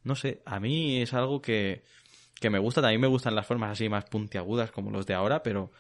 no 0.05 0.15
sé, 0.15 0.43
a 0.47 0.61
mí 0.61 1.03
es 1.03 1.13
algo 1.13 1.43
que, 1.43 1.83
que 2.41 2.51
me 2.51 2.61
gusta. 2.61 2.83
También 2.83 3.01
me 3.01 3.09
gustan 3.09 3.35
las 3.35 3.49
formas 3.49 3.73
así 3.73 3.89
más 3.89 4.05
puntiagudas 4.05 4.71
como 4.71 4.93
los 4.93 5.07
de 5.07 5.15
ahora, 5.15 5.43
pero 5.43 5.73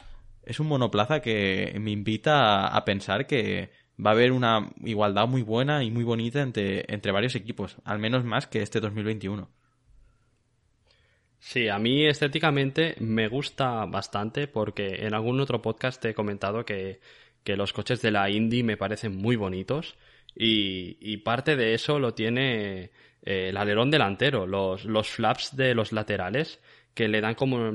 es 0.42 0.58
un 0.58 0.66
monoplaza 0.66 1.20
que 1.20 1.72
me 1.80 1.92
invita 1.92 2.66
a 2.66 2.84
pensar 2.84 3.28
que 3.28 3.70
va 3.98 4.10
a 4.10 4.12
haber 4.14 4.32
una 4.32 4.70
igualdad 4.82 5.28
muy 5.28 5.42
buena 5.42 5.82
y 5.84 5.90
muy 5.90 6.04
bonita 6.04 6.42
entre, 6.42 6.84
entre 6.92 7.12
varios 7.12 7.34
equipos, 7.34 7.76
al 7.84 7.98
menos 7.98 8.24
más 8.24 8.46
que 8.46 8.62
este 8.62 8.80
2021. 8.80 9.48
Sí, 11.44 11.68
a 11.68 11.78
mí 11.78 12.06
estéticamente 12.06 12.94
me 13.00 13.28
gusta 13.28 13.84
bastante 13.84 14.48
porque 14.48 15.04
en 15.06 15.12
algún 15.12 15.38
otro 15.40 15.60
podcast 15.60 16.00
te 16.00 16.10
he 16.10 16.14
comentado 16.14 16.64
que, 16.64 17.00
los 17.44 17.74
coches 17.74 18.00
de 18.00 18.10
la 18.10 18.30
Indy 18.30 18.62
me 18.62 18.78
parecen 18.78 19.14
muy 19.16 19.36
bonitos 19.36 19.94
y, 20.34 21.18
parte 21.18 21.54
de 21.54 21.74
eso 21.74 21.98
lo 21.98 22.14
tiene 22.14 22.84
eh, 23.22 23.50
el 23.50 23.58
alerón 23.58 23.90
delantero, 23.90 24.46
los, 24.46 24.86
los 24.86 25.10
flaps 25.10 25.54
de 25.54 25.74
los 25.74 25.92
laterales 25.92 26.60
que 26.94 27.08
le 27.08 27.20
dan 27.20 27.34
como 27.34 27.72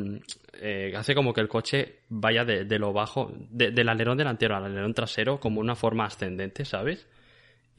eh, 0.61 0.93
hace 0.95 1.13
como 1.13 1.33
que 1.33 1.41
el 1.41 1.47
coche 1.47 1.99
vaya 2.09 2.45
de, 2.45 2.79
lo 2.79 2.93
bajo, 2.93 3.31
del 3.49 3.89
alerón 3.89 4.17
delantero 4.17 4.55
al 4.55 4.65
alerón 4.65 4.93
trasero 4.93 5.39
como 5.39 5.59
una 5.59 5.75
forma 5.75 6.05
ascendente, 6.05 6.65
¿sabes? 6.65 7.07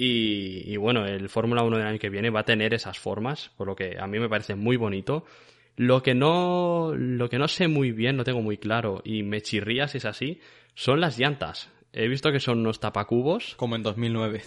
Y, 0.03 0.79
bueno, 0.79 1.05
el 1.05 1.29
Fórmula 1.29 1.63
1 1.63 1.77
del 1.77 1.87
año 1.87 1.99
que 1.99 2.09
viene 2.09 2.31
va 2.31 2.41
a 2.41 2.45
tener 2.45 2.73
esas 2.73 2.99
formas, 2.99 3.51
por 3.59 3.67
lo 3.67 3.77
que 3.77 3.99
a 4.01 4.07
mí 4.07 4.19
me 4.19 4.31
parece 4.31 4.55
muy 4.55 4.79
bonito. 4.79 5.27
Lo 5.77 6.03
que 6.03 6.15
no, 6.15 6.95
lo 6.97 7.29
que 7.29 7.39
no 7.39 7.49
sé 7.49 7.69
muy 7.69 7.93
bien, 7.93 8.17
no 8.17 8.25
tengo 8.25 8.41
muy 8.41 8.57
claro, 8.57 9.03
y 9.05 9.25
me 9.25 9.43
chirría 9.43 9.89
si 9.89 9.99
es 9.99 10.07
así, 10.07 10.41
son 10.75 11.03
las 11.03 11.19
llantas. 11.19 11.71
He 11.93 12.09
visto 12.09 12.33
que 12.33 12.41
son 12.41 12.61
unos 12.61 12.81
tapacubos. 12.81 13.57
Como 13.57 13.77
en 13.77 13.83
2009. 13.83 14.41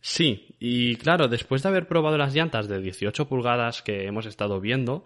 Sí, 0.00 0.54
y 0.60 0.94
claro, 0.94 1.26
después 1.26 1.64
de 1.64 1.68
haber 1.68 1.88
probado 1.88 2.16
las 2.16 2.32
llantas 2.32 2.68
de 2.68 2.80
18 2.80 3.26
pulgadas 3.26 3.82
que 3.82 4.06
hemos 4.06 4.24
estado 4.26 4.60
viendo, 4.60 5.04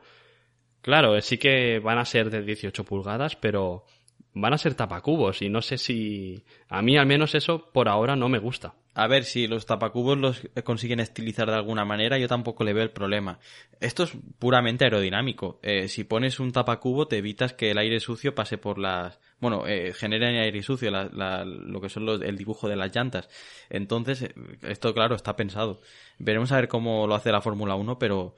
Claro, 0.82 1.20
sí 1.20 1.38
que 1.38 1.78
van 1.78 1.98
a 1.98 2.04
ser 2.04 2.30
de 2.30 2.42
18 2.42 2.84
pulgadas, 2.84 3.36
pero 3.36 3.84
van 4.32 4.54
a 4.54 4.58
ser 4.58 4.74
tapacubos 4.74 5.42
y 5.42 5.48
no 5.48 5.60
sé 5.60 5.76
si... 5.78 6.42
A 6.68 6.82
mí 6.82 6.96
al 6.96 7.06
menos 7.06 7.34
eso 7.34 7.70
por 7.72 7.88
ahora 7.88 8.16
no 8.16 8.28
me 8.28 8.38
gusta. 8.38 8.74
A 8.94 9.06
ver, 9.06 9.24
si 9.24 9.46
los 9.46 9.66
tapacubos 9.66 10.18
los 10.18 10.42
consiguen 10.64 10.98
estilizar 10.98 11.48
de 11.48 11.54
alguna 11.54 11.84
manera, 11.84 12.18
yo 12.18 12.26
tampoco 12.26 12.64
le 12.64 12.72
veo 12.72 12.82
el 12.82 12.90
problema. 12.90 13.38
Esto 13.80 14.02
es 14.02 14.12
puramente 14.38 14.84
aerodinámico. 14.84 15.60
Eh, 15.62 15.86
si 15.88 16.02
pones 16.02 16.40
un 16.40 16.50
tapacubo, 16.50 17.06
te 17.06 17.18
evitas 17.18 17.54
que 17.54 17.70
el 17.70 17.78
aire 17.78 18.00
sucio 18.00 18.34
pase 18.34 18.58
por 18.58 18.78
las. 18.78 19.20
Bueno, 19.38 19.66
eh, 19.66 19.92
genera 19.94 20.28
aire 20.28 20.62
sucio 20.62 20.90
lo 20.90 21.80
que 21.80 21.88
son 21.88 22.04
los, 22.04 22.20
el 22.20 22.36
dibujo 22.36 22.68
de 22.68 22.76
las 22.76 22.94
llantas. 22.94 23.28
Entonces, 23.70 24.22
eh, 24.22 24.34
esto, 24.62 24.92
claro, 24.92 25.14
está 25.14 25.36
pensado. 25.36 25.80
Veremos 26.18 26.50
a 26.50 26.56
ver 26.56 26.68
cómo 26.68 27.06
lo 27.06 27.14
hace 27.14 27.30
la 27.30 27.40
Fórmula 27.40 27.76
1, 27.76 27.96
pero 27.98 28.34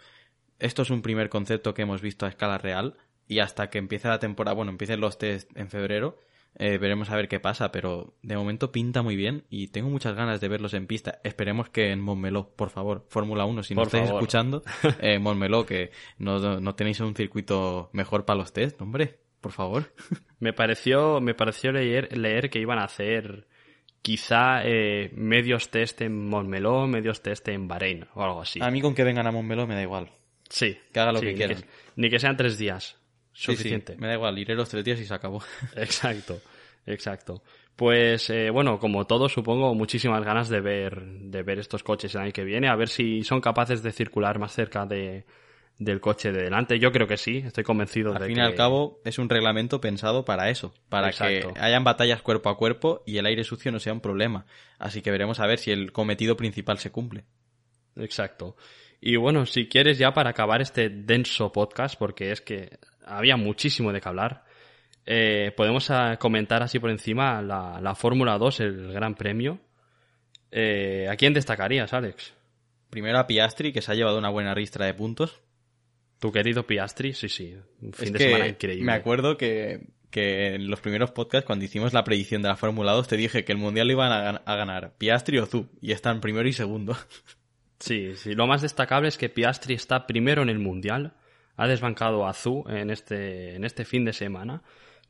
esto 0.62 0.82
es 0.82 0.90
un 0.90 1.02
primer 1.02 1.28
concepto 1.28 1.74
que 1.74 1.82
hemos 1.82 2.00
visto 2.00 2.26
a 2.26 2.28
escala 2.28 2.58
real 2.58 2.96
y 3.28 3.40
hasta 3.40 3.70
que 3.70 3.78
empiece 3.78 4.08
la 4.08 4.18
temporada, 4.18 4.54
bueno, 4.54 4.70
empiecen 4.70 5.00
los 5.00 5.18
test 5.18 5.50
en 5.56 5.68
febrero, 5.68 6.18
eh, 6.58 6.76
veremos 6.78 7.10
a 7.10 7.16
ver 7.16 7.28
qué 7.28 7.40
pasa, 7.40 7.72
pero 7.72 8.14
de 8.22 8.36
momento 8.36 8.72
pinta 8.72 9.02
muy 9.02 9.16
bien 9.16 9.44
y 9.48 9.68
tengo 9.68 9.88
muchas 9.88 10.14
ganas 10.14 10.40
de 10.40 10.48
verlos 10.48 10.74
en 10.74 10.86
pista. 10.86 11.20
Esperemos 11.24 11.70
que 11.70 11.90
en 11.90 12.00
Montmeló, 12.00 12.50
por 12.54 12.70
favor, 12.70 13.06
Fórmula 13.08 13.44
1, 13.44 13.62
si 13.62 13.74
no 13.74 13.82
estáis 13.82 14.10
escuchando, 14.10 14.62
eh, 15.00 15.18
Montmeló, 15.18 15.64
que 15.64 15.90
no, 16.18 16.74
tenéis 16.74 17.00
un 17.00 17.14
circuito 17.14 17.90
mejor 17.92 18.24
para 18.24 18.38
los 18.38 18.52
test, 18.52 18.80
hombre, 18.82 19.18
por 19.40 19.52
favor. 19.52 19.92
me 20.40 20.52
pareció, 20.52 21.20
me 21.20 21.34
pareció 21.34 21.72
leer, 21.72 22.16
leer 22.16 22.50
que 22.50 22.60
iban 22.60 22.78
a 22.78 22.84
hacer 22.84 23.46
quizá 24.02 24.62
eh, 24.64 25.10
medios 25.14 25.70
test 25.70 26.02
en 26.02 26.28
Montmeló, 26.28 26.86
medios 26.86 27.22
test 27.22 27.48
en 27.48 27.66
Bahrein 27.66 28.06
o 28.14 28.22
algo 28.22 28.42
así. 28.42 28.60
A 28.62 28.70
mí 28.70 28.82
con 28.82 28.94
que 28.94 29.04
vengan 29.04 29.26
a 29.26 29.32
Montmeló 29.32 29.66
me 29.66 29.74
da 29.74 29.82
igual. 29.82 30.10
Sí. 30.53 30.76
Que 30.92 31.00
haga 31.00 31.12
lo 31.12 31.20
que 31.20 31.34
quieran. 31.34 31.64
Ni 31.96 32.11
que, 32.11 32.18
sean 32.18 32.36
tres 32.36 32.59
días. 32.59 32.98
Suficiente. 33.32 33.96
me 33.96 34.07
da 34.07 34.14
igual, 34.14 34.38
iré 34.38 34.55
los 34.55 34.68
tres 34.68 34.84
días 34.84 35.00
y 35.00 35.07
se 35.07 35.14
acabó. 35.14 35.42
Exacto. 35.76 36.42
Exacto. 36.84 37.42
Pues 37.74 38.28
eh, 38.28 38.50
bueno, 38.50 38.78
como 38.78 39.07
todos, 39.07 39.32
supongo 39.32 39.74
muchísimas 39.74 40.22
ganas 40.22 40.50
de 40.50 40.61
ver, 40.61 41.03
de 41.03 41.42
ver 41.42 41.59
estos 41.59 41.82
coches 41.82 42.14
el 42.14 42.20
año 42.20 42.32
que 42.32 42.44
viene, 42.44 42.68
a 42.68 42.76
ver 42.76 42.90
si 42.90 43.24
son 43.24 43.40
capaces 43.40 43.82
de 43.82 43.92
circular 43.92 44.38
más 44.38 44.53
cerca 44.53 44.84
de, 44.84 45.24
del 45.78 46.00
coche 46.00 46.32
de 46.32 46.42
delante. 46.42 46.78
Yo 46.78 46.92
creo 46.92 47.07
que 47.07 47.16
sí, 47.16 47.38
estoy 47.38 47.64
convencido 47.64 48.12
al 48.12 48.20
de 48.20 48.26
fin 48.26 48.34
que... 48.34 48.42
y 48.42 48.44
al 48.44 48.55
cabo, 48.55 49.00
es 49.07 49.18
un 49.18 49.30
reglamento 49.30 49.80
pensado 49.80 50.26
para 50.26 50.50
eso, 50.50 50.74
para 50.90 51.09
Exacto. 51.09 51.55
que 51.55 51.61
hayan 51.61 51.82
batallas 51.82 52.20
cuerpo 52.20 52.50
a 52.50 52.59
cuerpo 52.59 53.03
y 53.07 53.16
el 53.16 53.24
aire 53.24 53.42
sucio 53.42 53.72
no 53.72 53.80
sea 53.80 53.94
un 53.94 54.03
problema. 54.03 54.44
Así 54.78 55.00
que 55.00 55.11
veremos 55.11 55.40
a 55.40 55.46
ver 55.46 55.59
si 55.59 55.70
el 55.70 55.92
cometido 55.92 56.36
principal 56.36 56.78
se 56.78 56.90
cumple. 56.90 57.24
Exacto. 57.96 58.55
Y 59.05 59.16
bueno, 59.16 59.44
si 59.46 59.66
quieres 59.68 59.98
ya 59.98 60.12
para 60.12 60.30
acabar 60.30 60.62
este 60.62 60.88
denso 60.88 61.50
podcast, 61.50 61.96
porque 61.98 62.30
es 62.30 62.40
que 62.40 62.78
había 63.05 63.36
muchísimo 63.36 63.92
de 63.92 64.00
qué 64.00 64.09
hablar, 64.09 64.44
eh, 65.05 65.53
podemos 65.57 65.90
ah, 65.90 66.16
comentar 66.20 66.62
así 66.62 66.78
por 66.78 66.88
encima 66.90 67.42
la, 67.42 67.80
la 67.82 67.94
Fórmula 67.96 68.38
2, 68.38 68.61
el 68.61 68.92
Gran 68.92 69.16
Premio. 69.16 69.59
Eh, 70.53 71.09
¿A 71.11 71.16
quién 71.16 71.32
destacarías, 71.34 71.92
Alex? 71.92 72.32
Primero 72.90 73.18
a 73.18 73.26
Piastri, 73.26 73.72
que 73.72 73.82
se 73.82 73.90
ha 73.90 73.94
llevado 73.96 74.18
una 74.18 74.28
buena 74.30 74.55
ristra 74.55 74.86
de 74.86 74.94
puntos. 74.94 75.40
Tu 76.20 76.30
querido 76.30 76.64
Piastri, 76.66 77.12
sí, 77.12 77.28
sí. 77.28 77.57
Un 77.80 77.92
fin 77.92 78.07
es 78.09 78.12
de 78.12 78.18
que 78.18 78.24
semana 78.26 78.46
increíble. 78.48 78.84
me 78.84 78.92
acuerdo 78.92 79.36
que, 79.36 79.88
que 80.11 80.55
en 80.55 80.68
los 80.70 80.80
primeros 80.80 81.11
podcasts, 81.11 81.46
cuando 81.46 81.64
hicimos 81.64 81.92
la 81.92 82.05
predicción 82.05 82.40
de 82.42 82.48
la 82.50 82.57
Fórmula 82.57 82.92
2, 82.92 83.09
te 83.09 83.16
dije 83.16 83.44
que 83.44 83.50
el 83.50 83.59
Mundial 83.59 83.88
lo 83.88 83.94
iban 83.94 84.12
a, 84.12 84.22
gan- 84.32 84.42
a 84.44 84.55
ganar 84.55 84.92
Piastri 84.98 85.38
o 85.38 85.46
Zhu, 85.46 85.68
y 85.80 85.90
están 85.90 86.20
primero 86.20 86.48
y 86.48 86.53
segundo. 86.53 86.96
Sí, 87.83 88.14
sí. 88.16 88.35
Lo 88.35 88.47
más 88.47 88.62
destacable 88.62 89.09
es 89.09 89.18
que 89.18 89.28
Piastri 89.28 89.74
está 89.74 90.07
primero 90.07 90.43
en 90.43 90.49
el 90.49 90.61
Mundial. 90.61 91.14
Ha 91.57 91.66
desbancado 91.66 92.26
a 92.28 92.33
Zhu 92.33 92.64
en 92.68 92.91
este, 92.91 93.57
en 93.57 93.64
este 93.64 93.85
fin 93.85 94.05
de 94.05 94.12
semana. 94.12 94.62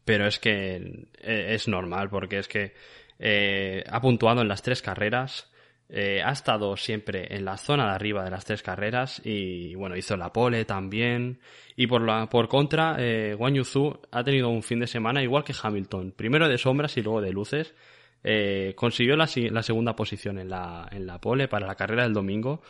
Pero 0.06 0.26
es 0.26 0.38
que 0.38 1.06
eh, 1.20 1.46
es 1.54 1.68
normal, 1.68 2.08
porque 2.08 2.38
es 2.38 2.48
que 2.48 2.72
eh, 3.18 3.84
ha 3.88 4.00
puntuado 4.00 4.40
en 4.40 4.48
las 4.48 4.62
tres 4.62 4.80
carreras. 4.82 5.50
eh, 5.94 6.22
ha 6.24 6.32
estado 6.32 6.74
siempre 6.78 7.34
en 7.36 7.44
la 7.44 7.58
zona 7.58 7.84
de 7.88 7.92
arriba 7.92 8.24
de 8.24 8.30
las 8.30 8.46
tres 8.46 8.62
carreras. 8.62 9.20
Y 9.24 9.74
bueno, 9.74 9.94
hizo 9.96 10.16
la 10.16 10.32
pole 10.32 10.64
también. 10.64 11.40
Y 11.76 11.86
por, 11.86 12.00
la, 12.02 12.26
por 12.30 12.48
contra, 12.48 12.96
eh, 12.98 13.34
Guan 13.34 13.54
Yu 13.54 13.64
Zhu 13.64 14.00
ha 14.10 14.24
tenido 14.24 14.48
un 14.48 14.62
fin 14.62 14.80
de 14.80 14.86
semana 14.86 15.22
igual 15.22 15.44
que 15.44 15.54
Hamilton. 15.60 16.12
Primero 16.16 16.48
de 16.48 16.56
sombras 16.56 16.96
y 16.96 17.02
luego 17.02 17.20
de 17.20 17.32
luces. 17.32 17.74
Eh, 18.24 18.74
consiguió 18.76 19.16
la, 19.16 19.28
la 19.50 19.62
segunda 19.62 19.96
posición 19.96 20.38
en 20.38 20.48
la, 20.48 20.88
en 20.92 21.06
la 21.06 21.20
pole 21.20 21.48
para 21.48 21.66
la 21.66 21.74
carrera 21.74 22.04
del 22.04 22.12
domingo, 22.12 22.62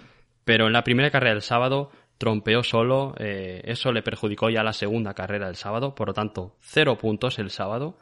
pero 0.45 0.67
en 0.67 0.73
la 0.73 0.85
primera 0.85 1.11
carrera 1.11 1.35
del 1.35 1.43
sábado 1.43 1.91
trompeó 2.17 2.63
solo, 2.63 3.15
eh, 3.19 3.61
eso 3.65 3.93
le 3.93 4.03
perjudicó 4.03 4.49
ya 4.49 4.63
la 4.63 4.73
segunda 4.73 5.13
carrera 5.13 5.47
del 5.47 5.57
sábado, 5.57 5.95
por 5.95 6.09
lo 6.09 6.15
tanto, 6.15 6.57
cero 6.61 6.97
puntos 6.97 7.39
el 7.39 7.51
sábado, 7.51 7.99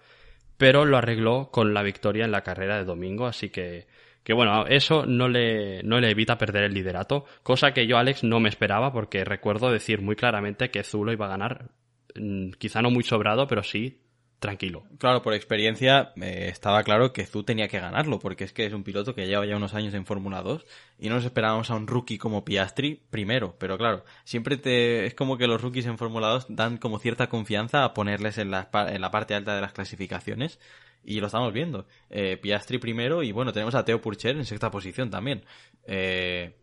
pero 0.57 0.85
lo 0.85 0.99
arregló 0.99 1.51
con 1.51 1.75
la 1.75 1.83
victoria 1.83 2.25
en 2.25 2.31
la 2.31 2.43
carrera 2.43 2.77
de 2.77 2.85
domingo, 2.85 3.27
así 3.27 3.49
que, 3.49 3.87
que 4.23 4.35
bueno, 4.35 4.67
eso 4.67 5.07
no 5.07 5.29
le, 5.29 5.83
no 5.83 5.99
le 6.01 6.11
evita 6.11 6.39
perder 6.39 6.65
el 6.65 6.75
liderato, 6.75 7.25
cosa 7.43 7.73
que 7.73 7.87
yo, 7.87 7.97
Alex, 7.97 8.23
no 8.23 8.41
me 8.41 8.51
esperaba, 8.51 8.93
porque 8.93 9.25
recuerdo 9.25 9.73
decir 9.73 10.03
muy 10.03 10.17
claramente 10.17 10.71
que 10.71 10.85
Zulo 10.85 11.13
iba 11.13 11.27
a 11.27 11.31
ganar, 11.31 11.71
mm, 12.15 12.51
quizá 12.59 12.83
no 12.83 12.91
muy 12.91 13.03
sobrado, 13.03 13.47
pero 13.47 13.63
sí 13.63 14.03
tranquilo. 14.41 14.85
Claro, 14.99 15.23
por 15.23 15.35
experiencia 15.35 16.13
eh, 16.21 16.49
estaba 16.51 16.83
claro 16.83 17.13
que 17.13 17.27
Zhu 17.27 17.45
tenía 17.45 17.69
que 17.69 17.79
ganarlo, 17.79 18.19
porque 18.19 18.45
es 18.45 18.53
que 18.53 18.67
es 18.67 18.73
un 18.73 18.83
piloto 18.83 19.15
que 19.15 19.27
lleva 19.27 19.47
ya 19.47 19.57
unos 19.57 19.75
años 19.75 19.95
en 19.95 20.07
Fórmula 20.07 20.43
2 20.43 20.67
y 20.99 21.09
no 21.09 21.17
nos 21.17 21.25
esperábamos 21.25 21.71
a 21.71 21.77
un 21.77 21.87
rookie 21.87 22.19
como 22.19 22.45
Piastri 22.45 23.03
primero, 23.11 23.55
pero 23.59 23.79
claro, 23.79 24.05
siempre 24.25 24.57
te 24.57 25.07
es 25.07 25.15
como 25.15 25.37
que 25.37 25.47
los 25.47 25.61
rookies 25.61 25.87
en 25.87 25.99
Fórmula 25.99 26.29
2 26.29 26.47
dan 26.49 26.79
como 26.79 26.99
cierta 26.99 27.29
confianza 27.29 27.85
a 27.85 27.95
ponerles 27.95 28.39
en 28.39 28.51
la, 28.51 28.71
en 28.89 29.01
la 29.01 29.11
parte 29.11 29.35
alta 29.35 29.55
de 29.55 29.61
las 29.61 29.73
clasificaciones 29.73 30.59
y 31.05 31.21
lo 31.21 31.27
estamos 31.27 31.53
viendo. 31.53 31.87
Eh, 32.09 32.39
Piastri 32.39 32.79
primero 32.79 33.23
y 33.23 33.33
bueno, 33.33 33.53
tenemos 33.53 33.75
a 33.75 33.85
Theo 33.85 34.01
Purcher 34.01 34.37
en 34.37 34.47
sexta 34.47 34.71
posición 34.71 35.11
también. 35.11 35.45
Eh, 35.85 36.57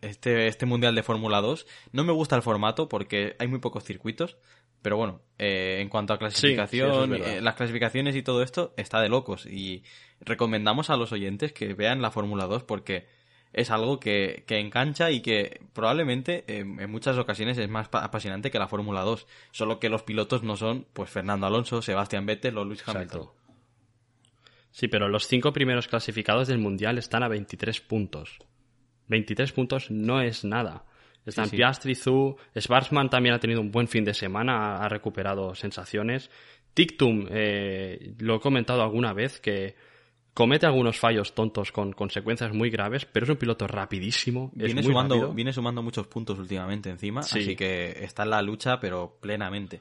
este, 0.00 0.46
este 0.46 0.64
Mundial 0.66 0.94
de 0.94 1.02
Fórmula 1.02 1.40
2 1.42 1.66
no 1.92 2.04
me 2.04 2.12
gusta 2.12 2.36
el 2.36 2.42
formato 2.42 2.88
porque 2.88 3.36
hay 3.38 3.48
muy 3.48 3.58
pocos 3.58 3.84
circuitos, 3.84 4.38
pero 4.82 4.96
bueno, 4.96 5.20
eh, 5.38 5.78
en 5.80 5.88
cuanto 5.88 6.12
a 6.12 6.16
sí, 6.16 6.20
clasificación, 6.56 7.14
es 7.14 7.26
eh, 7.26 7.40
las 7.40 7.54
clasificaciones 7.54 8.16
y 8.16 8.22
todo 8.22 8.42
esto 8.42 8.72
está 8.76 9.00
de 9.00 9.08
locos. 9.08 9.46
Y 9.46 9.82
recomendamos 10.20 10.90
a 10.90 10.96
los 10.96 11.12
oyentes 11.12 11.52
que 11.52 11.74
vean 11.74 12.02
la 12.02 12.10
Fórmula 12.10 12.46
2 12.46 12.64
porque 12.64 13.06
es 13.52 13.70
algo 13.70 13.98
que, 13.98 14.44
que 14.46 14.58
engancha 14.60 15.10
y 15.10 15.22
que 15.22 15.60
probablemente 15.72 16.44
eh, 16.46 16.60
en 16.60 16.90
muchas 16.90 17.18
ocasiones 17.18 17.58
es 17.58 17.68
más 17.68 17.88
pa- 17.88 18.04
apasionante 18.04 18.50
que 18.50 18.58
la 18.58 18.68
Fórmula 18.68 19.02
2. 19.02 19.26
Solo 19.50 19.78
que 19.80 19.88
los 19.88 20.02
pilotos 20.02 20.42
no 20.42 20.56
son 20.56 20.86
pues 20.92 21.10
Fernando 21.10 21.46
Alonso, 21.46 21.82
Sebastián 21.82 22.26
Vettel 22.26 22.56
o 22.58 22.64
Luis 22.64 22.82
Hamilton. 22.86 23.20
Exacto. 23.22 23.34
Sí, 24.72 24.86
pero 24.88 25.08
los 25.08 25.26
cinco 25.26 25.52
primeros 25.52 25.88
clasificados 25.88 26.46
del 26.48 26.58
Mundial 26.58 26.96
están 26.98 27.22
a 27.24 27.28
23 27.28 27.80
puntos. 27.80 28.38
23 29.08 29.50
puntos 29.52 29.90
no 29.90 30.20
es 30.20 30.44
nada. 30.44 30.84
Están 31.26 31.46
Sí, 31.46 31.50
sí. 31.50 31.56
Piastri, 31.56 31.94
Zhu, 31.94 32.36
Schwarzman 32.58 33.10
también 33.10 33.34
ha 33.34 33.38
tenido 33.38 33.60
un 33.60 33.70
buen 33.70 33.88
fin 33.88 34.04
de 34.04 34.14
semana, 34.14 34.76
ha, 34.76 34.84
ha 34.84 34.88
recuperado 34.88 35.54
sensaciones. 35.54 36.30
Tictum, 36.74 37.26
eh, 37.30 38.14
lo 38.18 38.36
he 38.36 38.40
comentado 38.40 38.82
alguna 38.82 39.12
vez, 39.12 39.40
que 39.40 39.74
comete 40.32 40.64
algunos 40.66 40.98
fallos 40.98 41.34
tontos 41.34 41.72
con 41.72 41.92
consecuencias 41.92 42.52
muy 42.54 42.70
graves, 42.70 43.04
pero 43.04 43.24
es 43.24 43.30
un 43.30 43.36
piloto 43.36 43.66
rapidísimo. 43.66 44.50
Viene 44.54 44.82
sumando, 44.82 45.14
rápido. 45.16 45.34
viene 45.34 45.52
sumando 45.52 45.82
muchos 45.82 46.06
puntos 46.06 46.38
últimamente 46.38 46.88
encima, 46.88 47.22
Sí. 47.22 47.40
así 47.40 47.56
que 47.56 48.02
está 48.04 48.22
en 48.22 48.30
la 48.30 48.40
lucha, 48.42 48.78
pero 48.80 49.18
plenamente. 49.20 49.80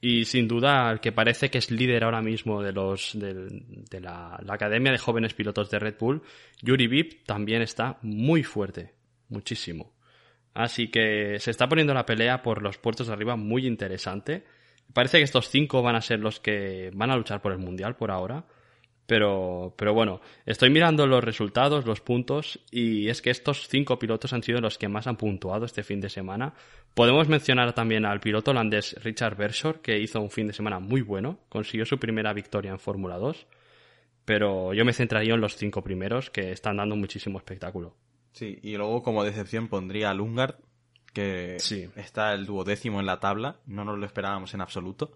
Y 0.00 0.24
sin 0.26 0.46
duda, 0.46 0.90
el 0.92 1.00
que 1.00 1.10
parece 1.10 1.50
que 1.50 1.58
es 1.58 1.72
líder 1.72 2.04
ahora 2.04 2.22
mismo 2.22 2.62
de 2.62 2.72
los 2.72 3.18
de 3.18 4.00
la, 4.00 4.38
la 4.44 4.54
Academia 4.54 4.92
de 4.92 4.98
Jóvenes 4.98 5.34
Pilotos 5.34 5.68
de 5.70 5.80
Red 5.80 5.96
Bull, 5.98 6.22
Yuri 6.62 6.86
Vip 6.86 7.24
también 7.26 7.62
está 7.62 7.98
muy 8.02 8.44
fuerte, 8.44 8.94
muchísimo. 9.28 9.92
Así 10.58 10.88
que 10.88 11.38
se 11.38 11.52
está 11.52 11.68
poniendo 11.68 11.94
la 11.94 12.04
pelea 12.04 12.42
por 12.42 12.62
los 12.62 12.78
puertos 12.78 13.06
de 13.06 13.12
arriba 13.12 13.36
muy 13.36 13.64
interesante. 13.64 14.42
Parece 14.92 15.18
que 15.18 15.22
estos 15.22 15.50
cinco 15.50 15.82
van 15.82 15.94
a 15.94 16.00
ser 16.00 16.18
los 16.18 16.40
que 16.40 16.90
van 16.94 17.12
a 17.12 17.16
luchar 17.16 17.40
por 17.40 17.52
el 17.52 17.58
Mundial 17.58 17.94
por 17.94 18.10
ahora. 18.10 18.44
Pero, 19.06 19.72
pero 19.78 19.94
bueno, 19.94 20.20
estoy 20.46 20.70
mirando 20.70 21.06
los 21.06 21.22
resultados, 21.22 21.86
los 21.86 22.00
puntos, 22.00 22.58
y 22.72 23.08
es 23.08 23.22
que 23.22 23.30
estos 23.30 23.68
cinco 23.68 24.00
pilotos 24.00 24.32
han 24.32 24.42
sido 24.42 24.60
los 24.60 24.78
que 24.78 24.88
más 24.88 25.06
han 25.06 25.16
puntuado 25.16 25.64
este 25.64 25.84
fin 25.84 26.00
de 26.00 26.10
semana. 26.10 26.54
Podemos 26.92 27.28
mencionar 27.28 27.72
también 27.72 28.04
al 28.04 28.18
piloto 28.18 28.50
holandés 28.50 28.96
Richard 29.04 29.36
Bershore, 29.36 29.80
que 29.80 30.00
hizo 30.00 30.20
un 30.20 30.30
fin 30.30 30.48
de 30.48 30.54
semana 30.54 30.80
muy 30.80 31.02
bueno, 31.02 31.38
consiguió 31.48 31.86
su 31.86 31.98
primera 32.00 32.32
victoria 32.32 32.72
en 32.72 32.80
Fórmula 32.80 33.16
2, 33.16 33.46
pero 34.24 34.74
yo 34.74 34.84
me 34.84 34.92
centraría 34.92 35.34
en 35.34 35.40
los 35.40 35.56
cinco 35.56 35.84
primeros, 35.84 36.30
que 36.30 36.50
están 36.50 36.78
dando 36.78 36.96
muchísimo 36.96 37.38
espectáculo. 37.38 37.94
Sí, 38.32 38.58
y 38.62 38.76
luego 38.76 39.02
como 39.02 39.24
decepción 39.24 39.68
pondría 39.68 40.10
a 40.10 40.14
Lungard, 40.14 40.56
que 41.12 41.56
Sí. 41.58 41.88
está 41.96 42.34
el 42.34 42.46
duodécimo 42.46 43.00
en 43.00 43.06
la 43.06 43.18
tabla, 43.20 43.56
no 43.66 43.84
nos 43.84 43.98
lo 43.98 44.06
esperábamos 44.06 44.54
en 44.54 44.60
absoluto. 44.60 45.12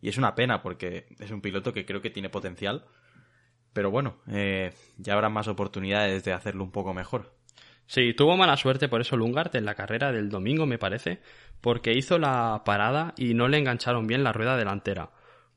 Y 0.00 0.08
es 0.08 0.18
una 0.18 0.34
pena 0.34 0.62
porque 0.62 1.06
es 1.18 1.30
un 1.30 1.40
piloto 1.40 1.72
que 1.72 1.86
creo 1.86 2.00
que 2.02 2.10
tiene 2.10 2.28
potencial. 2.28 2.84
Pero 3.72 3.90
bueno, 3.90 4.18
eh, 4.28 4.72
ya 4.96 5.14
habrá 5.14 5.28
más 5.28 5.48
oportunidades 5.48 6.24
de 6.24 6.32
hacerlo 6.32 6.64
un 6.64 6.70
poco 6.72 6.94
mejor. 6.94 7.34
Sí, 7.86 8.12
tuvo 8.14 8.36
mala 8.36 8.56
suerte 8.56 8.88
por 8.88 9.00
eso 9.00 9.16
Lungard 9.16 9.54
en 9.56 9.64
la 9.64 9.74
carrera 9.74 10.12
del 10.12 10.28
domingo, 10.28 10.66
me 10.66 10.78
parece, 10.78 11.20
porque 11.60 11.94
hizo 11.94 12.18
la 12.18 12.62
parada 12.64 13.14
y 13.16 13.34
no 13.34 13.48
le 13.48 13.58
engancharon 13.58 14.06
bien 14.06 14.22
la 14.24 14.32
rueda 14.32 14.56
delantera, 14.56 15.10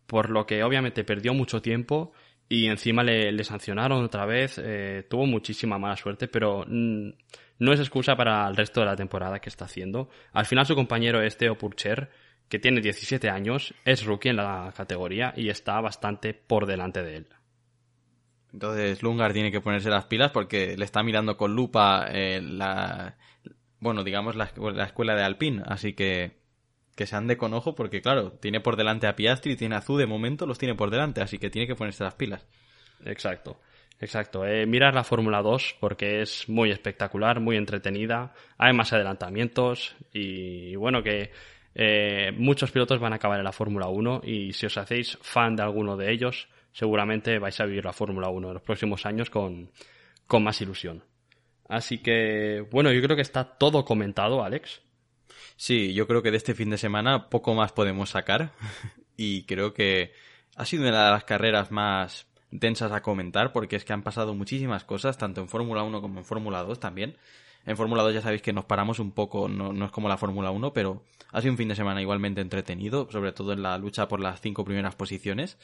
por 0.08 0.30
lo 0.30 0.46
que 0.46 0.64
obviamente 0.64 1.04
perdió 1.04 1.34
mucho 1.34 1.62
tiempo 1.62 2.14
y 2.52 2.68
encima 2.68 3.02
le, 3.02 3.32
le 3.32 3.44
sancionaron 3.46 4.04
otra 4.04 4.26
vez, 4.26 4.60
eh, 4.62 5.06
tuvo 5.10 5.26
muchísima 5.26 5.80
mala 5.80 5.96
suerte, 5.96 6.28
pero 6.28 6.66
mm, 6.68 7.10
no 7.60 7.72
es 7.72 7.80
excusa 7.80 8.18
para 8.18 8.46
el 8.46 8.58
resto 8.58 8.82
de 8.82 8.88
la 8.88 8.98
temporada 8.98 9.40
que 9.40 9.48
está 9.48 9.64
haciendo. 9.64 10.10
Al 10.34 10.46
final 10.46 10.66
su 10.66 10.76
compañero 10.76 11.22
es 11.22 11.38
Theo 11.38 11.58
Purcher, 11.58 12.10
que 12.50 12.60
tiene 12.60 12.82
17 12.82 13.30
años, 13.30 13.74
es 13.86 14.04
rookie 14.04 14.28
en 14.28 14.36
la 14.36 14.74
categoría 14.76 15.34
y 15.38 15.48
está 15.48 15.80
bastante 15.80 16.34
por 16.34 16.66
delante 16.66 17.02
de 17.04 17.16
él. 17.16 17.28
Entonces 18.52 19.02
Lungard 19.02 19.32
tiene 19.32 19.54
que 19.54 19.62
ponerse 19.62 19.90
las 19.90 20.08
pilas 20.08 20.32
porque 20.32 20.76
le 20.76 20.84
está 20.84 21.04
mirando 21.04 21.38
con 21.38 21.56
lupa 21.56 22.08
eh, 22.12 22.42
la... 22.42 23.16
Bueno, 23.80 24.04
digamos 24.04 24.36
la, 24.36 24.52
la 24.74 24.84
escuela 24.84 25.16
de 25.16 25.24
Alpine, 25.24 25.64
así 25.66 25.94
que 25.94 26.41
que 27.02 27.08
se 27.08 27.16
ande 27.16 27.36
con 27.36 27.56
ojo 27.56 27.74
porque 27.74 28.00
claro, 28.00 28.34
tiene 28.34 28.60
por 28.60 28.76
delante 28.76 29.08
a 29.08 29.16
Piastri, 29.16 29.56
tiene 29.56 29.76
a 29.76 29.82
de 29.82 30.06
momento, 30.06 30.46
los 30.46 30.60
tiene 30.60 30.76
por 30.76 30.92
delante, 30.92 31.20
así 31.20 31.40
que 31.40 31.50
tiene 31.50 31.66
que 31.66 31.74
ponerse 31.74 32.04
las 32.04 32.14
pilas. 32.14 32.46
Exacto, 33.04 33.60
exacto. 34.00 34.46
Eh, 34.46 34.68
la 34.68 35.04
Fórmula 35.04 35.42
2 35.42 35.78
porque 35.80 36.22
es 36.22 36.48
muy 36.48 36.70
espectacular, 36.70 37.40
muy 37.40 37.58
entretenida, 37.58 38.36
hay 38.60 38.74
más 38.74 38.94
adelantamientos 38.94 39.96
y 40.14 40.76
bueno 40.76 41.02
que 41.02 41.32
eh, 41.74 42.32
muchos 42.38 42.70
pilotos 42.70 43.00
van 43.00 43.14
a 43.14 43.16
acabar 43.16 43.40
en 43.40 43.46
la 43.46 43.52
Fórmula 43.52 43.88
1 43.88 44.22
y 44.24 44.54
si 44.54 44.68
os 44.68 44.78
hacéis 44.78 45.18
fan 45.24 45.56
de 45.56 45.64
alguno 45.64 45.98
de 45.98 46.12
ellos, 46.12 46.50
seguramente 46.72 47.40
vais 47.40 47.60
a 47.60 47.66
vivir 47.66 47.84
la 47.84 47.94
Fórmula 47.94 48.30
1 48.30 48.48
en 48.48 48.54
los 48.54 48.64
próximos 48.64 49.08
años 49.08 49.32
con, 49.32 49.72
con 50.28 50.44
más 50.44 50.62
ilusión. 50.62 51.04
Así 51.68 51.98
que, 51.98 52.64
bueno, 52.70 52.92
yo 52.92 53.02
creo 53.02 53.16
que 53.16 53.24
está 53.24 53.58
todo 53.58 53.86
comentado, 53.86 54.44
Alex. 54.44 54.84
Sí, 55.62 55.94
yo 55.94 56.08
creo 56.08 56.24
que 56.24 56.32
de 56.32 56.38
este 56.38 56.56
fin 56.56 56.72
de 56.72 56.80
semana 56.80 57.30
poco 57.30 57.54
más 57.54 57.72
podemos 57.72 58.10
sacar 58.10 58.52
y 59.16 59.44
creo 59.44 59.76
que 59.76 60.12
ha 60.56 60.66
sido 60.66 60.82
una 60.88 61.06
de 61.06 61.12
las 61.12 61.24
carreras 61.24 61.70
más 61.70 62.26
densas 62.50 62.92
a 62.92 63.04
comentar 63.04 63.54
porque 63.54 63.76
es 63.76 63.86
que 63.86 63.94
han 63.94 64.02
pasado 64.02 64.34
muchísimas 64.34 64.86
cosas, 64.86 65.20
tanto 65.20 65.40
en 65.40 65.48
Fórmula 65.48 65.84
1 65.84 66.02
como 66.02 66.18
en 66.18 66.26
Fórmula 66.26 66.64
2 66.64 66.80
también. 66.80 67.16
En 67.68 67.78
Fórmula 67.78 68.02
2 68.02 68.16
ya 68.16 68.22
sabéis 68.24 68.42
que 68.42 68.54
nos 68.54 68.66
paramos 68.66 68.98
un 68.98 69.12
poco, 69.12 69.48
no, 69.48 69.72
no, 69.72 69.86
es 69.86 69.92
como 69.92 70.10
la 70.10 70.18
Fórmula 70.18 70.50
1, 70.50 70.74
pero 70.74 71.04
ha 71.32 71.42
sido 71.42 71.52
un 71.54 71.60
fin 71.60 71.68
de 71.68 71.76
semana 71.76 72.02
igualmente 72.02 72.42
entretenido, 72.42 73.08
sobre 73.12 73.32
todo 73.32 73.54
en 73.54 73.62
la 73.62 73.78
lucha 73.78 74.08
por 74.08 74.20
las 74.20 74.42
cinco 74.42 74.66
primeras 74.66 74.96
posiciones. 74.96 75.60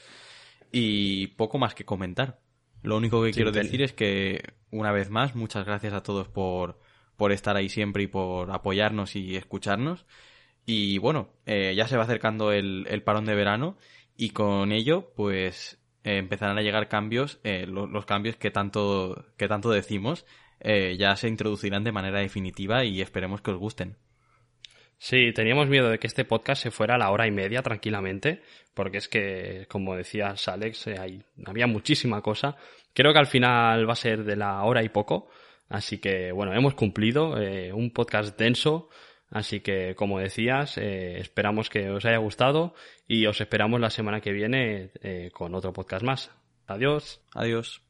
Y 0.72 1.26
poco 1.38 1.58
más 1.58 1.74
que 1.74 1.86
comentar. 1.86 2.40
Lo 2.84 2.98
único 2.98 3.24
que 3.24 3.32
quiero 3.32 3.52
decir 3.52 3.82
es 3.82 3.94
que, 3.94 4.54
una 4.70 4.92
vez 4.92 5.10
más, 5.10 5.34
muchas 5.34 5.66
gracias 5.66 5.94
a 5.94 6.04
todos 6.04 6.28
por, 6.28 6.80
por 7.18 7.32
estar 7.32 7.58
ahí 7.58 7.68
siempre 7.68 8.04
y 8.04 8.08
por 8.08 8.52
apoyarnos 8.52 9.16
y 9.16 9.36
escucharnos. 9.36 10.06
Y 10.66 11.00
bueno, 11.00 11.30
eh, 11.46 11.74
ya 11.76 11.88
se 11.88 11.98
va 11.98 12.04
acercando 12.04 12.52
el, 12.52 13.02
parón 13.04 13.26
de 13.26 13.36
verano 13.36 13.78
y 14.16 14.30
con 14.30 14.72
ello, 14.72 15.12
pues 15.16 15.80
eh, 16.04 16.18
empezarán 16.18 16.58
a 16.58 16.62
llegar 16.62 16.88
cambios, 16.88 17.40
eh, 17.44 17.66
los, 17.68 18.06
cambios 18.06 18.36
que 18.38 18.52
tanto, 18.52 19.26
que 19.38 19.48
tanto 19.48 19.72
decimos, 19.72 20.26
ya 20.64 21.16
se 21.16 21.28
introducirán 21.28 21.84
de 21.84 21.92
manera 21.92 22.20
definitiva 22.20 22.84
y 22.84 23.02
esperemos 23.02 23.42
que 23.42 23.52
os 23.52 23.58
gusten. 23.58 23.98
Sí, 25.00 25.32
teníamos 25.32 25.70
miedo 25.70 25.90
de 25.90 26.00
que 26.00 26.08
este 26.08 26.26
podcast 26.26 26.64
se 26.64 26.72
fuera 26.72 26.96
a 26.96 26.98
la 26.98 27.12
hora 27.12 27.28
y 27.28 27.32
media 27.32 27.62
tranquilamente, 27.62 28.42
porque 28.74 28.98
es 28.98 29.08
que, 29.08 29.68
como 29.70 29.96
decías 29.96 30.48
Alex, 30.48 30.88
hay, 30.88 31.24
había 31.46 31.68
muchísima 31.68 32.22
cosa. 32.22 32.58
Creo 32.94 33.14
que 33.14 33.20
al 33.20 33.28
final 33.28 33.88
va 33.88 33.94
a 33.94 33.96
ser 33.96 34.24
de 34.24 34.36
la 34.36 34.64
hora 34.64 34.84
y 34.84 34.90
poco, 34.90 35.30
así 35.70 36.00
que 36.00 36.32
bueno, 36.32 36.54
hemos 36.54 36.76
cumplido 36.76 37.40
eh, 37.40 37.74
un 37.74 37.92
podcast 37.92 38.38
denso, 38.38 38.90
así 39.30 39.62
que 39.62 39.96
como 39.96 40.20
decías, 40.20 40.78
eh, 40.78 41.20
esperamos 41.20 41.70
que 41.70 41.90
os 41.90 42.06
haya 42.06 42.18
gustado 42.18 42.74
y 43.08 43.26
os 43.26 43.42
esperamos 43.42 43.80
la 43.80 43.90
semana 43.90 44.22
que 44.22 44.32
viene 44.32 44.92
eh, 45.02 45.30
con 45.34 45.56
otro 45.56 45.74
podcast 45.74 46.04
más. 46.04 46.32
Adiós. 46.68 47.22
Adiós. 47.34 47.87